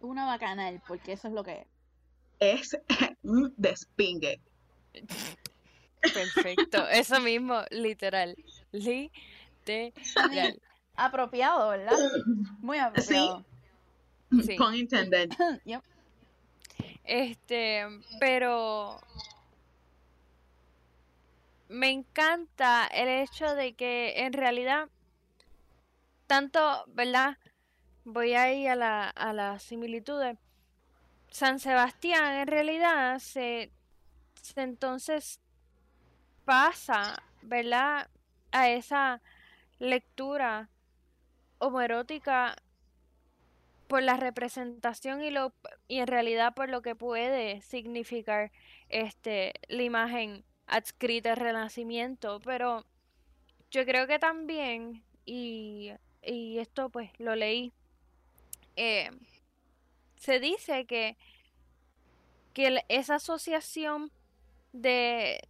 Una 0.00 0.26
bacanal, 0.26 0.82
porque 0.86 1.12
eso 1.12 1.28
es 1.28 1.34
lo 1.34 1.44
que 1.44 1.66
es. 2.40 2.72
Es 2.72 2.78
un 3.22 3.52
despingue. 3.56 4.40
Perfecto, 6.00 6.86
eso 6.90 7.20
mismo, 7.20 7.62
literal. 7.70 8.34
Literal. 8.72 9.92
Apropiado, 10.96 11.70
¿verdad? 11.70 11.96
Muy 12.58 12.78
apropiado. 12.78 13.44
Sí. 14.42 14.56
Pun 14.56 14.74
intended. 14.74 15.30
Yep. 15.64 15.82
Este, 17.04 17.86
pero 18.18 19.00
me 21.70 21.90
encanta 21.90 22.88
el 22.88 23.08
hecho 23.08 23.54
de 23.54 23.74
que 23.74 24.24
en 24.24 24.32
realidad 24.32 24.88
tanto, 26.26 26.84
¿verdad? 26.88 27.38
Voy 28.04 28.34
ahí 28.34 28.66
a 28.66 28.74
la, 28.74 29.08
a 29.08 29.32
las 29.32 29.62
similitudes. 29.62 30.36
San 31.30 31.60
Sebastián 31.60 32.34
en 32.38 32.48
realidad 32.48 33.20
se, 33.20 33.70
entonces 34.56 35.40
pasa, 36.44 37.22
¿verdad? 37.42 38.10
A 38.50 38.68
esa 38.68 39.22
lectura 39.78 40.68
homoerótica 41.58 42.56
por 43.86 44.02
la 44.02 44.16
representación 44.16 45.22
y 45.22 45.30
lo 45.30 45.52
y 45.86 45.98
en 45.98 46.08
realidad 46.08 46.54
por 46.54 46.68
lo 46.68 46.82
que 46.82 46.96
puede 46.96 47.60
significar 47.62 48.50
este 48.88 49.52
la 49.68 49.82
imagen 49.82 50.44
adscrita 50.70 51.32
al 51.32 51.36
renacimiento 51.38 52.40
pero 52.44 52.84
yo 53.70 53.84
creo 53.84 54.06
que 54.06 54.18
también 54.18 55.02
y, 55.24 55.92
y 56.22 56.58
esto 56.58 56.90
pues 56.90 57.10
lo 57.18 57.34
leí 57.34 57.72
eh, 58.76 59.10
se 60.16 60.40
dice 60.40 60.86
que 60.86 61.16
que 62.52 62.84
esa 62.88 63.16
asociación 63.16 64.10
de 64.72 65.40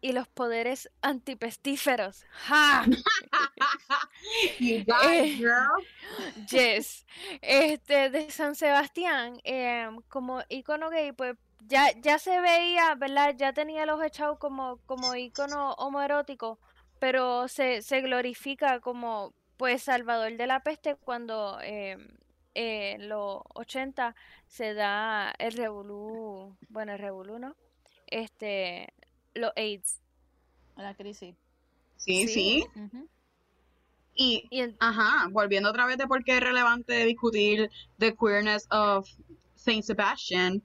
y 0.00 0.12
los 0.12 0.28
poderes 0.28 0.90
antipestíferos 1.02 2.24
¡Ja! 2.30 2.84
You 4.58 4.84
got 4.86 5.10
it, 5.10 5.38
girl. 5.38 5.82
Yes. 6.50 7.06
Este, 7.40 8.10
de 8.10 8.30
San 8.30 8.54
Sebastián, 8.54 9.40
em, 9.44 10.00
como 10.08 10.42
icono 10.48 10.90
gay, 10.90 11.12
pues 11.12 11.36
ya, 11.60 11.90
ya 12.00 12.18
se 12.18 12.40
veía, 12.40 12.94
¿verdad? 12.94 13.34
Ya 13.36 13.52
tenía 13.52 13.86
los 13.86 14.02
echados 14.02 14.38
como, 14.38 14.78
como 14.86 15.14
icono 15.14 15.72
homoerótico, 15.74 16.58
pero 16.98 17.48
se, 17.48 17.82
se 17.82 18.00
glorifica 18.00 18.80
como, 18.80 19.34
pues, 19.56 19.82
salvador 19.82 20.36
de 20.36 20.46
la 20.46 20.60
peste 20.60 20.96
cuando 20.96 21.58
em, 21.62 22.08
eh, 22.54 22.92
en 22.92 23.08
los 23.08 23.42
80 23.54 24.14
se 24.46 24.74
da 24.74 25.32
el 25.38 25.52
revolú, 25.52 26.56
bueno, 26.68 26.92
el 26.92 26.98
revolú, 26.98 27.38
¿no? 27.38 27.54
Este, 28.06 28.92
los 29.34 29.52
AIDS. 29.56 30.00
La 30.76 30.94
crisis. 30.94 31.34
Sí, 31.96 32.28
Sí. 32.28 32.66
Y 34.18 34.48
Ajá, 34.78 35.28
volviendo 35.30 35.68
otra 35.68 35.84
vez 35.84 35.98
de 35.98 36.06
por 36.06 36.24
qué 36.24 36.38
es 36.38 36.40
relevante 36.40 37.04
discutir 37.04 37.70
the 37.98 38.14
queerness 38.16 38.66
of 38.70 39.06
Saint 39.54 39.84
Sebastian, 39.84 40.62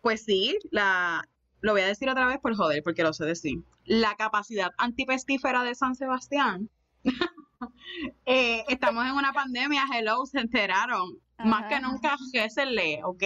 Pues 0.00 0.24
sí, 0.24 0.58
la, 0.70 1.28
lo 1.60 1.72
voy 1.72 1.82
a 1.82 1.86
decir 1.86 2.08
otra 2.08 2.26
vez 2.26 2.38
por 2.38 2.54
joder, 2.54 2.82
porque 2.82 3.02
lo 3.02 3.12
sé 3.12 3.24
decir. 3.24 3.62
La 3.84 4.14
capacidad 4.16 4.70
antipestífera 4.78 5.62
de 5.64 5.74
San 5.74 5.94
Sebastián. 5.94 6.70
eh, 8.26 8.64
estamos 8.68 9.04
en 9.06 9.12
una 9.12 9.32
pandemia, 9.32 9.84
hello, 9.92 10.26
se 10.26 10.40
enteraron. 10.40 11.18
Más 11.38 11.68
que 11.68 11.80
nunca, 11.80 12.16
Geselle, 12.32 13.00
¿ok? 13.04 13.22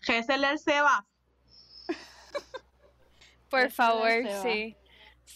Geselle 0.00 0.50
el 0.50 0.58
Sebas. 0.58 1.02
Por 3.50 3.70
favor, 3.72 4.10
sí. 4.42 4.76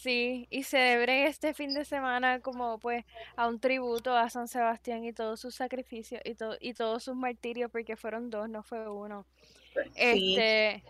Sí, 0.01 0.45
y 0.51 0.63
celebren 0.63 1.25
este 1.25 1.53
fin 1.53 1.73
de 1.73 1.85
semana 1.85 2.39
como 2.41 2.77
pues 2.79 3.05
a 3.37 3.47
un 3.47 3.59
tributo 3.59 4.15
a 4.15 4.29
San 4.29 4.47
Sebastián 4.47 5.03
y 5.05 5.13
todos 5.13 5.39
sus 5.39 5.55
sacrificios 5.55 6.21
y, 6.25 6.35
to- 6.35 6.57
y 6.59 6.73
todos 6.73 7.03
sus 7.03 7.15
martirios, 7.15 7.71
porque 7.71 7.95
fueron 7.95 8.29
dos, 8.29 8.49
no 8.49 8.61
fue 8.61 8.87
uno. 8.89 9.25
Sí. 9.73 10.35
Este, 10.35 10.83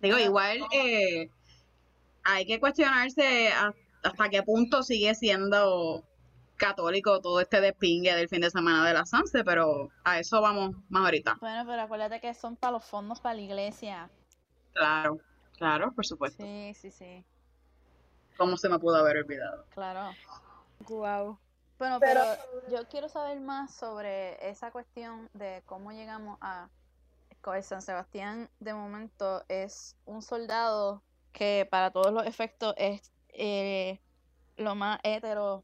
Digo, 0.00 0.16
Ah. 0.16 0.22
igual 0.22 0.58
eh, 0.72 1.28
hay 2.24 2.46
que 2.46 2.58
cuestionarse 2.58 3.48
a- 3.52 3.74
hasta 4.02 4.28
qué 4.30 4.42
punto 4.42 4.82
sigue 4.82 5.14
siendo 5.14 6.02
católico 6.56 7.20
todo 7.20 7.40
este 7.40 7.60
despingue 7.60 8.14
del 8.14 8.28
fin 8.28 8.40
de 8.40 8.50
semana 8.50 8.86
de 8.86 8.94
la 8.94 9.04
Sanse, 9.06 9.44
pero 9.44 9.90
a 10.04 10.18
eso 10.18 10.40
vamos 10.40 10.74
más 10.88 11.04
ahorita. 11.04 11.36
Bueno, 11.40 11.64
pero 11.66 11.82
acuérdate 11.82 12.20
que 12.20 12.34
son 12.34 12.56
para 12.56 12.72
los 12.72 12.84
fondos 12.84 13.20
para 13.20 13.34
la 13.36 13.42
iglesia. 13.42 14.10
Claro, 14.72 15.20
claro, 15.58 15.92
por 15.92 16.06
supuesto. 16.06 16.42
Sí, 16.42 16.72
sí, 16.74 16.90
sí. 16.90 17.24
¿Cómo 18.42 18.56
se 18.56 18.68
me 18.68 18.76
pudo 18.80 18.96
haber 18.96 19.18
olvidado? 19.18 19.64
Claro. 19.70 20.12
wow. 20.88 21.38
Bueno, 21.78 22.00
pero 22.00 22.24
yo 22.68 22.88
quiero 22.88 23.08
saber 23.08 23.40
más 23.40 23.72
sobre 23.72 24.50
esa 24.50 24.72
cuestión 24.72 25.30
de 25.32 25.62
cómo 25.64 25.92
llegamos 25.92 26.38
a 26.40 26.68
San 27.62 27.82
Sebastián. 27.82 28.50
De 28.58 28.74
momento 28.74 29.44
es 29.46 29.94
un 30.06 30.22
soldado 30.22 31.04
que 31.32 31.68
para 31.70 31.92
todos 31.92 32.12
los 32.12 32.26
efectos 32.26 32.74
es 32.76 33.12
eh, 33.28 34.00
lo 34.56 34.74
más 34.74 34.98
hetero 35.04 35.62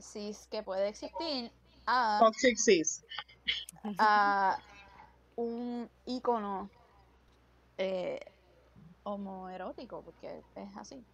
cis 0.00 0.48
que 0.50 0.64
puede 0.64 0.88
existir 0.88 1.52
a, 1.86 2.20
a 3.98 4.58
un 5.36 5.88
ícono 6.06 6.70
eh, 7.76 8.18
homoerótico, 9.04 10.02
porque 10.02 10.42
es 10.56 10.76
así. 10.76 11.04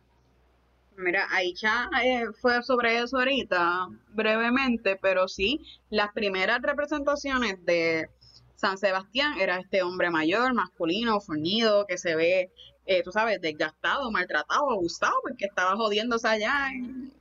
Mira, 0.96 1.26
Aicha 1.30 1.88
eh, 2.04 2.26
fue 2.40 2.62
sobre 2.62 2.98
eso 2.98 3.18
ahorita, 3.18 3.88
brevemente, 4.10 4.96
pero 5.00 5.26
sí, 5.28 5.60
las 5.90 6.12
primeras 6.12 6.62
representaciones 6.62 7.64
de 7.64 8.08
San 8.54 8.78
Sebastián 8.78 9.38
era 9.40 9.58
este 9.58 9.82
hombre 9.82 10.10
mayor, 10.10 10.54
masculino, 10.54 11.20
fornido, 11.20 11.86
que 11.86 11.98
se 11.98 12.14
ve, 12.14 12.52
eh, 12.86 13.02
tú 13.02 13.10
sabes, 13.10 13.40
desgastado, 13.40 14.10
maltratado, 14.10 14.70
abusado, 14.70 15.16
porque 15.22 15.46
estaba 15.46 15.74
jodiéndose 15.76 16.28
allá 16.28 16.68
en, 16.72 17.12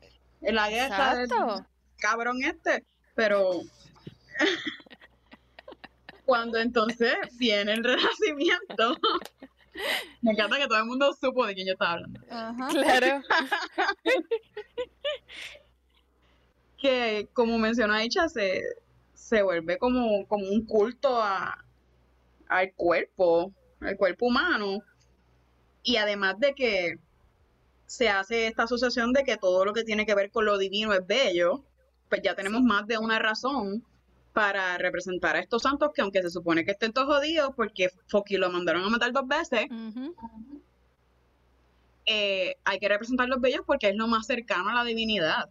en 0.41 0.55
la 0.55 0.69
guerra 0.69 1.15
del 1.15 1.24
Exacto. 1.26 1.65
cabrón 1.97 2.43
este, 2.43 2.86
pero 3.15 3.61
cuando 6.26 6.59
entonces 6.59 7.15
viene 7.38 7.74
el 7.74 7.84
renacimiento, 7.84 8.97
me 10.21 10.32
encanta 10.32 10.57
que 10.57 10.67
todo 10.67 10.80
el 10.80 10.86
mundo 10.86 11.13
supo 11.13 11.45
de 11.45 11.55
quién 11.55 11.67
yo 11.67 11.74
estaba 11.74 11.93
hablando. 11.93 12.19
Ajá. 12.30 12.67
Claro. 12.69 13.21
que 16.78 17.30
como 17.34 17.57
mencionó 17.57 17.93
Aicha, 17.93 18.28
se, 18.30 18.61
se 19.13 19.41
vuelve 19.41 19.78
como, 19.78 20.28
como 20.28 20.45
un 20.49 20.65
culto 20.65 21.21
a, 21.21 21.65
al 22.47 22.74
cuerpo, 22.74 23.53
al 23.80 23.97
cuerpo 23.97 24.28
humano. 24.28 24.80
Y 25.82 25.97
además 25.97 26.39
de 26.39 26.53
que 26.53 26.99
se 27.86 28.09
hace 28.09 28.47
esta 28.47 28.63
asociación 28.63 29.13
de 29.13 29.24
que 29.24 29.38
todo 29.38 29.65
lo 29.65 29.74
que 29.74 29.84
tiene 29.84 30.05
que 30.05 30.15
ver 30.15 30.32
con 30.32 30.45
lo 30.45 30.57
divino 30.57 30.93
es 30.93 31.05
bello, 31.05 31.63
pues 32.09 32.21
ya 32.21 32.36
tenemos 32.36 32.61
más 32.61 32.88
de 32.88 32.97
una 32.97 33.19
razón 33.19 33.86
para 34.34 34.78
representar 34.78 35.36
a 35.36 35.40
estos 35.40 35.62
santos 35.62 35.92
que 35.94 36.02
aunque 36.02 36.22
se 36.22 36.30
supone 36.30 36.66
que 36.66 36.72
estén 36.72 36.92
todos 36.92 37.16
jodidos 37.16 37.52
porque 37.56 37.90
Foki 38.08 38.38
lo 38.38 38.52
mandaron 38.52 38.84
a 38.84 38.90
matar 38.90 39.12
dos 39.12 39.28
veces, 39.28 39.68
eh, 42.06 42.56
hay 42.66 42.80
que 42.80 42.90
representar 42.90 43.30
los 43.30 43.40
bellos 43.40 43.62
porque 43.66 43.90
es 43.90 43.96
lo 43.96 44.08
más 44.08 44.26
cercano 44.26 44.70
a 44.70 44.74
la 44.74 44.84
divinidad. 44.84 45.50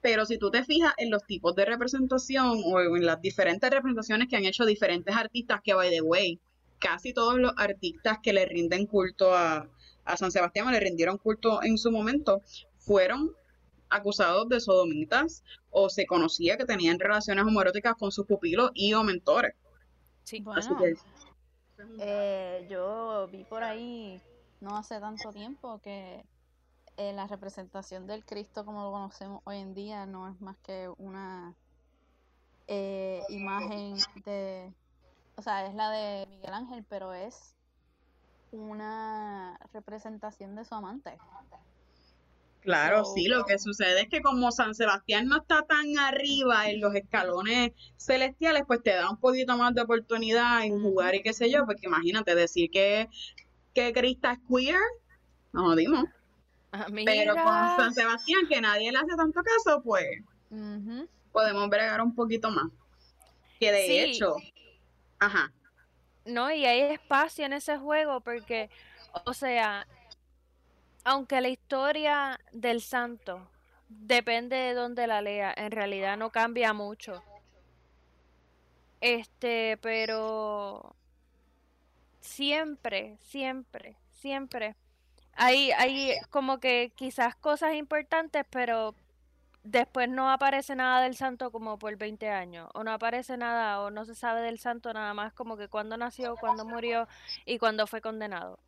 Pero 0.00 0.26
si 0.26 0.36
tú 0.36 0.50
te 0.50 0.64
fijas 0.64 0.92
en 0.98 1.10
los 1.10 1.24
tipos 1.24 1.54
de 1.54 1.64
representación 1.64 2.60
o 2.64 2.80
en 2.80 3.06
las 3.06 3.22
diferentes 3.22 3.70
representaciones 3.70 4.28
que 4.28 4.36
han 4.36 4.44
hecho 4.44 4.66
diferentes 4.66 5.16
artistas, 5.16 5.60
que 5.62 5.72
by 5.72 5.88
the 5.88 6.02
way, 6.02 6.38
casi 6.78 7.14
todos 7.14 7.38
los 7.38 7.52
artistas 7.56 8.18
que 8.22 8.34
le 8.34 8.44
rinden 8.44 8.86
culto 8.86 9.34
a, 9.34 9.66
a 10.04 10.16
San 10.16 10.30
Sebastián 10.30 10.66
o 10.66 10.70
le 10.72 10.80
rindieron 10.80 11.16
culto 11.16 11.62
en 11.62 11.78
su 11.78 11.90
momento, 11.90 12.42
fueron 12.76 13.32
acusados 13.94 14.48
de 14.48 14.60
sodomitas 14.60 15.42
o 15.70 15.88
se 15.88 16.06
conocía 16.06 16.56
que 16.56 16.64
tenían 16.64 16.98
relaciones 16.98 17.44
homoeróticas 17.44 17.94
con 17.94 18.12
sus 18.12 18.26
pupilos 18.26 18.70
y 18.74 18.92
o 18.94 19.02
mentores. 19.02 19.54
Sí. 20.24 20.44
Así 20.54 20.68
Bueno, 20.70 20.78
que 20.78 20.94
eh, 21.98 22.66
yo 22.70 23.28
vi 23.30 23.44
por 23.44 23.62
ahí 23.62 24.20
no 24.60 24.76
hace 24.76 25.00
tanto 25.00 25.32
tiempo 25.32 25.80
que 25.80 26.24
eh, 26.96 27.12
la 27.12 27.26
representación 27.26 28.06
del 28.06 28.24
Cristo 28.24 28.64
como 28.64 28.82
lo 28.84 28.92
conocemos 28.92 29.42
hoy 29.44 29.58
en 29.58 29.74
día 29.74 30.06
no 30.06 30.28
es 30.28 30.40
más 30.40 30.56
que 30.58 30.88
una 30.96 31.54
eh, 32.66 33.22
imagen 33.28 33.96
de, 34.24 34.72
o 35.36 35.42
sea, 35.42 35.66
es 35.66 35.74
la 35.74 35.90
de 35.90 36.26
Miguel 36.28 36.54
Ángel, 36.54 36.84
pero 36.88 37.12
es 37.12 37.54
una 38.52 39.58
representación 39.72 40.54
de 40.54 40.64
su 40.64 40.74
amante. 40.74 41.18
Claro, 42.64 43.04
So- 43.04 43.12
sí, 43.14 43.26
lo 43.28 43.44
que 43.44 43.58
sucede 43.58 44.00
es 44.02 44.08
que 44.08 44.22
como 44.22 44.50
San 44.50 44.74
Sebastián 44.74 45.26
no 45.28 45.36
está 45.36 45.62
tan 45.62 45.98
arriba 45.98 46.68
en 46.70 46.80
los 46.80 46.94
escalones 46.94 47.72
celestiales, 47.98 48.62
pues 48.66 48.82
te 48.82 48.90
da 48.94 49.10
un 49.10 49.18
poquito 49.18 49.56
más 49.58 49.74
de 49.74 49.82
oportunidad 49.82 50.64
en 50.64 50.80
jugar 50.82 51.14
y 51.14 51.22
qué 51.22 51.32
sé 51.34 51.50
yo, 51.50 51.66
porque 51.66 51.86
imagínate 51.86 52.34
decir 52.34 52.70
que, 52.70 53.08
que 53.74 53.92
Krista 53.92 54.32
es 54.32 54.38
queer, 54.48 54.80
nos 55.52 55.64
jodimos. 55.64 56.04
Ah, 56.72 56.86
Pero 57.04 57.34
con. 57.34 57.76
San 57.76 57.94
Sebastián, 57.94 58.48
que 58.48 58.60
nadie 58.60 58.90
le 58.90 58.98
hace 58.98 59.14
tanto 59.16 59.40
caso, 59.42 59.82
pues 59.82 60.06
Ujú. 60.50 61.06
podemos 61.32 61.68
bregar 61.68 62.00
un 62.00 62.14
poquito 62.14 62.50
más. 62.50 62.66
Que 63.60 63.70
de 63.72 63.86
Sí. 63.86 63.98
hecho, 63.98 64.36
ajá, 65.18 65.52
No, 66.26 66.50
y 66.50 66.64
hay 66.64 66.80
espacio 66.80 67.44
en 67.44 67.52
ese 67.52 67.76
juego 67.76 68.22
porque, 68.22 68.70
o 69.26 69.34
sea, 69.34 69.86
aunque 71.04 71.40
la 71.40 71.48
historia 71.48 72.40
del 72.52 72.80
santo 72.80 73.48
depende 73.88 74.56
de 74.56 74.74
dónde 74.74 75.06
la 75.06 75.20
lea, 75.22 75.52
en 75.56 75.70
realidad 75.70 76.16
no 76.16 76.30
cambia 76.30 76.72
mucho. 76.72 77.22
Este, 79.00 79.76
pero 79.82 80.96
siempre, 82.20 83.18
siempre, 83.20 83.96
siempre 84.10 84.76
hay, 85.36 85.72
hay 85.72 86.16
como 86.30 86.58
que 86.58 86.92
quizás 86.94 87.34
cosas 87.36 87.74
importantes, 87.74 88.44
pero 88.50 88.94
después 89.62 90.08
no 90.08 90.30
aparece 90.30 90.76
nada 90.76 91.02
del 91.02 91.16
santo 91.16 91.50
como 91.50 91.78
por 91.78 91.96
20 91.96 92.28
años, 92.30 92.68
o 92.74 92.84
no 92.84 92.92
aparece 92.92 93.36
nada, 93.36 93.80
o 93.80 93.90
no 93.90 94.04
se 94.04 94.14
sabe 94.14 94.42
del 94.42 94.58
santo 94.58 94.92
nada 94.92 95.14
más 95.14 95.32
como 95.32 95.56
que 95.56 95.68
cuándo 95.68 95.96
nació, 95.96 96.36
cuándo 96.36 96.64
murió 96.64 97.08
y 97.44 97.58
cuándo 97.58 97.86
fue 97.86 98.00
condenado. 98.00 98.58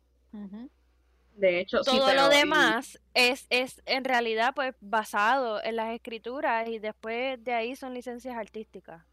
De 1.37 1.59
hecho, 1.59 1.83
sí, 1.83 1.91
Todo 1.97 2.07
pero 2.07 2.27
lo 2.27 2.33
y- 2.33 2.37
demás 2.37 2.99
es, 3.13 3.45
es 3.49 3.81
en 3.85 4.03
realidad 4.03 4.53
pues 4.55 4.75
basado 4.81 5.63
en 5.63 5.75
las 5.75 5.93
escrituras 5.93 6.67
y 6.67 6.79
después 6.79 7.41
de 7.43 7.53
ahí 7.53 7.75
son 7.75 7.93
licencias 7.93 8.35
artísticas. 8.35 9.03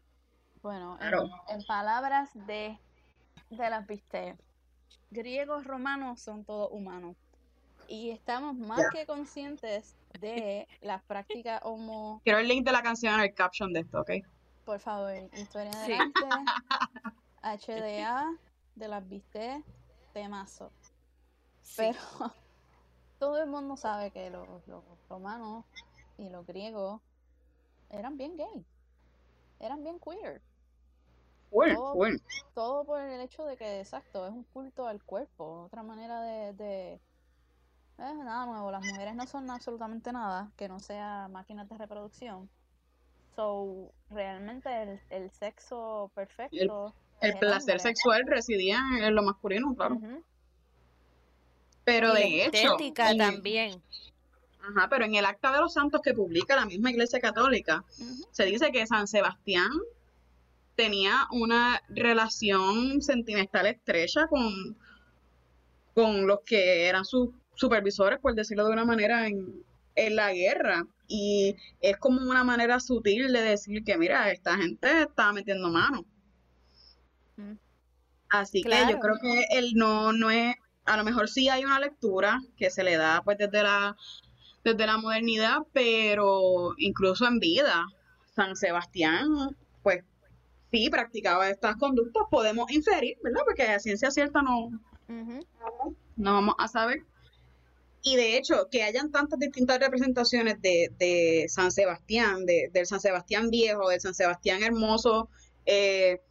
Bueno, 0.61 0.93
en, 0.93 0.97
Claro. 1.09 1.29
en 1.49 1.63
palabras 1.65 2.29
de, 2.33 2.77
de 3.51 3.69
las 3.69 3.85
viste, 3.85 4.35
griegos 5.11 5.63
romanos 5.65 6.19
son 6.21 6.43
todos 6.43 6.69
humanos. 6.71 7.15
Y 7.87 8.09
estamos 8.09 8.55
más 8.55 8.79
Ya. 8.79 8.89
que 8.91 9.05
conscientes 9.05 9.95
de 10.19 10.67
las 10.81 11.03
prácticas 11.03 11.61
homo, 11.63 12.19
quiero 12.23 12.39
el 12.39 12.47
link 12.47 12.65
de 12.65 12.71
la 12.71 12.81
canción 12.81 13.13
en 13.13 13.19
el 13.19 13.33
caption 13.35 13.71
de 13.71 13.81
esto, 13.81 14.01
¿ok? 14.01 14.11
por 14.65 14.79
favor, 14.79 15.13
historia 15.33 15.71
Sí. 15.85 15.91
del 15.91 16.01
arte, 16.01 17.67
HDA, 17.67 18.25
de 18.73 18.87
las 18.87 19.07
viste, 19.07 19.61
temazo. 20.13 20.71
Sí. 21.65 21.77
Pero 21.77 21.99
todo 23.19 23.41
el 23.41 23.49
mundo 23.49 23.75
sabe 23.75 24.11
que 24.11 24.29
los, 24.29 24.47
los 24.67 24.83
romanos 25.09 25.65
y 26.17 26.29
los 26.29 26.45
griegos 26.45 27.01
eran 27.89 28.17
bien 28.17 28.37
gay, 28.37 28.65
eran 29.59 29.83
bien 29.83 29.99
queer. 29.99 30.41
Full, 31.49 31.73
Todo- 31.73 31.93
full. 31.93 32.15
Todo 32.53 32.85
por 32.85 33.01
el 33.01 33.19
hecho 33.21 33.43
de 33.45 33.57
que, 33.57 33.79
exacto, 33.79 34.25
es 34.27 34.31
un 34.33 34.43
culto 34.45 34.87
al 34.87 35.03
cuerpo, 35.03 35.63
otra 35.65 35.83
manera 35.83 36.21
de, 36.21 36.53
de... 36.53 36.93
Es 37.97 38.15
nada 38.15 38.45
nuevo, 38.45 38.71
las 38.71 38.83
mujeres 38.85 39.15
no 39.15 39.25
son 39.25 39.49
absolutamente 39.49 40.11
nada 40.11 40.51
que 40.57 40.67
no 40.67 40.79
sea 40.79 41.27
máquinas 41.29 41.67
de 41.69 41.77
reproducción. 41.77 42.49
So, 43.35 43.91
realmente 44.09 44.69
el, 44.83 44.99
el 45.09 45.31
sexo 45.31 46.11
perfecto, 46.13 46.93
el 47.21 47.31
El 47.31 47.39
placer 47.39 47.75
hombre. 47.75 47.79
sexual 47.79 48.23
residía 48.27 48.79
en 49.01 49.15
lo 49.15 49.23
masculino, 49.23 49.73
claro. 49.75 49.97
Pero 51.85 52.17
Y 52.17 52.21
de 52.21 52.45
hecho, 52.45 52.49
estética 52.73 53.11
en- 53.11 53.17
también. 53.17 53.81
Ajá, 54.59 54.89
pero 54.89 55.05
en 55.05 55.13
el 55.15 55.25
Acta 55.25 55.51
de 55.53 55.59
los 55.59 55.73
Santos 55.73 56.01
que 56.01 56.13
publica 56.13 56.55
la 56.55 56.65
misma 56.65 56.89
Iglesia 56.89 57.19
Católica, 57.19 57.83
se 58.31 58.45
dice 58.45 58.71
que 58.71 58.87
San 58.87 59.07
Sebastián 59.07 59.69
tenía 60.75 61.27
una 61.31 61.81
relación 61.89 63.01
sentimental 63.01 63.67
estrecha 63.67 64.27
con, 64.27 64.75
con 65.93 66.25
los 66.25 66.39
que 66.41 66.87
eran 66.87 67.05
sus 67.05 67.29
supervisores, 67.53 68.19
por 68.19 68.33
decirlo 68.33 68.65
de 68.65 68.73
una 68.73 68.85
manera, 68.85 69.27
en, 69.27 69.63
en 69.93 70.15
la 70.15 70.33
guerra. 70.33 70.85
Y 71.07 71.55
es 71.79 71.97
como 71.97 72.19
una 72.27 72.43
manera 72.43 72.79
sutil 72.79 73.31
de 73.31 73.41
decir 73.41 73.83
que, 73.83 73.97
mira, 73.99 74.31
esta 74.31 74.57
gente 74.57 75.03
está 75.03 75.31
metiendo 75.31 75.69
mano. 75.69 76.03
Mm. 77.37 77.53
Así 78.29 78.63
que 78.63 78.71
yo 78.89 78.99
creo 78.99 79.15
que 79.21 79.45
él 79.51 79.73
no, 79.75 80.11
no 80.11 80.31
es, 80.31 80.55
a 80.85 80.97
lo 80.97 81.03
mejor 81.03 81.29
sí 81.29 81.49
hay 81.49 81.65
una 81.65 81.79
lectura 81.79 82.41
que 82.57 82.69
se 82.69 82.83
le 82.83 82.97
da 82.97 83.21
pues 83.23 83.37
desde 83.37 83.63
la, 83.63 83.95
desde 84.63 84.85
la 84.85 84.97
modernidad, 84.97 85.59
pero 85.73 86.73
incluso 86.77 87.27
en 87.27 87.39
vida, 87.39 87.85
San 88.35 88.55
Sebastián, 88.55 89.55
pues 89.83 90.03
sí 90.71 90.89
practicaba 90.89 91.49
estas 91.49 91.75
conductas, 91.77 92.23
podemos 92.29 92.71
inferir, 92.71 93.17
¿verdad? 93.23 93.41
Porque 93.45 93.63
a 93.63 93.79
ciencia 93.79 94.11
cierta 94.11 94.41
no, 94.41 94.69
no 96.15 96.33
vamos 96.33 96.55
a 96.59 96.67
saber. 96.67 97.03
Y 98.01 98.17
de 98.17 98.37
hecho, 98.37 98.67
que 98.69 98.83
hayan 98.83 99.11
tantas 99.11 99.39
distintas 99.39 99.79
representaciones 99.79 100.61
de, 100.61 100.91
de 100.99 101.45
San 101.49 101.71
Sebastián, 101.71 102.45
de, 102.45 102.69
del 102.71 102.85
San 102.85 102.99
Sebastián 102.99 103.49
viejo, 103.49 103.89
del 103.89 103.99
San 103.99 104.13
Sebastián 104.13 104.61
hermoso, 104.61 105.27
eh, 105.65 106.21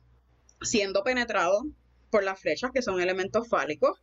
siendo 0.63 1.03
penetrado 1.03 1.65
por 2.11 2.23
las 2.23 2.39
flechas, 2.39 2.71
que 2.73 2.81
son 2.81 3.01
elementos 3.01 3.49
fálicos. 3.49 4.01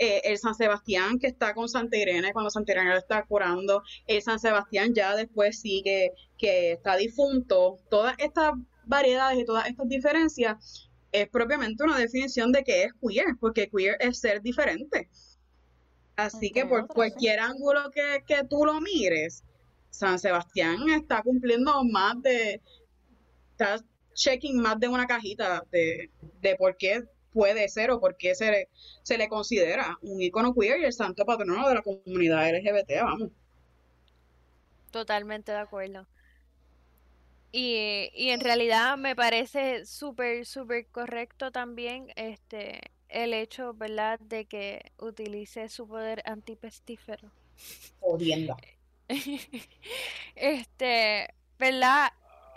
Eh, 0.00 0.20
el 0.24 0.38
San 0.38 0.54
Sebastián 0.54 1.18
que 1.18 1.26
está 1.26 1.54
con 1.54 1.68
Santa 1.68 1.96
Irene 1.96 2.32
cuando 2.32 2.50
Santa 2.50 2.70
Irene 2.70 2.90
lo 2.90 2.98
está 2.98 3.24
curando. 3.24 3.82
El 4.06 4.22
San 4.22 4.38
Sebastián 4.38 4.94
ya 4.94 5.16
después 5.16 5.60
sí 5.60 5.82
que, 5.84 6.12
que 6.38 6.72
está 6.72 6.96
difunto. 6.96 7.78
Todas 7.90 8.14
estas 8.18 8.52
variedades 8.84 9.40
y 9.40 9.44
todas 9.44 9.68
estas 9.68 9.88
diferencias 9.88 10.88
es 11.10 11.28
propiamente 11.28 11.82
una 11.82 11.98
definición 11.98 12.52
de 12.52 12.62
que 12.62 12.84
es 12.84 12.92
queer, 13.00 13.36
porque 13.40 13.68
queer 13.68 13.96
es 13.98 14.20
ser 14.20 14.40
diferente. 14.40 15.08
Así 16.14 16.50
que 16.52 16.64
por 16.64 16.86
cualquier 16.86 17.40
ángulo 17.40 17.90
que, 17.90 18.22
que 18.26 18.44
tú 18.48 18.64
lo 18.64 18.80
mires, 18.80 19.42
San 19.90 20.18
Sebastián 20.18 20.88
está 20.90 21.22
cumpliendo 21.22 21.82
más 21.84 22.20
de, 22.22 22.60
está 23.50 23.84
checking 24.14 24.60
más 24.60 24.78
de 24.78 24.88
una 24.88 25.06
cajita 25.06 25.64
de, 25.72 26.10
de 26.40 26.56
por 26.56 26.76
qué 26.76 27.02
puede 27.38 27.68
ser 27.68 27.92
o 27.92 28.00
por 28.00 28.16
qué 28.16 28.34
se 28.34 28.50
le, 28.50 28.68
se 29.04 29.16
le 29.16 29.28
considera 29.28 29.96
un 30.02 30.20
icono 30.20 30.52
queer 30.52 30.80
y 30.80 30.86
el 30.86 30.92
santo 30.92 31.24
patrono 31.24 31.68
de 31.68 31.74
la 31.76 31.82
comunidad 31.82 32.50
LGBT, 32.50 32.90
vamos. 33.00 33.30
Totalmente 34.90 35.52
de 35.52 35.58
acuerdo. 35.58 36.04
Y, 37.52 38.10
y 38.12 38.30
en 38.30 38.40
realidad 38.40 38.98
me 38.98 39.14
parece 39.14 39.86
súper, 39.86 40.46
súper 40.46 40.86
correcto 40.86 41.52
también 41.52 42.12
este 42.16 42.80
el 43.08 43.32
hecho, 43.34 43.72
¿verdad?, 43.72 44.18
de 44.20 44.44
que 44.46 44.92
utilice 44.98 45.68
su 45.68 45.86
poder 45.86 46.22
antipestífero. 46.26 47.30
Jodienda. 48.00 48.56
Este, 50.34 51.34
¿verdad? 51.58 52.12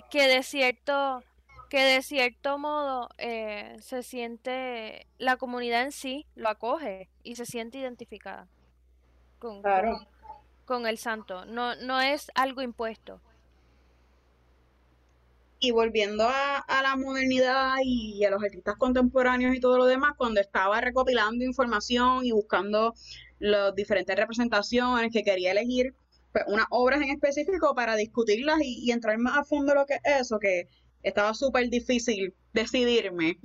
Que 0.10 0.28
de 0.28 0.44
cierto, 0.44 1.24
que 1.72 1.80
de 1.84 2.02
cierto 2.04 2.60
modo 2.60 3.10
eh, 3.18 3.78
se 3.82 4.04
siente, 4.04 5.08
la 5.18 5.38
comunidad 5.38 5.84
en 5.84 5.94
sí 5.94 6.28
lo 6.36 6.50
acoge 6.50 7.10
y 7.24 7.38
se 7.38 7.46
siente 7.48 7.78
identificada 7.80 8.50
con, 9.40 9.64
Claro. 9.64 9.94
con, 9.94 10.08
con 10.66 10.88
el 10.88 10.98
santo. 10.98 11.46
No, 11.46 11.76
no 11.78 12.02
es 12.02 12.32
algo 12.36 12.62
impuesto. 12.62 13.22
Y 15.60 15.72
volviendo 15.72 16.28
a, 16.28 16.58
a 16.58 16.82
la 16.82 16.96
modernidad 16.96 17.76
y 17.84 18.26
a 18.26 18.32
los 18.32 18.44
artistas 18.44 18.76
contemporáneos 18.78 19.56
y 19.56 19.60
todo 19.60 19.78
lo 19.78 19.86
demás, 19.86 20.14
cuando 20.18 20.42
estaba 20.42 20.82
recopilando 20.82 21.46
información 21.46 22.26
y 22.26 22.32
buscando 22.32 22.96
las 23.40 23.76
diferentes 23.76 24.16
representaciones 24.16 25.12
que 25.14 25.24
quería 25.24 25.52
elegir, 25.52 25.94
pues 26.34 26.46
unas 26.48 26.66
obras 26.72 27.02
en 27.02 27.10
específico 27.12 27.76
para 27.76 27.96
discutirlas 27.96 28.60
y, 28.64 28.80
y 28.84 28.92
entrar 28.92 29.18
más 29.20 29.38
a 29.38 29.44
fondo 29.44 29.74
en 29.74 29.78
lo 29.80 29.86
que 29.86 29.96
es 30.04 30.22
eso, 30.22 30.40
que 30.40 30.68
estaba 31.04 31.34
súper 31.34 31.70
difícil 31.70 32.34
decidirme. 32.54 33.38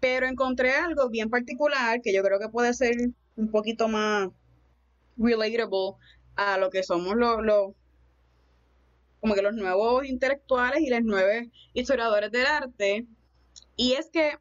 Pero 0.00 0.26
encontré 0.26 0.72
algo 0.72 1.08
bien 1.08 1.30
particular 1.30 2.00
que 2.02 2.14
yo 2.14 2.22
creo 2.22 2.38
que 2.38 2.48
puede 2.48 2.74
ser 2.74 2.94
un 3.36 3.50
poquito 3.50 3.88
más 3.88 4.28
relatable 5.16 5.94
a 6.36 6.58
lo 6.58 6.70
que 6.70 6.82
somos 6.82 7.16
los, 7.16 7.42
los 7.42 7.72
como 9.20 9.34
que 9.34 9.42
los 9.42 9.54
nuevos 9.54 10.06
intelectuales 10.06 10.82
y 10.82 10.90
los 10.90 11.02
nuevos 11.02 11.48
historiadores 11.72 12.30
del 12.30 12.46
arte. 12.46 13.06
Y 13.74 13.92
es 13.92 14.08
que 14.10 14.38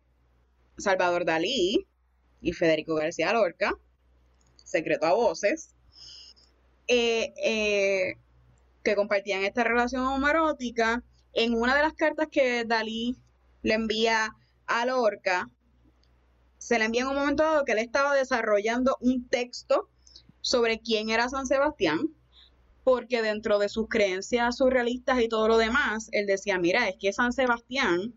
Salvador 0.78 1.26
Dalí 1.26 1.88
y 2.42 2.54
Federico 2.54 2.96
García 2.96 3.34
Lorca, 3.34 3.74
secreto 4.64 5.06
a 5.06 5.14
voces, 5.14 5.74
eh, 6.88 7.34
eh, 7.44 8.18
que 8.84 8.96
compartían 8.96 9.44
esta 9.44 9.64
relación 9.64 10.06
homoerótica, 10.06 11.04
en 11.36 11.54
una 11.54 11.76
de 11.76 11.84
las 11.84 11.94
cartas 11.94 12.30
que 12.32 12.64
Dalí 12.66 13.16
le 13.62 13.76
envía 13.76 14.36
a 14.66 14.86
Lorca, 14.86 15.50
se 16.58 16.80
le 16.80 16.86
envía 16.86 17.02
en 17.02 17.08
un 17.08 17.16
momento 17.16 17.44
dado 17.44 17.66
que 17.66 17.74
él 17.74 17.80
estaba 17.80 18.16
desarrollando 18.16 18.98
un 19.02 19.28
texto 19.28 19.90
sobre 20.42 20.80
quién 20.80 21.10
era 21.10 21.30
San 21.30 21.46
Sebastián, 21.46 22.10
porque 22.84 23.22
dentro 23.22 23.60
de 23.60 23.68
sus 23.68 23.88
creencias 23.90 24.58
surrealistas 24.58 25.22
y 25.22 25.28
todo 25.28 25.48
lo 25.48 25.58
demás, 25.58 26.08
él 26.12 26.26
decía, 26.26 26.58
mira, 26.58 26.88
es 26.88 26.96
que 27.00 27.14
San 27.14 27.34
Sebastián 27.34 28.14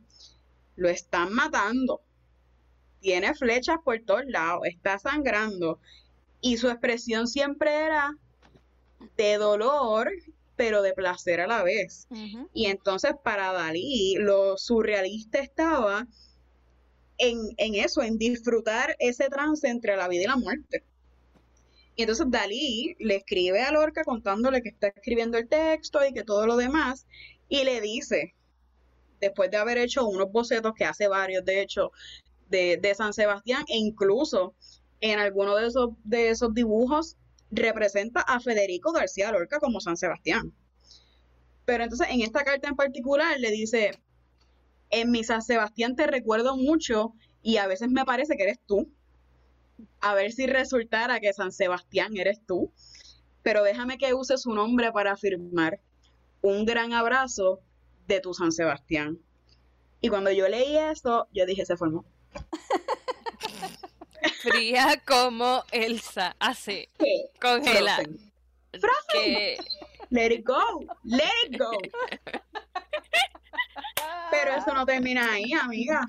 lo 0.77 0.89
están 0.89 1.33
matando, 1.33 2.03
tiene 3.01 3.35
flechas 3.35 3.79
por 3.85 3.99
todos 4.01 4.27
lados, 4.27 4.63
está 4.65 4.99
sangrando, 4.99 5.81
y 6.41 6.57
su 6.57 6.69
expresión 6.69 7.27
siempre 7.27 7.75
era 7.75 8.15
de 9.17 9.39
dolor, 9.39 10.11
pero 10.59 10.83
de 10.83 10.93
placer 10.93 11.41
a 11.41 11.47
la 11.47 11.63
vez. 11.63 12.09
Y 12.53 12.67
entonces 12.67 13.13
para 13.23 13.53
Dalí 13.53 14.17
lo 14.19 14.59
surrealista 14.59 15.39
estaba 15.39 16.07
en, 17.17 17.39
en 17.57 17.77
eso, 17.77 18.03
en 18.03 18.19
disfrutar 18.19 18.97
ese 18.99 19.29
trance 19.29 19.67
entre 19.69 19.97
la 19.97 20.09
vida 20.09 20.25
y 20.25 20.27
la 20.27 20.37
muerte. 20.37 20.85
Y 21.95 22.03
entonces 22.03 22.27
Dalí 22.29 22.97
le 22.99 23.17
escribe 23.17 23.63
a 23.63 23.73
Lorca 23.73 24.03
contándole 24.05 24.61
que 24.61 24.69
está 24.69 24.89
escribiendo 24.89 25.39
el 25.39 25.49
texto 25.49 26.05
y 26.05 26.13
que 26.13 26.25
todo 26.25 26.47
lo 26.47 26.57
demás, 26.57 27.07
y 27.49 27.63
le 27.65 27.81
dice, 27.81 28.35
después 29.21 29.51
de 29.51 29.57
haber 29.57 29.79
hecho 29.79 30.07
unos 30.07 30.31
bocetos, 30.31 30.75
que 30.75 30.85
hace 30.85 31.07
varios 31.09 31.45
de 31.45 31.63
hecho, 31.63 31.93
de, 32.51 32.79
de 32.83 32.95
San 32.95 33.13
Sebastián, 33.13 33.65
e 33.69 33.77
incluso 33.77 34.55
en 35.01 35.21
alguno 35.21 35.55
de 35.55 35.69
esos, 35.69 35.91
de 36.05 36.31
esos 36.31 36.53
dibujos 36.53 37.17
representa 37.51 38.21
a 38.21 38.41
Federico 38.41 38.93
García 38.93 39.33
Lorca 39.33 39.59
como 39.61 39.81
San 39.81 39.97
Sebastián. 39.97 40.53
Pero 41.65 41.85
entonces 41.85 42.09
en 42.11 42.23
esta 42.23 42.45
carta 42.45 42.69
en 42.69 42.77
particular 42.77 43.39
le 43.39 43.51
dice, 43.51 43.93
en 44.91 45.11
mi 45.11 45.25
San 45.25 45.43
Sebastián 45.43 45.97
te 45.97 46.07
recuerdo 46.07 46.57
mucho 46.57 47.13
y 47.43 47.59
a 47.59 47.67
veces 47.67 47.89
me 47.91 48.05
parece 48.05 48.37
que 48.37 48.45
eres 48.45 48.61
tú. 48.67 48.91
A 50.01 50.15
ver 50.15 50.33
si 50.33 50.47
resultara 50.47 51.21
que 51.21 51.33
San 51.33 51.53
Sebastián 51.53 52.17
eres 52.17 52.41
tú. 52.47 52.73
Pero 53.43 53.63
déjame 53.63 53.99
que 53.99 54.15
use 54.15 54.37
su 54.37 54.53
nombre 54.53 54.93
para 54.93 55.13
afirmar 55.13 55.81
un 56.43 56.65
gran 56.65 56.93
abrazo 56.93 57.61
de 58.07 58.21
tu 58.21 58.35
San 58.35 58.53
Sebastián. 58.53 59.19
Y 60.01 60.09
cuando 60.09 60.31
yo 60.31 60.49
leí 60.49 60.77
eso, 60.77 61.29
yo 61.33 61.47
dije, 61.47 61.65
se 61.65 61.77
formó. 61.77 62.05
Fría 64.43 65.03
como 65.07 65.65
Elsa, 65.71 66.37
así, 66.39 66.89
congela. 67.41 67.97
Frozen. 67.97 68.19
Que, 69.13 69.59
Let 70.11 70.33
it 70.33 70.45
go, 70.45 70.87
let 71.05 71.29
it 71.47 71.59
go. 71.59 71.71
Pero 74.31 74.55
eso 74.55 74.73
no 74.73 74.87
termina 74.87 75.33
ahí, 75.33 75.53
amiga. 75.53 76.09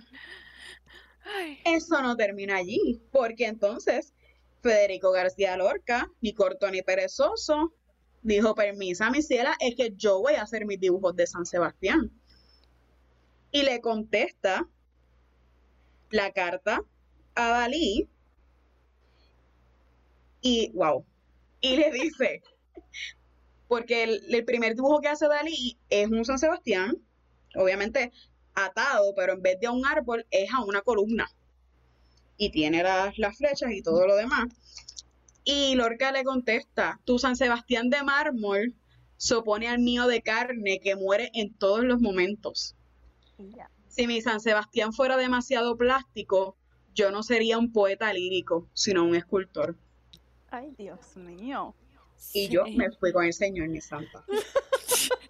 Eso 1.65 2.01
no 2.01 2.15
termina 2.15 2.57
allí, 2.57 3.01
porque 3.11 3.45
entonces 3.45 4.13
Federico 4.61 5.11
García 5.11 5.57
Lorca, 5.57 6.09
ni 6.21 6.33
corto 6.33 6.71
ni 6.71 6.81
perezoso, 6.81 7.73
dijo, 8.21 8.55
permisa, 8.55 9.09
mi 9.09 9.21
ciela, 9.21 9.55
es 9.59 9.75
que 9.75 9.93
yo 9.95 10.19
voy 10.19 10.35
a 10.35 10.43
hacer 10.43 10.65
mis 10.65 10.79
dibujos 10.79 11.15
de 11.15 11.27
San 11.27 11.45
Sebastián. 11.45 12.11
Y 13.51 13.63
le 13.63 13.81
contesta 13.81 14.65
la 16.09 16.31
carta 16.31 16.81
a 17.35 17.49
Dalí 17.49 18.07
y, 20.41 20.71
wow, 20.73 21.05
y 21.61 21.77
le 21.77 21.91
dice, 21.91 22.41
porque 23.67 24.03
el, 24.03 24.23
el 24.33 24.45
primer 24.45 24.75
dibujo 24.75 25.01
que 25.01 25.09
hace 25.09 25.27
Dalí 25.27 25.77
es 25.89 26.07
un 26.07 26.25
San 26.25 26.39
Sebastián, 26.39 26.97
obviamente 27.55 28.11
atado, 28.55 29.13
pero 29.15 29.33
en 29.33 29.41
vez 29.41 29.59
de 29.59 29.67
a 29.67 29.71
un 29.71 29.85
árbol 29.85 30.25
es 30.31 30.51
a 30.53 30.63
una 30.63 30.81
columna. 30.81 31.29
Y 32.37 32.51
tiene 32.51 32.83
las, 32.83 33.17
las 33.17 33.37
flechas 33.37 33.71
y 33.71 33.81
todo 33.81 34.07
lo 34.07 34.15
demás. 34.15 34.47
Y 35.43 35.75
Lorca 35.75 36.11
le 36.11 36.23
contesta, 36.23 36.99
tu 37.05 37.19
San 37.19 37.35
Sebastián 37.35 37.89
de 37.89 38.03
mármol 38.03 38.75
se 39.17 39.35
opone 39.35 39.67
al 39.67 39.79
mío 39.79 40.07
de 40.07 40.21
carne 40.21 40.79
que 40.79 40.95
muere 40.95 41.31
en 41.33 41.53
todos 41.53 41.83
los 41.83 41.99
momentos. 41.99 42.75
Si 43.87 44.07
mi 44.07 44.21
San 44.21 44.39
Sebastián 44.39 44.93
fuera 44.93 45.17
demasiado 45.17 45.75
plástico, 45.75 46.55
yo 46.93 47.11
no 47.11 47.23
sería 47.23 47.57
un 47.57 47.71
poeta 47.71 48.11
lírico, 48.13 48.67
sino 48.73 49.03
un 49.03 49.15
escultor. 49.15 49.75
Ay, 50.49 50.73
Dios 50.77 51.15
mío. 51.15 51.75
Y 52.33 52.49
yo 52.49 52.65
me 52.65 52.91
fui 52.91 53.13
con 53.13 53.25
el 53.25 53.33
señor, 53.33 53.69
mi 53.69 53.81
santa. 53.81 54.23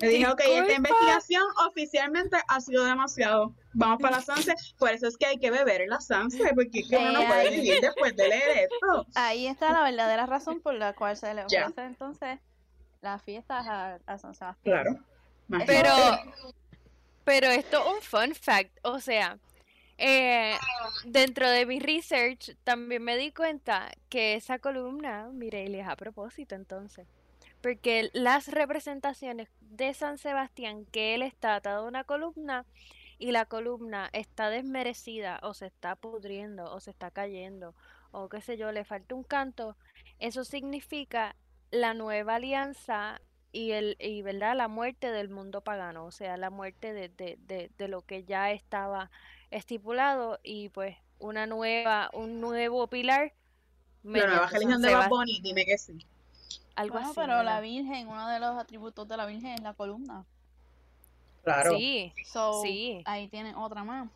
Me 0.00 0.08
dije, 0.08 0.26
ok, 0.26 0.40
esta 0.40 0.72
investigación 0.72 1.42
oficialmente 1.68 2.36
ha 2.48 2.60
sido 2.60 2.84
demasiado. 2.84 3.54
Vamos 3.72 3.98
para 4.02 4.16
la 4.16 4.22
Sanse. 4.22 4.54
Por 4.76 4.90
eso 4.90 5.06
es 5.06 5.16
que 5.16 5.24
hay 5.24 5.38
que 5.38 5.50
beber 5.50 5.82
en 5.82 5.90
la 5.90 6.00
Sanse, 6.00 6.52
porque 6.54 6.80
es 6.80 6.88
que 6.88 6.96
uno 6.96 7.12
no 7.12 7.26
puede 7.26 7.50
vivir 7.50 7.80
después 7.80 8.14
de 8.16 8.28
leer 8.28 8.68
esto. 8.70 9.06
Ahí 9.14 9.46
está 9.46 9.72
la 9.72 9.82
verdadera 9.82 10.26
razón 10.26 10.60
por 10.60 10.74
la 10.74 10.94
cual 10.94 11.16
se 11.16 11.32
le 11.32 11.44
ofrece 11.44 11.84
entonces 11.84 12.40
las 13.00 13.22
fiestas 13.22 13.66
a, 13.66 13.98
a 14.06 14.18
San 14.18 14.34
Sebastián. 14.34 14.82
Claro. 14.82 15.64
Pero, 15.66 15.90
pero 17.24 17.46
esto 17.48 17.78
es 17.78 17.94
un 17.94 18.00
fun 18.02 18.34
fact, 18.34 18.76
o 18.82 18.98
sea, 18.98 19.38
eh, 19.98 20.56
dentro 21.04 21.48
de 21.48 21.66
mi 21.66 21.78
research 21.78 22.56
también 22.64 23.02
me 23.02 23.16
di 23.16 23.32
cuenta 23.32 23.90
que 24.08 24.34
esa 24.34 24.58
columna, 24.58 25.28
Mireille, 25.32 25.80
es 25.80 25.88
a 25.88 25.96
propósito 25.96 26.54
entonces, 26.54 27.06
porque 27.60 28.10
las 28.12 28.48
representaciones 28.48 29.48
de 29.60 29.94
San 29.94 30.18
Sebastián, 30.18 30.86
que 30.86 31.14
él 31.14 31.22
está 31.22 31.54
atado 31.54 31.84
a 31.84 31.88
una 31.88 32.04
columna 32.04 32.64
y 33.18 33.30
la 33.30 33.46
columna 33.46 34.10
está 34.12 34.50
desmerecida 34.50 35.38
o 35.42 35.54
se 35.54 35.66
está 35.66 35.96
pudriendo 35.96 36.72
o 36.72 36.80
se 36.80 36.90
está 36.90 37.10
cayendo 37.10 37.74
o 38.10 38.28
qué 38.28 38.40
sé 38.40 38.56
yo, 38.56 38.70
le 38.70 38.84
falta 38.84 39.14
un 39.14 39.24
canto, 39.24 39.76
eso 40.20 40.44
significa 40.44 41.34
la 41.70 41.94
nueva 41.94 42.36
alianza 42.36 43.20
y 43.54 43.72
el 43.72 43.96
y 44.00 44.22
verdad 44.22 44.56
la 44.56 44.68
muerte 44.68 45.10
del 45.12 45.28
mundo 45.30 45.62
pagano, 45.62 46.06
o 46.06 46.10
sea, 46.12 46.36
la 46.36 46.50
muerte 46.50 46.92
de, 46.92 47.08
de, 47.08 47.38
de, 47.40 47.70
de 47.78 47.88
lo 47.88 48.02
que 48.02 48.24
ya 48.24 48.50
estaba 48.52 49.10
estipulado 49.50 50.40
y 50.42 50.68
pues 50.70 50.96
una 51.18 51.46
nueva, 51.46 52.10
un 52.14 52.40
nuevo 52.40 52.88
pilar 52.88 53.32
La 54.02 54.26
nueva 54.26 54.46
religión 54.48 54.82
de 54.82 54.90
Bad 54.90 55.08
Bunny, 55.08 55.40
dime 55.42 55.64
que 55.64 55.78
sí. 55.78 55.98
algo 56.76 56.94
Bueno, 56.94 57.10
así, 57.10 57.14
pero 57.20 57.42
la. 57.42 57.60
Virgen, 57.60 58.08
uno 58.08 58.28
de 58.28 58.40
los 58.40 58.56
atributos 58.58 59.08
de 59.08 59.16
la 59.16 59.26
Virgen 59.26 59.52
es 59.52 59.62
la 59.62 59.74
columna. 59.74 60.26
Claro. 61.42 61.70
Sí, 61.76 62.12
So, 62.22 62.52
Sí. 62.62 63.02
ahí 63.04 63.28
tienen 63.28 63.54
otra 63.56 63.84
más. 63.84 64.10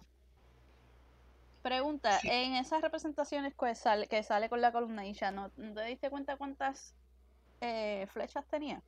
Pregunta, 1.63 2.19
Sí. 2.21 2.29
en 2.31 2.55
esas 2.55 2.81
representaciones 2.83 3.55
que 3.55 3.75
sale, 3.75 4.09
que 4.09 4.23
sale 4.23 4.49
con 4.49 4.61
la 4.61 4.73
columna 4.73 5.07
y 5.07 5.13
ya 5.15 5.31
¿no, 5.31 5.53
¿no 5.57 5.75
te 5.75 5.85
diste 5.85 6.11
cuenta 6.11 6.37
cuántas 6.37 6.95
eh, 7.61 8.07
flechas 8.13 8.47
tenía? 8.49 8.83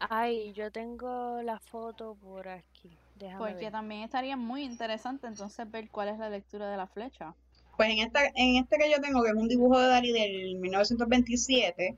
Ay, 0.00 0.52
yo 0.52 0.70
tengo 0.72 1.42
la 1.42 1.58
foto 1.58 2.16
por 2.16 2.48
aquí, 2.48 2.90
déjame 3.16 3.38
Porque 3.38 3.64
ver. 3.64 3.72
también 3.72 4.02
estaría 4.02 4.36
muy 4.36 4.64
interesante 4.64 5.26
entonces 5.26 5.70
ver 5.70 5.88
cuál 5.90 6.08
es 6.08 6.18
la 6.18 6.30
lectura 6.30 6.70
de 6.70 6.76
la 6.76 6.86
flecha. 6.86 7.34
Pues 7.76 7.90
en 7.90 7.98
esta, 8.00 8.26
en 8.34 8.56
este 8.56 8.76
que 8.78 8.90
yo 8.90 9.00
tengo, 9.00 9.22
que 9.22 9.30
es 9.30 9.34
un 9.34 9.48
dibujo 9.48 9.78
de 9.78 9.88
Dalí 9.88 10.12
del 10.12 10.56
1927, 10.56 11.96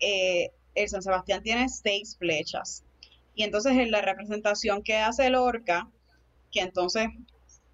eh, 0.00 0.50
el 0.74 0.88
San 0.88 1.02
Sebastián 1.02 1.42
tiene 1.42 1.68
seis 1.68 2.16
flechas. 2.18 2.84
Y 3.34 3.44
entonces 3.44 3.72
en 3.72 3.90
la 3.90 4.02
representación 4.02 4.82
que 4.82 4.96
hace 4.98 5.28
Lorca, 5.30 5.90
que 6.50 6.60
entonces 6.60 7.08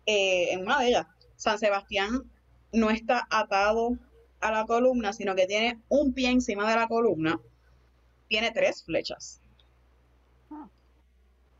eh, 0.06 0.52
en 0.52 0.62
una 0.62 0.80
de 0.80 0.88
ellas, 0.88 1.06
San 1.36 1.59
Sebastián 1.59 2.30
no 2.72 2.90
está 2.90 3.26
atado 3.30 3.98
a 4.40 4.50
la 4.50 4.64
columna, 4.66 5.12
sino 5.12 5.34
que 5.34 5.46
tiene 5.46 5.80
un 5.88 6.12
pie 6.14 6.30
encima 6.30 6.68
de 6.68 6.76
la 6.76 6.88
columna, 6.88 7.40
tiene 8.28 8.50
tres 8.50 8.84
flechas. 8.84 9.40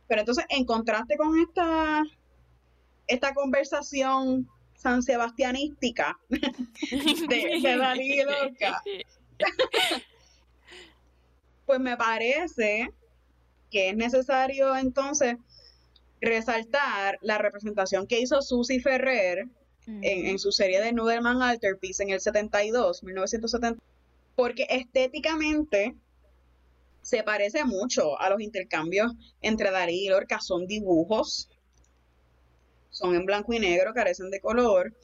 Pero 0.09 0.21
entonces, 0.21 0.47
en 0.49 0.65
contraste 0.65 1.17
con 1.17 1.39
esta, 1.39 2.03
esta 3.07 3.35
conversación 3.35 4.49
san 4.75 5.03
sebastianística 5.03 6.19
de, 6.31 7.61
de 7.63 7.77
Dalí 7.77 8.21
y 8.21 8.25
Lorca, 8.25 8.83
pues 11.67 11.81
me 11.81 11.97
parece 11.97 12.91
que 13.71 13.91
es 13.91 13.97
necesario 13.97 14.75
entonces 14.77 15.37
resaltar 16.21 17.19
la 17.21 17.39
representación 17.39 18.07
que 18.07 18.21
hizo 18.21 18.41
Susie 18.41 18.81
Ferrer 18.81 19.47
en, 19.87 20.27
en 20.27 20.39
su 20.39 20.53
serie 20.53 20.81
de 20.81 20.93
Nudelman 20.93 21.43
Alterpiece 21.43 22.03
en 22.03 22.11
el 22.11 22.21
72, 22.21 23.03
1970, 23.03 23.83
porque 24.37 24.67
estéticamente 24.71 25.95
se 27.09 27.23
parece 27.23 27.65
mucho 27.65 28.21
a 28.21 28.29
los 28.29 28.43
intercambios 28.43 29.13
entre 29.41 29.71
Dalí 29.71 30.05
y 30.05 30.09
Lorca, 30.11 30.41
son 30.41 30.67
dibujos, 30.67 31.49
son 32.91 33.15
en 33.15 33.25
blanco 33.25 33.55
y 33.55 33.59
negro, 33.59 33.95
carecen 33.95 34.31
de 34.31 34.41
color, 34.41 34.95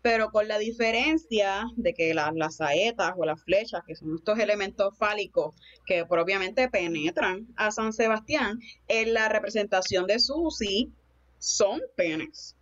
pero 0.00 0.30
con 0.30 0.46
la 0.46 0.56
diferencia 0.56 1.64
de 1.74 1.94
que 1.94 2.14
las, 2.14 2.32
las 2.36 2.58
saetas 2.58 3.14
o 3.16 3.24
las 3.24 3.42
flechas, 3.42 3.82
que 3.84 3.96
son 3.96 4.14
estos 4.14 4.38
elementos 4.38 4.96
fálicos 4.96 5.56
que 5.84 6.06
propiamente 6.06 6.68
penetran 6.68 7.48
a 7.56 7.72
San 7.72 7.92
Sebastián, 7.92 8.60
en 8.86 9.12
la 9.12 9.28
representación 9.28 10.06
de 10.06 10.20
Susi 10.20 10.92
son 11.38 11.80
penes. 11.96 12.54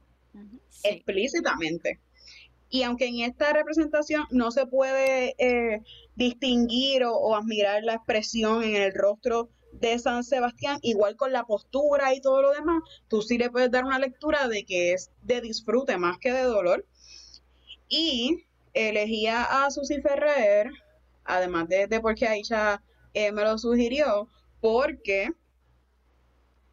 Sí. 0.71 0.89
explícitamente. 0.89 2.01
Y 2.71 2.83
aunque 2.83 3.09
en 3.09 3.21
esta 3.21 3.53
representación 3.53 4.25
no 4.31 4.51
se 4.51 4.67
puede 4.67 5.35
eh, 5.39 5.83
distinguir 6.17 7.05
o, 7.05 7.14
o 7.14 7.37
admirar 7.37 7.85
la 7.85 7.95
expresión 7.95 8.62
en 8.62 8.77
el 8.77 8.93
rostro 8.93 9.51
de 9.73 9.99
San 9.99 10.25
Sebastián, 10.25 10.79
igual 10.83 11.17
con 11.17 11.33
la 11.33 11.45
postura 11.45 12.14
y 12.14 12.21
todo 12.21 12.43
lo 12.43 12.53
demás, 12.53 12.83
tú 13.09 13.23
sí 13.23 13.39
le 13.39 13.51
puedes 13.51 13.71
dar 13.71 13.85
una 13.85 13.99
lectura 13.99 14.49
de 14.49 14.64
que 14.64 14.93
es 14.93 15.11
de 15.23 15.41
disfrute 15.41 15.99
más 15.99 16.19
que 16.19 16.33
de 16.33 16.43
dolor. 16.43 16.87
Y 17.89 18.45
elegía 18.75 19.43
a 19.43 19.71
Susi 19.71 20.01
Ferrer, 20.01 20.71
además 21.25 21.69
de, 21.69 21.87
de 21.87 22.01
porque 22.01 22.27
Aisha 22.27 22.83
eh, 23.14 23.33
me 23.33 23.43
lo 23.43 23.59
sugirió, 23.59 24.29
porque 24.61 25.31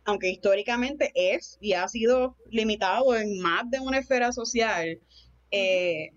aunque 0.06 0.30
históricamente 0.30 1.12
es 1.16 1.58
y 1.62 1.74
ha 1.74 1.88
sido 1.88 2.36
limitado 2.50 3.16
en 3.16 3.40
más 3.40 3.70
de 3.70 3.80
una 3.80 4.00
esfera 4.00 4.32
social, 4.34 5.00
eh, 5.52 6.12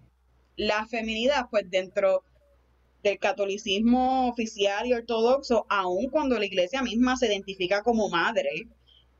la 0.57 0.87
feminidad, 0.87 1.47
pues 1.51 1.71
dentro 1.71 2.25
del 3.07 3.19
catolicismo 3.21 4.29
oficial 4.29 4.85
y 4.87 4.93
ortodoxo, 4.93 5.65
aun 5.69 6.11
cuando 6.11 6.39
la 6.39 6.47
iglesia 6.47 6.83
misma 6.83 7.17
se 7.17 7.27
identifica 7.29 7.83
como 7.83 8.09
madre, 8.09 8.67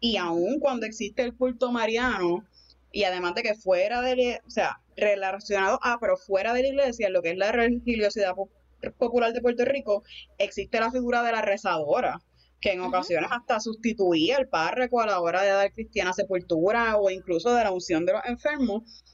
y 0.01 0.17
aun 0.17 0.59
cuando 0.59 0.87
existe 0.87 1.23
el 1.23 1.37
culto 1.37 1.71
mariano, 1.71 2.45
y 2.91 3.05
además 3.05 3.35
de 3.37 3.43
que 3.43 3.55
fuera 3.55 4.03
de, 4.03 4.41
o 4.45 4.51
sea, 4.51 4.81
relacionado 4.97 5.79
a, 5.83 5.99
pero 6.01 6.17
fuera 6.17 6.53
de 6.53 6.63
la 6.63 6.69
iglesia, 6.69 7.11
lo 7.11 7.23
que 7.23 7.31
es 7.31 7.39
la 7.39 7.53
religiosidad 7.53 8.35
po- 8.35 8.51
popular 8.99 9.33
de 9.33 9.41
Puerto 9.41 9.65
Rico, 9.65 10.03
existe 10.39 10.81
la 10.81 10.91
figura 10.91 11.23
de 11.23 11.31
la 11.31 11.43
rezadora, 11.43 12.21
que 12.61 12.73
en 12.73 12.81
ocasiones 12.81 13.31
hasta 13.33 13.61
sustituía 13.61 14.37
al 14.39 14.49
párroco 14.49 15.01
a 15.01 15.07
la 15.07 15.21
hora 15.21 15.43
de 15.43 15.51
dar 15.51 15.73
cristiana 15.73 16.13
sepultura 16.13 16.97
o 16.97 17.09
incluso 17.11 17.55
de 17.55 17.63
la 17.63 17.71
unción 17.71 18.05
de 18.05 18.15
los 18.15 18.25
enfermos, 18.25 19.05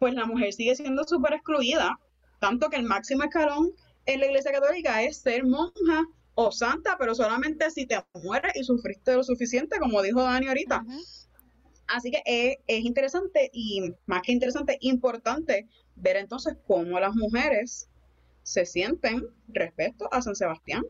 pues 0.00 0.14
la 0.14 0.26
mujer 0.26 0.52
sigue 0.52 0.74
siendo 0.74 1.04
súper 1.04 1.34
excluida, 1.34 2.00
tanto 2.44 2.68
que 2.68 2.76
el 2.76 2.82
máximo 2.82 3.24
escalón 3.24 3.72
en 4.04 4.20
la 4.20 4.26
iglesia 4.26 4.52
católica 4.52 5.02
es 5.02 5.16
ser 5.16 5.46
monja 5.46 6.04
o 6.34 6.52
santa, 6.52 6.96
pero 6.98 7.14
solamente 7.14 7.70
si 7.70 7.86
te 7.86 8.04
mueres 8.22 8.52
y 8.54 8.64
sufriste 8.64 9.14
lo 9.14 9.24
suficiente, 9.24 9.78
como 9.78 10.02
dijo 10.02 10.22
Dani 10.22 10.48
ahorita. 10.48 10.84
Así 11.86 12.10
que 12.10 12.22
es, 12.26 12.56
es 12.66 12.84
interesante 12.84 13.48
y 13.50 13.94
más 14.04 14.20
que 14.20 14.32
interesante, 14.32 14.76
importante 14.82 15.70
ver 15.96 16.18
entonces 16.18 16.54
cómo 16.66 17.00
las 17.00 17.14
mujeres 17.14 17.88
se 18.42 18.66
sienten 18.66 19.26
respecto 19.48 20.06
a 20.12 20.20
San 20.20 20.36
Sebastián. 20.36 20.84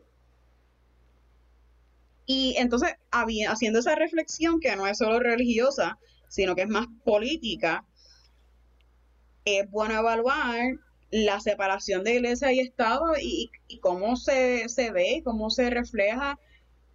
Y 2.25 2.55
entonces, 2.57 2.95
haciendo 3.11 3.79
esa 3.79 3.95
reflexión 3.95 4.59
que 4.59 4.75
no 4.75 4.87
es 4.87 4.97
solo 4.97 5.19
religiosa, 5.21 5.97
sino 6.27 6.53
que 6.53 6.63
es 6.63 6.69
más 6.69 6.87
política, 7.05 7.85
es 9.45 9.71
bueno 9.71 9.97
evaluar 9.97 10.84
la 11.15 11.39
separación 11.39 12.03
de 12.03 12.15
iglesia 12.15 12.51
y 12.51 12.59
Estado 12.59 13.13
y, 13.21 13.49
y 13.69 13.79
cómo 13.79 14.17
se, 14.17 14.67
se 14.67 14.91
ve, 14.91 15.21
cómo 15.23 15.49
se 15.49 15.69
refleja 15.69 16.37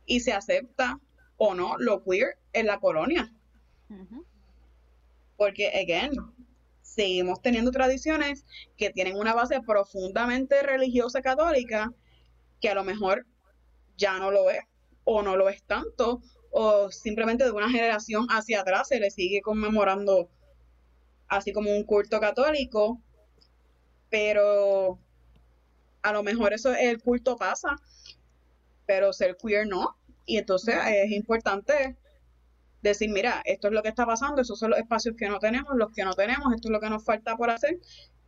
y 0.05 0.21
se 0.21 0.35
acepta 0.35 1.01
o 1.39 1.55
no 1.55 1.79
lo 1.79 2.05
queer 2.05 2.37
en 2.53 2.66
la 2.66 2.79
colonia. 2.81 3.33
Porque, 5.39 5.68
again, 5.68 6.12
seguimos 6.83 7.41
teniendo 7.41 7.71
tradiciones 7.71 8.45
que 8.77 8.91
tienen 8.91 9.16
una 9.16 9.33
base 9.33 9.59
profundamente 9.62 10.62
religiosa 10.62 11.23
católica 11.23 11.91
que 12.61 12.68
a 12.68 12.75
lo 12.75 12.85
mejor 12.85 13.27
ya 13.97 14.18
no 14.18 14.31
lo 14.31 14.51
es 14.51 14.61
o 15.05 15.23
no 15.23 15.35
lo 15.35 15.49
es 15.49 15.62
tanto, 15.62 16.21
o 16.51 16.91
simplemente 16.91 17.45
de 17.45 17.53
una 17.53 17.71
generación 17.71 18.27
hacia 18.29 18.61
atrás 18.61 18.89
se 18.89 19.01
le 19.01 19.11
sigue 19.11 19.41
conmemorando 19.41 20.29
así 21.27 21.55
como 21.55 21.71
un 21.75 21.85
culto 21.85 22.21
católico, 22.21 23.01
pero 24.11 24.98
a 26.02 26.12
lo 26.12 26.22
mejor 26.22 26.52
eso 26.52 26.74
el 26.74 27.00
culto 27.00 27.36
pasa, 27.36 27.76
pero 28.86 29.12
ser 29.12 29.36
queer 29.36 29.66
no. 29.66 29.96
Y 30.26 30.38
entonces 30.38 30.76
es 30.86 31.11
importante 31.12 31.96
decir, 32.82 33.11
mira, 33.11 33.42
esto 33.44 33.68
es 33.68 33.74
lo 33.74 33.82
que 33.82 33.88
está 33.88 34.06
pasando, 34.06 34.42
esos 34.42 34.58
son 34.58 34.70
los 34.70 34.78
espacios 34.78 35.16
que 35.16 35.28
no 35.28 35.38
tenemos, 35.38 35.76
los 35.76 35.92
que 35.92 36.04
no 36.04 36.14
tenemos, 36.14 36.52
esto 36.54 36.68
es 36.68 36.72
lo 36.72 36.80
que 36.80 36.90
nos 36.90 37.04
falta 37.04 37.36
por 37.36 37.50
hacer. 37.50 37.78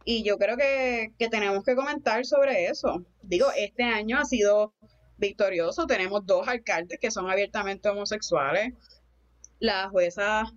Y 0.04 0.24
yo 0.24 0.36
creo 0.36 0.56
que, 0.56 1.12
que 1.18 1.28
tenemos 1.28 1.64
que 1.64 1.76
comentar 1.76 2.24
sobre 2.24 2.66
eso. 2.66 3.04
Digo, 3.22 3.46
este 3.56 3.84
año 3.84 4.18
ha 4.18 4.24
sido 4.24 4.74
victorioso, 5.16 5.86
tenemos 5.86 6.26
dos 6.26 6.48
alcaldes 6.48 6.98
que 6.98 7.10
son 7.10 7.30
abiertamente 7.30 7.88
homosexuales, 7.88 8.74
la 9.60 9.88
jueza 9.88 10.52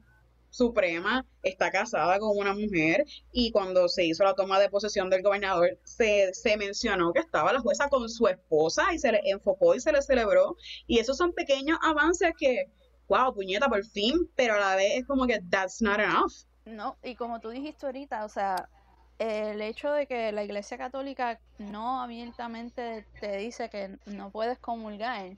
Suprema 0.55 1.25
está 1.43 1.69
casada 1.69 2.17
con 2.17 2.37
una 2.37 2.53
mujer 2.53 3.05
y 3.31 3.51
cuando 3.51 3.89
se 3.89 4.05
hizo 4.05 4.23
la 4.23 4.33
toma 4.33 4.59
de 4.59 4.69
posesión 4.69 5.09
del 5.09 5.21
gobernador 5.21 5.77
se, 5.83 6.33
se, 6.33 6.55
mencionó 6.55 7.11
que 7.11 7.19
estaba 7.19 7.51
la 7.51 7.59
jueza 7.59 7.89
con 7.89 8.07
su 8.07 8.27
esposa 8.27 8.93
y 8.93 8.99
se 8.99 9.11
le 9.11 9.21
enfocó 9.25 9.75
y 9.75 9.81
se 9.81 9.91
le 9.91 10.01
celebró. 10.01 10.55
Y 10.87 10.99
esos 10.99 11.17
son 11.17 11.33
pequeños 11.33 11.77
avances 11.81 12.31
que, 12.37 12.71
wow, 13.09 13.33
puñeta, 13.33 13.67
por 13.67 13.83
fin, 13.85 14.29
pero 14.35 14.55
a 14.55 14.59
la 14.59 14.75
vez 14.77 14.99
es 14.99 15.05
como 15.05 15.27
que 15.27 15.41
that's 15.49 15.81
not 15.81 15.99
enough. 15.99 16.31
No, 16.65 16.97
y 17.03 17.15
como 17.15 17.41
tú 17.41 17.49
dijiste 17.49 17.85
ahorita, 17.85 18.23
o 18.23 18.29
sea, 18.29 18.69
el 19.19 19.61
hecho 19.61 19.91
de 19.91 20.07
que 20.07 20.31
la 20.31 20.43
Iglesia 20.43 20.77
Católica 20.77 21.39
no 21.57 22.01
abiertamente 22.01 23.05
te 23.19 23.37
dice 23.37 23.69
que 23.69 23.97
no 24.05 24.29
puedes 24.31 24.57
comulgar, 24.59 25.37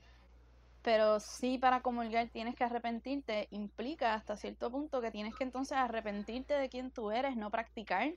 pero 0.88 1.20
sí 1.20 1.58
para 1.58 1.82
comulgar 1.82 2.30
tienes 2.30 2.56
que 2.56 2.64
arrepentirte, 2.64 3.46
implica 3.50 4.14
hasta 4.14 4.38
cierto 4.38 4.70
punto 4.70 5.02
que 5.02 5.10
tienes 5.10 5.34
que 5.34 5.44
entonces 5.44 5.76
arrepentirte 5.76 6.54
de 6.54 6.70
quién 6.70 6.90
tú 6.90 7.10
eres, 7.10 7.36
no 7.36 7.50
practicar, 7.50 8.14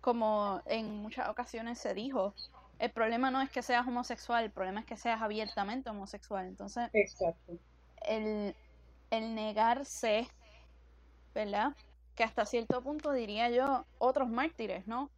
como 0.00 0.62
en 0.64 1.02
muchas 1.02 1.28
ocasiones 1.28 1.78
se 1.78 1.92
dijo. 1.92 2.32
El 2.78 2.90
problema 2.90 3.30
no 3.30 3.42
es 3.42 3.50
que 3.50 3.60
seas 3.60 3.86
homosexual, 3.86 4.44
el 4.44 4.50
problema 4.50 4.80
es 4.80 4.86
que 4.86 4.96
seas 4.96 5.20
abiertamente 5.20 5.90
homosexual. 5.90 6.46
Entonces, 6.46 6.88
Exacto. 6.94 7.58
el, 8.06 8.56
el 9.10 9.34
negarse, 9.34 10.26
¿verdad? 11.34 11.76
Que 12.14 12.24
hasta 12.24 12.46
cierto 12.46 12.80
punto 12.80 13.12
diría 13.12 13.50
yo 13.50 13.84
otros 13.98 14.30
mártires, 14.30 14.86
¿no? 14.86 15.10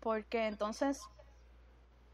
Porque 0.00 0.46
entonces 0.46 1.02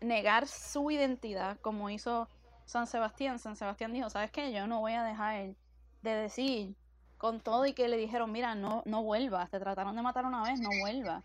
negar 0.00 0.48
su 0.48 0.90
identidad, 0.90 1.56
como 1.60 1.88
hizo 1.88 2.28
San 2.68 2.86
Sebastián, 2.86 3.38
San 3.38 3.56
Sebastián 3.56 3.94
dijo, 3.94 4.10
¿sabes 4.10 4.30
qué? 4.30 4.52
Yo 4.52 4.66
no 4.66 4.80
voy 4.80 4.92
a 4.92 5.02
dejar 5.02 5.54
de 6.02 6.10
decir 6.14 6.76
con 7.16 7.40
todo 7.40 7.64
y 7.64 7.72
que 7.72 7.88
le 7.88 7.96
dijeron, 7.96 8.30
mira, 8.30 8.54
no, 8.54 8.82
no 8.84 9.02
vuelvas, 9.02 9.50
te 9.50 9.58
trataron 9.58 9.96
de 9.96 10.02
matar 10.02 10.26
una 10.26 10.42
vez, 10.42 10.60
no 10.60 10.68
vuelvas. 10.82 11.24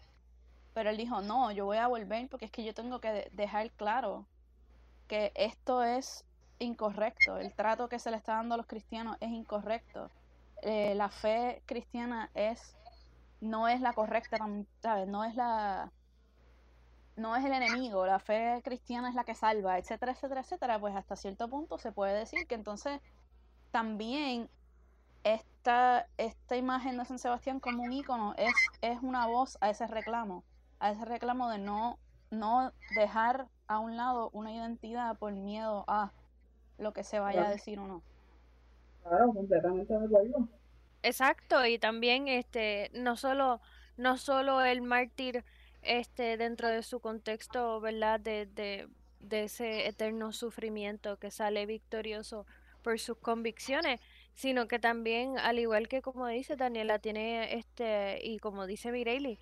Pero 0.73 0.89
él 0.89 0.95
dijo, 0.95 1.21
no, 1.21 1.51
yo 1.51 1.65
voy 1.65 1.77
a 1.77 1.87
volver 1.87 2.29
porque 2.29 2.45
es 2.45 2.51
que 2.51 2.63
yo 2.63 2.73
tengo 2.73 3.01
que 3.01 3.29
dejar 3.33 3.69
claro 3.71 4.25
que 5.09 5.33
esto 5.35 5.83
es 5.83 6.23
incorrecto, 6.59 7.37
el 7.37 7.53
trato 7.53 7.89
que 7.89 7.99
se 7.99 8.09
le 8.09 8.15
está 8.15 8.35
dando 8.35 8.55
a 8.55 8.57
los 8.57 8.65
cristianos 8.65 9.17
es 9.19 9.29
incorrecto. 9.29 10.09
Eh, 10.61 10.95
la 10.95 11.09
fe 11.09 11.61
cristiana 11.65 12.31
es 12.35 12.77
no 13.41 13.67
es 13.67 13.81
la 13.81 13.91
correcta, 13.91 14.37
¿sabes? 14.81 15.09
No 15.09 15.25
es 15.25 15.35
la 15.35 15.91
no 17.15 17.35
es 17.35 17.45
el 17.45 17.53
enemigo, 17.53 18.05
la 18.05 18.19
fe 18.19 18.61
cristiana 18.63 19.09
es 19.09 19.15
la 19.15 19.23
que 19.23 19.35
salva, 19.35 19.77
etcétera, 19.77 20.13
etcétera, 20.13 20.41
etcétera, 20.41 20.79
pues 20.79 20.95
hasta 20.95 21.15
cierto 21.15 21.49
punto 21.49 21.77
se 21.77 21.91
puede 21.91 22.17
decir 22.17 22.47
que 22.47 22.55
entonces 22.55 23.01
también 23.71 24.49
esta, 25.23 26.07
esta 26.17 26.57
imagen 26.57 26.97
de 26.97 27.05
San 27.05 27.19
Sebastián 27.19 27.59
como 27.59 27.83
un 27.83 27.93
ícono 27.93 28.33
es, 28.37 28.71
es 28.81 28.99
una 29.01 29.27
voz 29.27 29.57
a 29.61 29.69
ese 29.69 29.87
reclamo, 29.87 30.43
a 30.79 30.91
ese 30.91 31.05
reclamo 31.05 31.49
de 31.49 31.59
no, 31.59 31.99
no 32.31 32.71
dejar 32.89 33.47
a 33.67 33.79
un 33.79 33.95
lado 33.97 34.29
una 34.33 34.51
identidad 34.53 35.17
por 35.17 35.33
miedo 35.33 35.85
a 35.87 36.13
lo 36.77 36.93
que 36.93 37.03
se 37.03 37.19
vaya 37.19 37.39
Claro. 37.39 37.47
a 37.47 37.49
decir 37.49 37.79
o 37.79 37.87
no. 37.87 38.03
Claro, 39.03 39.33
completamente 39.33 39.93
de 39.97 40.05
acuerdo. 40.05 40.49
Exacto, 41.03 41.65
y 41.65 41.77
también 41.79 42.27
este, 42.27 42.89
no 42.93 43.17
solo, 43.17 43.61
no 43.97 44.17
solo 44.17 44.61
el 44.61 44.81
mártir 44.81 45.43
este, 45.83 46.37
dentro 46.37 46.67
de 46.69 46.83
su 46.83 46.99
contexto, 46.99 47.79
¿verdad? 47.81 48.19
De, 48.19 48.45
de, 48.45 48.87
de 49.19 49.43
ese 49.43 49.87
eterno 49.87 50.33
sufrimiento 50.33 51.17
que 51.17 51.31
sale 51.31 51.65
victorioso 51.65 52.45
por 52.81 52.99
sus 52.99 53.17
convicciones, 53.17 53.99
sino 54.33 54.67
que 54.67 54.79
también, 54.79 55.37
al 55.39 55.59
igual 55.59 55.87
que 55.87 56.01
como 56.01 56.27
dice 56.27 56.55
Daniela, 56.55 56.99
tiene 56.99 57.55
este, 57.57 58.19
y 58.25 58.39
como 58.39 58.65
dice 58.67 58.91
Mireille, 58.91 59.39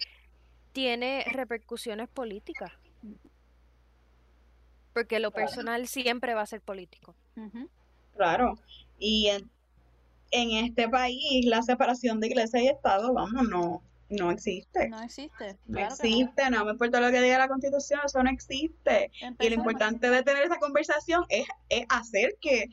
tiene 0.74 1.26
repercusiones 1.32 2.08
políticas. 2.10 2.72
Porque 4.94 5.20
lo 5.20 5.32
Claro. 5.32 5.48
personal 5.48 5.88
siempre 5.88 6.34
va 6.34 6.42
a 6.42 6.46
ser 6.46 6.62
político. 6.62 7.16
Claro. 8.16 8.56
Y 9.00 9.28
en, 9.28 9.50
en 10.32 10.66
este 10.66 10.90
país 10.90 11.46
la 11.46 11.62
separación 11.64 12.20
de 12.20 12.28
iglesia 12.28 12.62
y 12.62 12.68
Estado, 12.68 13.14
vamos, 13.14 13.48
no, 13.50 13.82
no 14.12 14.32
existe. 14.32 14.90
No 14.90 15.02
existe, 15.02 15.58
No 15.68 15.78
claro 15.78 15.98
que 15.98 16.10
no. 16.10 16.28
existe, 16.28 16.50
no 16.50 16.66
me 16.66 16.72
importa 16.72 17.00
lo 17.00 17.12
que 17.12 17.22
diga 17.22 17.38
la 17.38 17.48
constitución, 17.48 18.02
eso 18.06 18.22
no 18.24 18.30
existe. 18.30 19.12
Y 19.40 19.50
lo 19.50 19.56
importante 19.56 20.10
de 20.10 20.24
tener 20.24 20.44
esa 20.44 20.58
conversación 20.60 21.24
es, 21.30 21.48
es 21.70 21.86
hacer 21.90 22.38
que, 22.42 22.66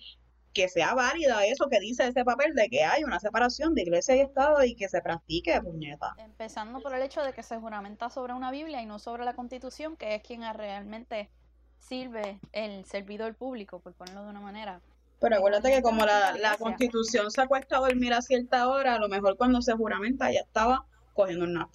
que 0.52 0.68
sea 0.68 0.94
válida 0.94 1.44
eso 1.46 1.68
que 1.68 1.80
dice 1.80 2.06
ese 2.08 2.24
papel 2.24 2.54
de 2.54 2.68
que 2.68 2.84
hay 2.84 3.04
una 3.04 3.20
separación 3.20 3.74
de 3.74 3.82
iglesia 3.82 4.16
y 4.16 4.20
Estado 4.20 4.64
y 4.64 4.74
que 4.74 4.88
se 4.88 5.00
practique, 5.00 5.60
puñeta. 5.62 6.14
Empezando 6.18 6.80
por 6.80 6.94
el 6.94 7.02
hecho 7.02 7.22
de 7.22 7.32
que 7.32 7.42
se 7.42 7.58
juramenta 7.58 8.10
sobre 8.10 8.32
una 8.34 8.50
Biblia 8.50 8.82
y 8.82 8.86
no 8.86 8.98
sobre 8.98 9.24
la 9.24 9.34
Constitución, 9.34 9.96
que 9.96 10.14
es 10.16 10.22
quien 10.22 10.42
realmente 10.54 11.30
sirve 11.78 12.40
el 12.52 12.84
servidor 12.84 13.34
público, 13.36 13.80
por 13.80 13.94
ponerlo 13.94 14.24
de 14.24 14.30
una 14.30 14.40
manera. 14.40 14.80
Pero 15.20 15.36
acuérdate 15.36 15.70
que 15.72 15.82
como 15.82 16.04
la, 16.06 16.32
la 16.38 16.56
constitución 16.56 17.30
se 17.30 17.40
acuesta 17.40 17.76
a 17.76 17.80
dormir 17.80 18.12
a 18.12 18.22
cierta 18.22 18.68
hora, 18.68 18.94
a 18.94 18.98
lo 18.98 19.08
mejor 19.08 19.36
cuando 19.36 19.60
se 19.62 19.72
juramenta 19.72 20.30
ya 20.30 20.40
estaba 20.40 20.86
cogiendo 21.18 21.44
un 21.44 21.54
nap. 21.54 21.70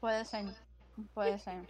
Puede 0.00 0.24
ser, 0.24 0.46
puede 1.14 1.38
ser. 1.38 1.66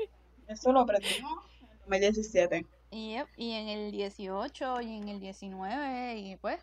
Eso 0.46 0.72
lo 0.72 0.80
aprendimos 0.80 1.32
en 1.60 1.68
el 1.70 1.78
2017. 1.78 2.66
Y, 2.92 3.14
yep, 3.14 3.28
y 3.36 3.52
en 3.52 3.68
el 3.68 3.92
18 3.92 4.80
y 4.80 4.96
en 4.96 5.08
el 5.08 5.20
19 5.20 6.16
y 6.18 6.36
pues 6.36 6.60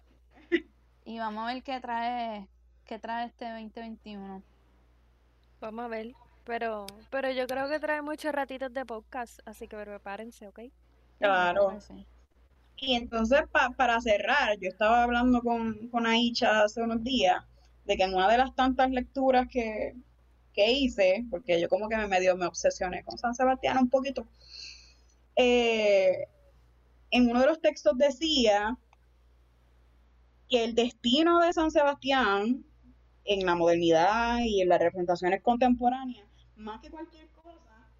y 1.05 1.19
vamos 1.19 1.43
a 1.43 1.53
ver 1.53 1.63
qué 1.63 1.79
trae 1.79 2.47
qué 2.85 2.99
trae 2.99 3.27
este 3.27 3.45
2021. 3.45 4.41
Vamos 5.59 5.85
a 5.85 5.87
ver. 5.87 6.13
Pero, 6.45 6.85
pero 7.09 7.29
yo 7.31 7.45
creo 7.47 7.67
que 7.67 7.79
trae 7.79 8.01
muchos 8.01 8.31
ratitos 8.31 8.73
de 8.73 8.85
podcast, 8.85 9.39
así 9.45 9.67
que 9.67 9.75
prepárense, 9.75 10.47
¿ok? 10.47 10.59
Claro. 11.19 11.77
Y 12.77 12.93
entonces, 12.95 13.41
pa- 13.51 13.71
para 13.71 13.99
cerrar, 13.99 14.57
yo 14.59 14.69
estaba 14.69 15.03
hablando 15.03 15.41
con, 15.41 15.89
con 15.89 16.05
Aicha 16.05 16.63
hace 16.63 16.81
unos 16.81 17.03
días 17.03 17.43
de 17.85 17.97
que 17.97 18.03
en 18.03 18.13
una 18.15 18.29
de 18.29 18.37
las 18.37 18.55
tantas 18.55 18.91
lecturas 18.91 19.47
que, 19.49 19.93
que 20.57 20.71
hice, 20.71 21.23
porque 21.29 21.61
yo 21.61 21.69
como 21.69 21.87
que 21.87 21.95
me 21.95 22.07
medio 22.07 22.35
me 22.35 22.47
obsesioné 22.47 23.03
con 23.03 23.15
San 23.19 23.35
Sebastián 23.35 23.77
un 23.77 23.89
poquito, 23.89 24.27
eh, 25.35 26.27
en 27.11 27.29
uno 27.29 27.41
de 27.41 27.45
los 27.45 27.61
textos 27.61 27.95
decía 27.95 28.75
que 30.49 30.63
el 30.63 30.73
destino 30.73 31.39
de 31.41 31.53
San 31.53 31.69
Sebastián 31.69 32.65
en 33.23 33.45
la 33.45 33.55
modernidad 33.55 34.39
y 34.39 34.61
en 34.61 34.69
las 34.69 34.79
representaciones 34.79 35.43
contemporáneas, 35.43 36.27
más 36.55 36.81
que 36.81 36.89
cualquier 36.89 37.27
cosa, 37.29 37.91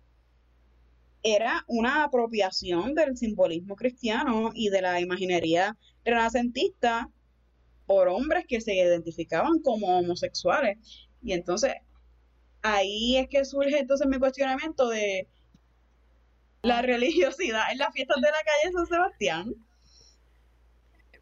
era 1.21 1.63
una 1.67 2.05
apropiación 2.05 2.95
del 2.95 3.17
simbolismo 3.17 3.75
cristiano 3.75 4.49
y 4.55 4.69
de 4.69 4.81
la 4.81 4.99
imaginería 4.99 5.77
renacentista 6.03 7.11
por 7.85 8.07
hombres 8.07 8.45
que 8.47 8.61
se 8.61 8.73
identificaban 8.73 9.59
como 9.61 9.99
homosexuales. 9.99 10.79
Y 11.21 11.33
entonces 11.33 11.73
ahí 12.61 13.17
es 13.17 13.27
que 13.29 13.45
surge 13.45 13.79
entonces 13.79 14.07
mi 14.07 14.19
cuestionamiento 14.19 14.89
de 14.89 15.27
la 16.61 16.81
religiosidad 16.81 17.71
en 17.71 17.79
las 17.79 17.93
fiestas 17.93 18.17
de 18.17 18.29
la 18.29 18.43
calle 18.43 18.73
San 18.73 18.85
Sebastián. 18.87 19.55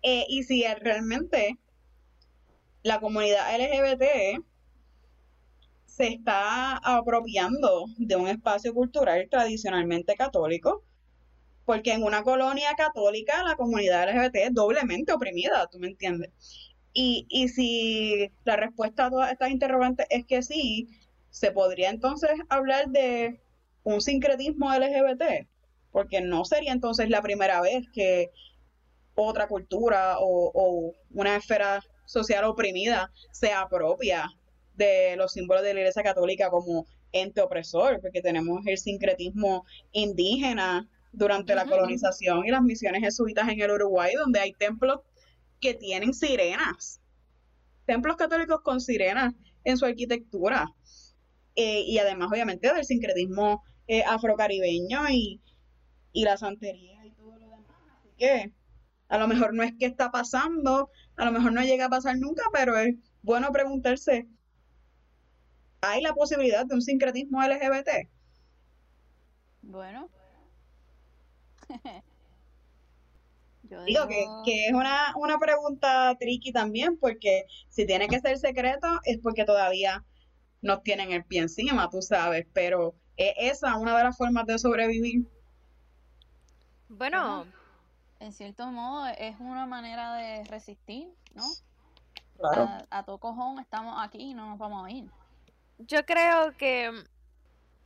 Eh, 0.02 0.26
y 0.30 0.44
si 0.44 0.64
realmente 0.82 1.58
la 2.84 3.00
comunidad 3.00 3.48
LGBT 3.58 4.44
se 5.86 6.08
está 6.08 6.78
apropiando 6.78 7.86
de 7.98 8.16
un 8.16 8.28
espacio 8.28 8.74
cultural 8.74 9.28
tradicionalmente 9.30 10.16
católico, 10.16 10.84
porque 11.66 11.94
en 11.94 12.04
una 12.04 12.22
colonia 12.24 12.70
católica 12.78 13.44
la 13.44 13.56
comunidad 13.56 14.10
LGBT 14.10 14.36
es 14.36 14.54
doblemente 14.54 15.14
oprimida, 15.14 15.68
¿tú 15.72 15.80
me 15.80 15.88
entiendes? 15.88 16.30
Y, 16.94 17.26
y 17.30 17.48
si 17.50 18.32
la 18.44 18.56
respuesta 18.56 19.06
a 19.06 19.10
todas 19.10 19.32
estas 19.32 19.50
interrogantes 19.50 20.06
es 20.10 20.26
que 20.26 20.44
sí, 20.44 20.88
se 21.36 21.52
podría 21.52 21.90
entonces 21.90 22.32
hablar 22.48 22.88
de 22.88 23.42
un 23.84 24.00
sincretismo 24.00 24.74
LGBT, 24.74 25.46
porque 25.92 26.22
no 26.22 26.46
sería 26.46 26.72
entonces 26.72 27.10
la 27.10 27.22
primera 27.22 27.60
vez 27.60 27.90
que 27.94 28.32
otra 29.16 29.50
cultura 29.50 30.18
o, 30.20 30.50
o 30.54 30.94
una 31.12 31.36
esfera 31.36 31.84
social 32.06 32.46
oprimida 32.46 33.12
se 33.32 33.52
apropia 33.52 34.32
de 34.76 35.18
los 35.18 35.34
símbolos 35.34 35.64
de 35.64 35.74
la 35.74 35.82
Iglesia 35.82 36.04
Católica 36.04 36.50
como 36.50 36.88
ente 37.12 37.42
opresor, 37.42 38.00
porque 38.00 38.22
tenemos 38.22 38.66
el 38.66 38.78
sincretismo 38.78 39.66
indígena 39.92 40.88
durante 41.12 41.54
la 41.54 41.66
colonización 41.66 42.46
y 42.46 42.52
las 42.52 42.62
misiones 42.62 43.02
jesuitas 43.02 43.50
en 43.50 43.60
el 43.60 43.72
Uruguay, 43.72 44.14
donde 44.14 44.40
hay 44.40 44.54
templos 44.54 45.02
que 45.60 45.74
tienen 45.74 46.14
sirenas, 46.14 47.02
templos 47.86 48.16
católicos 48.16 48.62
con 48.62 48.80
sirenas 48.80 49.34
en 49.66 49.78
su 49.78 49.86
arquitectura, 49.86 50.74
Eh, 51.56 51.82
y 51.88 51.98
además 52.00 52.30
obviamente 52.32 52.74
del 52.74 52.84
sincretismo 52.84 53.64
eh, 53.88 54.04
afrocaribeño 54.04 55.10
y, 55.10 55.42
y 56.12 56.24
la 56.24 56.38
santería 56.38 57.06
y 57.06 57.12
todo 57.12 57.38
lo 57.38 57.50
demás, 57.50 57.66
así 57.98 58.10
que 58.18 58.52
a 59.08 59.18
lo 59.18 59.28
mejor 59.28 59.54
no 59.54 59.64
es 59.64 59.74
que 59.78 59.86
está 59.86 60.12
pasando, 60.12 60.90
a 61.16 61.26
lo 61.26 61.32
mejor 61.32 61.54
no 61.54 61.62
llega 61.62 61.86
a 61.86 61.90
pasar 61.90 62.18
nunca, 62.18 62.44
pero 62.52 62.78
es 62.78 62.96
bueno 63.22 63.52
preguntarse, 63.52 64.28
¿hay 65.82 66.02
la 66.02 66.14
posibilidad 66.14 66.66
de 66.66 66.76
un 66.76 66.82
sincretismo 66.82 67.42
LGBT? 67.42 68.10
Bueno. 69.62 70.10
Yo 73.64 73.84
Digo 73.84 74.08
que, 74.08 74.16
digo, 74.16 74.44
que 74.46 74.66
es 74.68 74.74
una, 74.74 75.14
una 75.16 75.40
pregunta 75.40 76.16
tricky 76.20 76.52
también, 76.52 76.98
porque 77.00 77.46
si 77.70 77.88
tiene 77.88 78.08
que 78.08 78.20
ser 78.20 78.38
secreto 78.38 78.88
es 79.06 79.18
porque 79.20 79.44
todavía 79.44 80.06
nos 80.62 80.84
tienen 80.84 81.12
el 81.12 81.24
pie 81.26 81.42
encima, 81.42 81.90
tú 81.90 82.02
sabes, 82.02 82.48
pero 82.54 82.96
es 83.18 83.34
esa 83.38 83.78
una 83.78 83.98
de 83.98 84.04
las 84.04 84.18
formas 84.18 84.46
de 84.46 84.60
sobrevivir. 84.60 85.28
Bueno, 86.90 87.46
en 88.20 88.34
cierto 88.34 88.68
modo 88.72 89.08
es 89.08 89.36
una 89.40 89.66
manera 89.66 90.16
de 90.16 90.44
resistir, 90.46 91.10
¿no? 91.34 91.44
Claro. 92.38 92.64
A, 92.64 92.86
a 92.90 93.04
todo 93.04 93.18
cojón 93.20 93.60
estamos 93.60 93.96
aquí 94.04 94.20
y 94.32 94.34
no 94.34 94.50
nos 94.50 94.58
vamos 94.60 94.86
a 94.86 94.92
ir. 94.92 95.12
yo 95.78 96.06
creo 96.06 96.56
que 96.58 96.92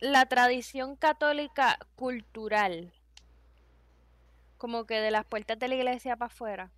la 0.00 0.26
tradición 0.26 0.96
católica 0.96 1.78
cultural, 1.96 2.92
como 4.58 4.84
que 4.86 5.00
de 5.00 5.10
las 5.10 5.24
puertas 5.24 5.58
de 5.58 5.68
la 5.68 5.74
iglesia 5.74 6.16
para 6.16 6.26
afuera, 6.32 6.70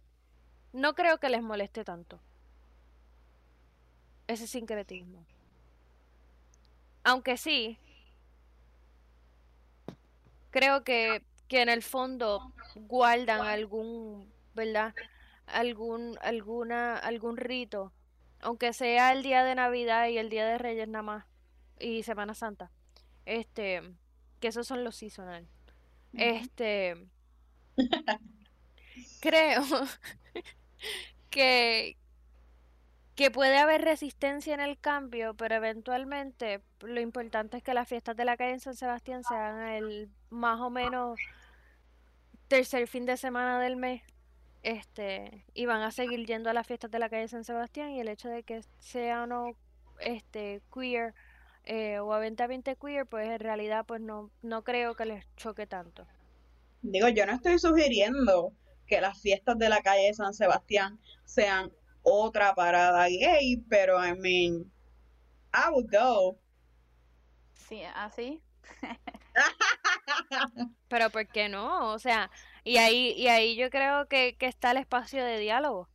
no 0.73 0.95
creo 0.95 1.19
que 1.19 1.29
les 1.29 1.43
moleste 1.43 1.85
tanto 1.85 2.21
ese 4.27 4.47
sincretismo. 4.47 5.25
Aunque 7.05 7.37
sí, 7.37 7.79
creo 10.51 10.85
que, 10.85 11.23
que 11.49 11.63
en 11.63 11.69
el 11.69 11.83
fondo 11.83 12.53
guardan 12.77 13.41
algún, 13.41 14.33
¿verdad? 14.55 14.95
Algún, 15.47 16.19
alguna, 16.23 16.97
algún 16.97 17.37
rito, 17.37 17.93
aunque 18.41 18.73
sea 18.73 19.13
el 19.13 19.23
día 19.23 19.45
de 19.45 19.55
Navidad 19.55 20.09
y 20.09 20.19
el 20.19 20.31
día 20.31 20.47
de 20.47 20.59
Reyes 20.59 20.89
nada 20.89 21.03
más, 21.03 21.25
y 21.81 22.03
Semana 22.05 22.35
Santa. 22.35 22.71
Este, 23.25 23.83
que 24.41 24.49
esos 24.49 24.67
son 24.67 24.85
los 24.85 24.97
seasonal. 24.97 25.47
Este, 26.15 27.07
creo 29.21 29.63
que, 31.31 31.97
que 33.15 33.31
puede 33.31 33.59
haber 33.59 33.83
resistencia 33.83 34.55
en 34.55 34.61
el 34.61 34.79
cambio, 34.79 35.35
pero 35.35 35.55
eventualmente 35.55 36.63
lo 36.81 37.01
importante 37.01 37.59
es 37.59 37.63
que 37.63 37.75
las 37.75 37.89
fiestas 37.89 38.17
de 38.17 38.25
la 38.25 38.37
calle 38.37 38.53
en 38.53 38.61
San 38.61 38.75
Sebastián 38.75 39.23
sean 39.25 39.69
el 39.69 40.11
más 40.31 40.61
o 40.61 40.71
menos 40.71 41.19
tercer 42.49 42.87
fin 42.89 43.07
de 43.07 43.17
semana 43.17 43.61
del 43.61 43.77
mes. 43.77 44.03
Este, 44.63 45.45
y 45.55 45.67
van 45.67 45.83
a 45.83 45.91
seguir 45.91 46.25
yendo 46.25 46.49
a 46.49 46.53
las 46.53 46.67
fiestas 46.67 46.91
de 46.91 47.01
la 47.01 47.09
calle 47.09 47.27
San 47.27 47.45
Sebastián 47.45 47.91
y 47.91 48.01
el 48.01 48.09
hecho 48.09 48.29
de 48.29 48.45
que 48.45 48.63
sea 48.79 49.25
o 49.25 49.27
no 49.27 49.57
este 49.99 50.63
queer 50.73 51.15
eh, 51.65 51.99
o 51.99 52.13
abiertamente 52.13 52.77
queer, 52.77 53.07
pues 53.07 53.29
en 53.29 53.41
realidad 53.41 53.85
pues 53.85 54.01
no, 54.01 54.31
no 54.43 54.63
creo 54.63 54.95
que 54.95 55.05
les 55.05 55.25
choque 55.37 55.67
tanto. 55.67 56.07
Digo, 56.83 57.09
yo 57.09 57.27
no 57.27 57.33
estoy 57.33 57.59
sugiriendo 57.59 58.53
que 58.87 59.01
las 59.01 59.21
fiestas 59.21 59.59
de 59.59 59.69
la 59.69 59.81
calle 59.81 60.07
de 60.07 60.15
San 60.15 60.35
Sebastián 60.35 60.99
sean 61.25 61.73
otra 62.03 62.55
parada 62.55 63.07
gay, 63.09 63.57
pero 63.69 63.99
I 64.05 64.15
mean, 64.19 64.71
I 65.55 65.71
would 65.71 65.91
go. 65.91 66.39
Sí, 67.55 67.83
así. 67.95 68.43
Pero 70.89 71.11
¿por 71.11 71.27
qué 71.29 71.49
no? 71.49 71.93
O 71.93 71.99
sea, 71.99 72.31
y 72.65 72.77
ahí, 72.79 73.13
y 73.17 73.29
ahí 73.29 73.57
yo 73.57 73.71
creo 73.71 74.07
que, 74.09 74.37
que 74.37 74.47
está 74.47 74.73
el 74.73 74.79
espacio 74.79 75.25
de 75.25 75.39
diálogo. 75.39 75.89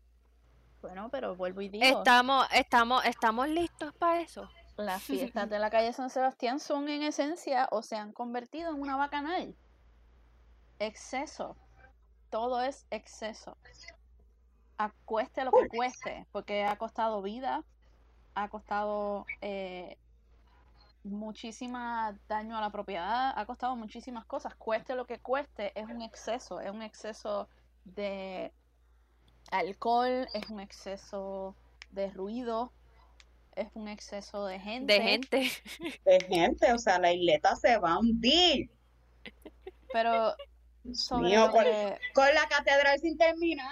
Bueno, 0.81 1.09
pero 1.11 1.35
vuelvo 1.35 1.61
y 1.61 1.69
digo, 1.69 1.85
Estamos, 1.85 2.47
estamos, 2.53 3.03
estamos 3.05 3.47
listos 3.49 3.93
para 3.95 4.21
eso. 4.21 4.49
las 4.77 5.03
fiestas 5.03 5.49
de 5.49 5.59
la 5.59 5.69
calle 5.69 5.93
San 5.93 6.09
Sebastián 6.09 6.59
son 6.59 6.87
en 6.89 7.03
esencia 7.03 7.67
o 7.71 7.81
se 7.81 7.95
han 7.95 8.13
convertido 8.13 8.71
en 8.71 8.81
una 8.81 8.95
bacanal. 8.95 9.55
Exceso. 10.79 11.57
Todo 12.29 12.61
es 12.61 12.85
exceso. 12.91 13.57
Acueste 14.77 15.43
lo 15.43 15.51
que 15.51 15.67
cueste, 15.69 16.25
porque 16.31 16.63
ha 16.63 16.77
costado 16.77 17.21
vida, 17.21 17.63
ha 18.35 18.47
costado 18.49 19.25
eh, 19.41 19.97
muchísima 21.03 22.17
daño 22.27 22.57
a 22.57 22.61
la 22.61 22.69
propiedad, 22.69 23.33
ha 23.35 23.45
costado 23.45 23.75
muchísimas 23.75 24.25
cosas. 24.25 24.55
Cueste 24.55 24.95
lo 24.95 25.07
que 25.07 25.19
cueste, 25.19 25.71
es 25.79 25.85
un 25.85 26.01
exceso, 26.01 26.59
es 26.59 26.69
un 26.69 26.83
exceso 26.83 27.49
de 27.85 28.51
alcohol, 29.51 30.27
es 30.33 30.49
un 30.49 30.59
exceso 30.59 31.55
de 31.91 32.11
ruido, 32.11 32.71
es 33.55 33.69
un 33.73 33.87
exceso 33.87 34.45
de 34.45 34.59
gente. 34.59 34.93
De 34.93 35.01
gente. 35.01 35.51
De 36.05 36.19
gente, 36.27 36.73
o 36.73 36.77
sea, 36.77 36.99
la 36.99 37.11
isleta 37.11 37.55
se 37.55 37.77
va 37.77 37.93
a 37.93 37.99
hundir. 37.99 38.69
Pero 39.91 40.35
sobre 40.93 41.29
mío, 41.29 41.45
lo 41.47 41.51
con, 41.51 41.63
que- 41.63 41.99
con 42.13 42.33
la 42.33 42.47
catedral 42.47 42.99
sin 42.99 43.17
terminar. 43.17 43.67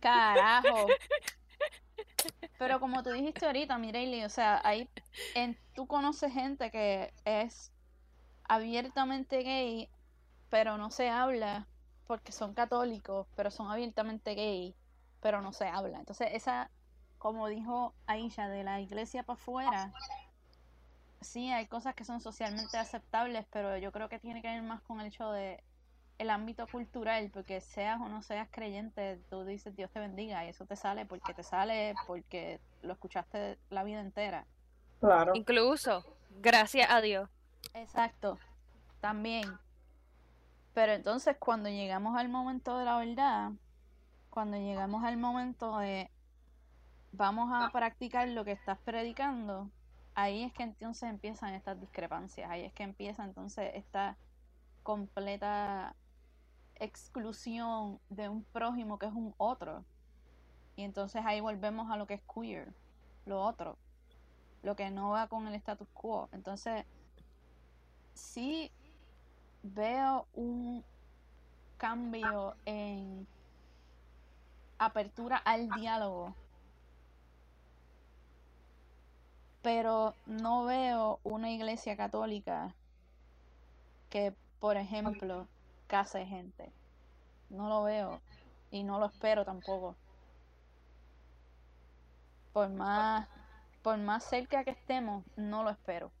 Carajo. 0.00 0.86
Pero 2.58 2.80
como 2.80 3.02
tú 3.02 3.10
dijiste 3.10 3.46
ahorita, 3.46 3.78
Mireille, 3.78 4.24
o 4.24 4.28
sea, 4.28 4.60
hay, 4.64 4.88
en, 5.34 5.56
tú 5.74 5.86
conoces 5.86 6.32
gente 6.32 6.70
que 6.70 7.12
es 7.24 7.72
abiertamente 8.48 9.38
gay, 9.42 9.88
pero 10.48 10.76
no 10.78 10.90
se 10.90 11.08
habla 11.08 11.66
porque 12.06 12.32
son 12.32 12.54
católicos, 12.54 13.26
pero 13.36 13.50
son 13.50 13.70
abiertamente 13.70 14.34
gay, 14.34 14.74
pero 15.20 15.40
no 15.40 15.52
se 15.52 15.68
habla. 15.68 15.98
Entonces, 15.98 16.28
esa, 16.32 16.70
como 17.18 17.46
dijo 17.48 17.94
Aisha, 18.06 18.48
de 18.48 18.64
la 18.64 18.80
iglesia 18.80 19.22
para 19.22 19.38
afuera, 19.38 19.92
sí, 21.20 21.50
hay 21.52 21.66
cosas 21.66 21.94
que 21.94 22.04
son 22.04 22.20
socialmente 22.20 22.76
aceptables, 22.78 23.46
pero 23.50 23.76
yo 23.76 23.92
creo 23.92 24.08
que 24.08 24.18
tiene 24.18 24.42
que 24.42 24.48
ver 24.48 24.62
más 24.62 24.80
con 24.82 25.00
el 25.00 25.08
hecho 25.08 25.30
de 25.30 25.62
el 26.18 26.30
ámbito 26.30 26.66
cultural, 26.66 27.30
porque 27.32 27.60
seas 27.60 28.00
o 28.00 28.08
no 28.08 28.22
seas 28.22 28.48
creyente, 28.50 29.20
tú 29.30 29.44
dices 29.44 29.74
Dios 29.76 29.90
te 29.90 30.00
bendiga 30.00 30.44
y 30.44 30.48
eso 30.48 30.66
te 30.66 30.76
sale 30.76 31.06
porque 31.06 31.32
te 31.32 31.44
sale, 31.44 31.94
porque 32.06 32.60
lo 32.82 32.92
escuchaste 32.92 33.58
la 33.70 33.84
vida 33.84 34.00
entera. 34.00 34.44
Claro. 35.00 35.32
Incluso, 35.34 36.04
gracias 36.40 36.90
a 36.90 37.00
Dios. 37.00 37.30
Exacto, 37.74 38.38
también. 39.00 39.44
Pero 40.74 40.92
entonces 40.92 41.36
cuando 41.38 41.68
llegamos 41.68 42.16
al 42.16 42.28
momento 42.28 42.78
de 42.78 42.84
la 42.84 42.98
verdad, 42.98 43.52
cuando 44.30 44.56
llegamos 44.56 45.04
al 45.04 45.16
momento 45.16 45.78
de 45.78 46.10
vamos 47.12 47.50
a 47.52 47.70
practicar 47.70 48.28
lo 48.28 48.44
que 48.44 48.52
estás 48.52 48.78
predicando, 48.78 49.70
ahí 50.14 50.42
es 50.42 50.52
que 50.52 50.64
entonces 50.64 51.08
empiezan 51.08 51.54
estas 51.54 51.80
discrepancias, 51.80 52.50
ahí 52.50 52.64
es 52.64 52.72
que 52.72 52.82
empieza 52.82 53.24
entonces 53.24 53.70
esta 53.74 54.16
completa 54.82 55.94
exclusión 56.80 58.00
de 58.08 58.28
un 58.28 58.44
prójimo 58.44 58.98
que 58.98 59.06
es 59.06 59.12
un 59.12 59.34
otro. 59.38 59.84
Y 60.76 60.84
entonces 60.84 61.22
ahí 61.24 61.40
volvemos 61.40 61.90
a 61.90 61.96
lo 61.96 62.06
que 62.06 62.14
es 62.14 62.22
queer, 62.22 62.72
lo 63.26 63.42
otro, 63.42 63.76
lo 64.62 64.76
que 64.76 64.90
no 64.90 65.10
va 65.10 65.26
con 65.26 65.48
el 65.48 65.54
status 65.54 65.88
quo. 65.92 66.28
Entonces, 66.32 66.84
sí 68.14 68.70
veo 69.62 70.26
un 70.34 70.84
cambio 71.78 72.54
en 72.64 73.26
apertura 74.78 75.36
al 75.36 75.68
diálogo, 75.70 76.34
pero 79.62 80.14
no 80.26 80.64
veo 80.64 81.18
una 81.24 81.50
iglesia 81.50 81.96
católica 81.96 82.74
que, 84.10 84.32
por 84.60 84.76
ejemplo, 84.76 85.46
case 85.88 86.24
gente. 86.24 86.72
No 87.50 87.68
lo 87.68 87.82
veo 87.82 88.20
y 88.70 88.84
no 88.84 89.00
lo 89.00 89.06
espero 89.06 89.44
tampoco. 89.44 89.96
Por 92.52 92.68
más, 92.68 93.26
por 93.82 93.98
más 93.98 94.22
cerca 94.24 94.62
que 94.64 94.70
estemos, 94.70 95.24
no 95.36 95.64
lo 95.64 95.70
espero. 95.70 96.12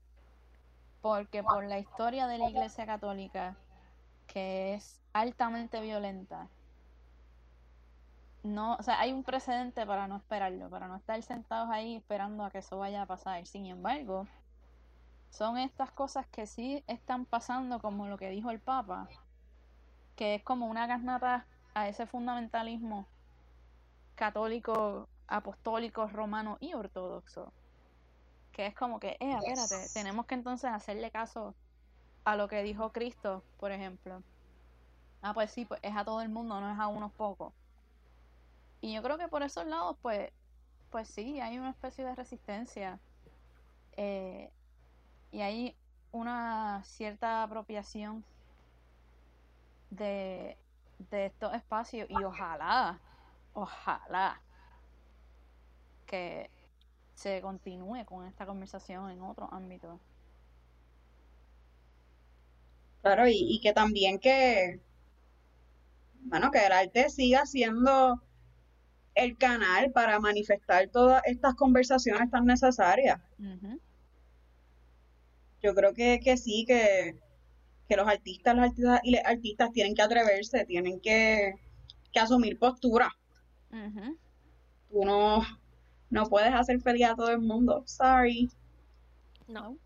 Porque 1.00 1.44
por 1.44 1.64
la 1.64 1.78
historia 1.78 2.26
de 2.26 2.38
la 2.38 2.50
Iglesia 2.50 2.86
Católica, 2.86 3.56
que 4.26 4.74
es 4.74 5.00
altamente 5.12 5.80
violenta, 5.80 6.48
no, 8.42 8.76
o 8.76 8.82
sea, 8.82 9.00
hay 9.00 9.12
un 9.12 9.24
precedente 9.24 9.84
para 9.86 10.08
no 10.08 10.16
esperarlo, 10.16 10.70
para 10.70 10.88
no 10.88 10.96
estar 10.96 11.20
sentados 11.22 11.70
ahí 11.70 11.96
esperando 11.96 12.44
a 12.44 12.50
que 12.50 12.58
eso 12.58 12.78
vaya 12.78 13.02
a 13.02 13.06
pasar. 13.06 13.46
Sin 13.46 13.66
embargo, 13.66 14.26
son 15.30 15.58
estas 15.58 15.90
cosas 15.90 16.26
que 16.28 16.46
sí 16.46 16.82
están 16.86 17.26
pasando, 17.26 17.80
como 17.80 18.06
lo 18.06 18.16
que 18.16 18.30
dijo 18.30 18.50
el 18.50 18.60
Papa, 18.60 19.08
que 20.18 20.34
es 20.34 20.42
como 20.42 20.66
una 20.66 20.88
garnata 20.88 21.46
a 21.74 21.88
ese 21.88 22.04
fundamentalismo 22.08 23.06
católico, 24.16 25.08
apostólico, 25.28 26.08
romano 26.08 26.56
y 26.60 26.74
ortodoxo. 26.74 27.54
Que 28.50 28.66
es 28.66 28.74
como 28.74 28.98
que, 28.98 29.16
eh, 29.20 29.34
espérate, 29.36 29.76
Yes. 29.84 29.92
tenemos 29.92 30.26
que 30.26 30.34
entonces 30.34 30.70
hacerle 30.72 31.12
caso 31.12 31.54
a 32.24 32.34
lo 32.34 32.48
que 32.48 32.64
dijo 32.64 32.90
Cristo, 32.92 33.44
por 33.58 33.70
ejemplo. 33.70 34.24
Ah, 35.22 35.34
pues 35.34 35.52
sí, 35.52 35.66
pues 35.66 35.78
es 35.84 35.96
a 35.96 36.04
todo 36.04 36.20
el 36.20 36.30
mundo, 36.30 36.60
no 36.60 36.72
es 36.72 36.78
a 36.80 36.88
unos 36.88 37.12
pocos. 37.14 37.54
Y 38.80 38.92
yo 38.94 39.02
creo 39.04 39.18
que 39.18 39.28
por 39.28 39.44
esos 39.44 39.66
lados, 39.66 39.96
pues, 40.02 40.32
pues 40.90 41.08
sí, 41.08 41.40
hay 41.40 41.58
una 41.58 41.70
especie 41.70 42.04
de 42.04 42.14
resistencia. 42.16 43.00
eh, 43.96 44.52
y 45.30 45.42
hay 45.42 45.76
una 46.12 46.82
cierta 46.84 47.42
apropiación 47.42 48.24
de, 49.90 50.56
de 51.10 51.26
estos 51.26 51.54
espacios. 51.54 52.08
Y 52.10 52.22
ojalá, 52.22 53.00
ojalá 53.52 54.40
que 56.06 56.50
se 57.14 57.40
continúe 57.40 58.04
con 58.04 58.26
esta 58.26 58.46
conversación 58.46 59.10
en 59.10 59.22
otros 59.22 59.48
ámbitos. 59.52 60.00
Claro, 63.02 63.28
y, 63.28 63.36
y 63.38 63.60
que 63.60 63.72
también 63.72 64.18
que, 64.18 64.80
bueno, 66.20 66.50
que 66.50 66.66
el 66.66 66.72
arte 66.72 67.10
siga 67.10 67.46
siendo 67.46 68.22
el 69.14 69.36
canal 69.36 69.90
para 69.92 70.20
manifestar 70.20 70.88
todas 70.88 71.22
estas 71.24 71.54
conversaciones 71.54 72.30
tan 72.30 72.44
necesarias. 72.46 73.20
Yo 75.60 75.74
creo 75.74 75.92
que, 75.92 76.20
que 76.20 76.36
sí, 76.36 76.64
que, 76.66 77.18
que 77.88 77.96
los 77.96 78.06
artistas, 78.06 78.54
los 78.54 78.64
artistas 78.64 79.00
y 79.02 79.10
las 79.12 79.24
artistas 79.24 79.72
tienen 79.72 79.94
que 79.94 80.02
atreverse, 80.02 80.64
tienen 80.66 81.00
que, 81.00 81.54
que 82.12 82.20
asumir 82.20 82.58
postura. 82.58 83.10
Ujú. 83.70 84.18
Tú 84.90 85.04
no, 85.04 85.42
no 86.10 86.26
puedes 86.26 86.52
hacer 86.52 86.80
feliz 86.80 87.06
a 87.06 87.14
todo 87.14 87.30
el 87.30 87.40
mundo. 87.40 87.82
Sorry. 87.86 88.50
No. 89.46 89.76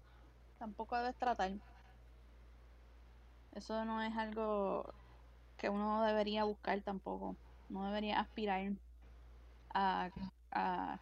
Tampoco 0.59 0.97
debes 0.97 1.17
tratar. 1.17 1.53
Eso 3.55 3.85
no 3.85 4.03
es 4.03 4.17
algo 4.17 4.93
que 5.57 5.69
uno 5.69 6.05
debería 6.05 6.45
buscar 6.45 6.81
tampoco. 6.81 7.37
No 7.69 7.87
debería 7.87 8.19
aspirar 8.19 8.73
a, 9.75 10.11
a 10.51 11.01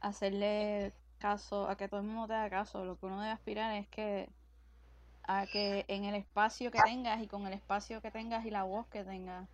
hacerle 0.00 0.92
caso, 1.18 1.68
a 1.68 1.76
que 1.76 1.88
todo 1.88 2.00
el 2.00 2.06
mundo 2.06 2.26
te 2.26 2.34
haga 2.34 2.50
caso. 2.50 2.84
Lo 2.84 2.98
que 2.98 3.06
uno 3.06 3.20
debe 3.20 3.32
aspirar 3.32 3.74
es 3.76 3.88
que 3.88 4.28
a 5.26 5.46
que 5.46 5.84
en 5.88 6.04
el 6.04 6.14
espacio 6.14 6.70
que 6.70 6.80
tengas 6.82 7.22
y 7.22 7.26
con 7.26 7.46
el 7.46 7.52
espacio 7.52 8.00
que 8.00 8.10
tengas 8.10 8.44
y 8.46 8.50
la 8.50 8.62
voz 8.64 8.86
que 8.88 9.04
tengas, 9.04 9.48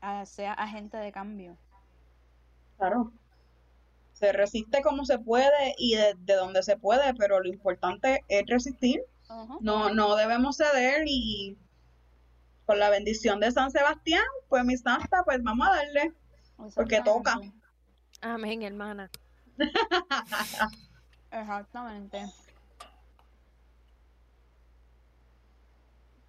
a- 0.00 0.26
sea 0.26 0.52
agente 0.52 0.96
de 0.96 1.12
cambio. 1.12 1.56
Claro. 2.78 3.12
Se 4.12 4.32
resiste 4.32 4.82
como 4.82 5.04
se 5.04 5.18
puede 5.18 5.74
y 5.78 5.94
de, 5.94 6.14
de 6.18 6.34
donde 6.34 6.62
se 6.62 6.76
puede, 6.76 7.14
pero 7.14 7.40
lo 7.40 7.48
importante 7.48 8.24
es 8.28 8.46
resistir. 8.46 9.02
No, 9.60 9.92
no 9.92 10.14
debemos 10.16 10.56
ceder 10.56 11.04
y 11.06 11.56
con 12.64 12.78
la 12.78 12.90
bendición 12.90 13.40
de 13.40 13.50
San 13.50 13.70
Sebastián, 13.70 14.24
pues 14.48 14.64
mi 14.64 14.76
santa, 14.76 15.22
pues 15.24 15.42
vamos 15.42 15.68
a 15.68 15.76
darle. 15.76 16.12
Porque 16.74 17.00
toca. 17.02 17.38
Amén, 18.22 18.62
hermana. 18.62 19.10
Exactamente. 21.30 22.26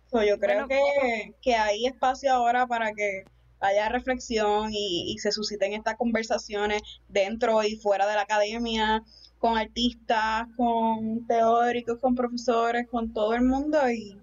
So, 0.09 0.23
yo 0.23 0.39
creo 0.39 0.67
Bueno. 0.67 0.69
que, 0.69 1.33
que 1.41 1.55
hay 1.55 1.85
espacio 1.85 2.31
ahora 2.33 2.65
para 2.67 2.93
que 2.93 3.23
haya 3.59 3.89
reflexión 3.89 4.69
y, 4.71 5.11
y 5.13 5.17
se 5.17 5.31
susciten 5.31 5.73
estas 5.73 5.95
conversaciones 5.97 6.81
dentro 7.09 7.63
y 7.63 7.75
fuera 7.75 8.07
de 8.07 8.15
la 8.15 8.21
academia, 8.21 9.03
con 9.39 9.57
artistas, 9.57 10.47
con 10.55 11.25
teóricos, 11.27 11.99
con 11.99 12.15
profesores, 12.15 12.87
con 12.87 13.13
todo 13.13 13.33
el 13.33 13.41
mundo 13.43 13.77
y 13.91 14.19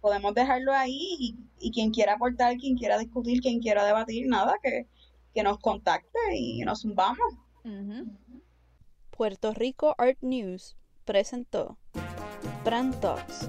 podemos 0.00 0.34
dejarlo 0.34 0.72
ahí 0.72 1.16
y, 1.18 1.36
y 1.60 1.70
quien 1.70 1.90
quiera 1.92 2.14
aportar, 2.14 2.56
quien 2.56 2.76
quiera 2.76 2.98
discutir, 2.98 3.40
quien 3.40 3.60
quiera 3.60 3.84
debatir, 3.84 4.26
nada, 4.28 4.56
que, 4.62 4.86
que 5.34 5.42
nos 5.42 5.58
contacte 5.58 6.18
y 6.36 6.60
nos 6.60 6.82
zumbamos. 6.82 7.18
Puerto 9.10 9.52
Rico 9.54 9.94
Art 9.98 10.18
News 10.22 10.76
presentó 11.04 11.78
Fran 12.64 12.98
Talks. 13.00 13.48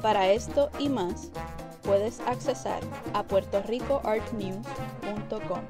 Para 0.00 0.30
esto 0.30 0.70
y 0.78 0.88
más, 0.88 1.32
puedes 1.82 2.20
accesar 2.20 2.80
a 3.14 3.24
puertoricoartnews.com. 3.24 5.60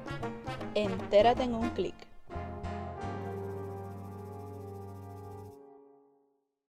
Entérate 0.75 1.43
en 1.43 1.55
un 1.55 1.71
clic. 1.71 2.12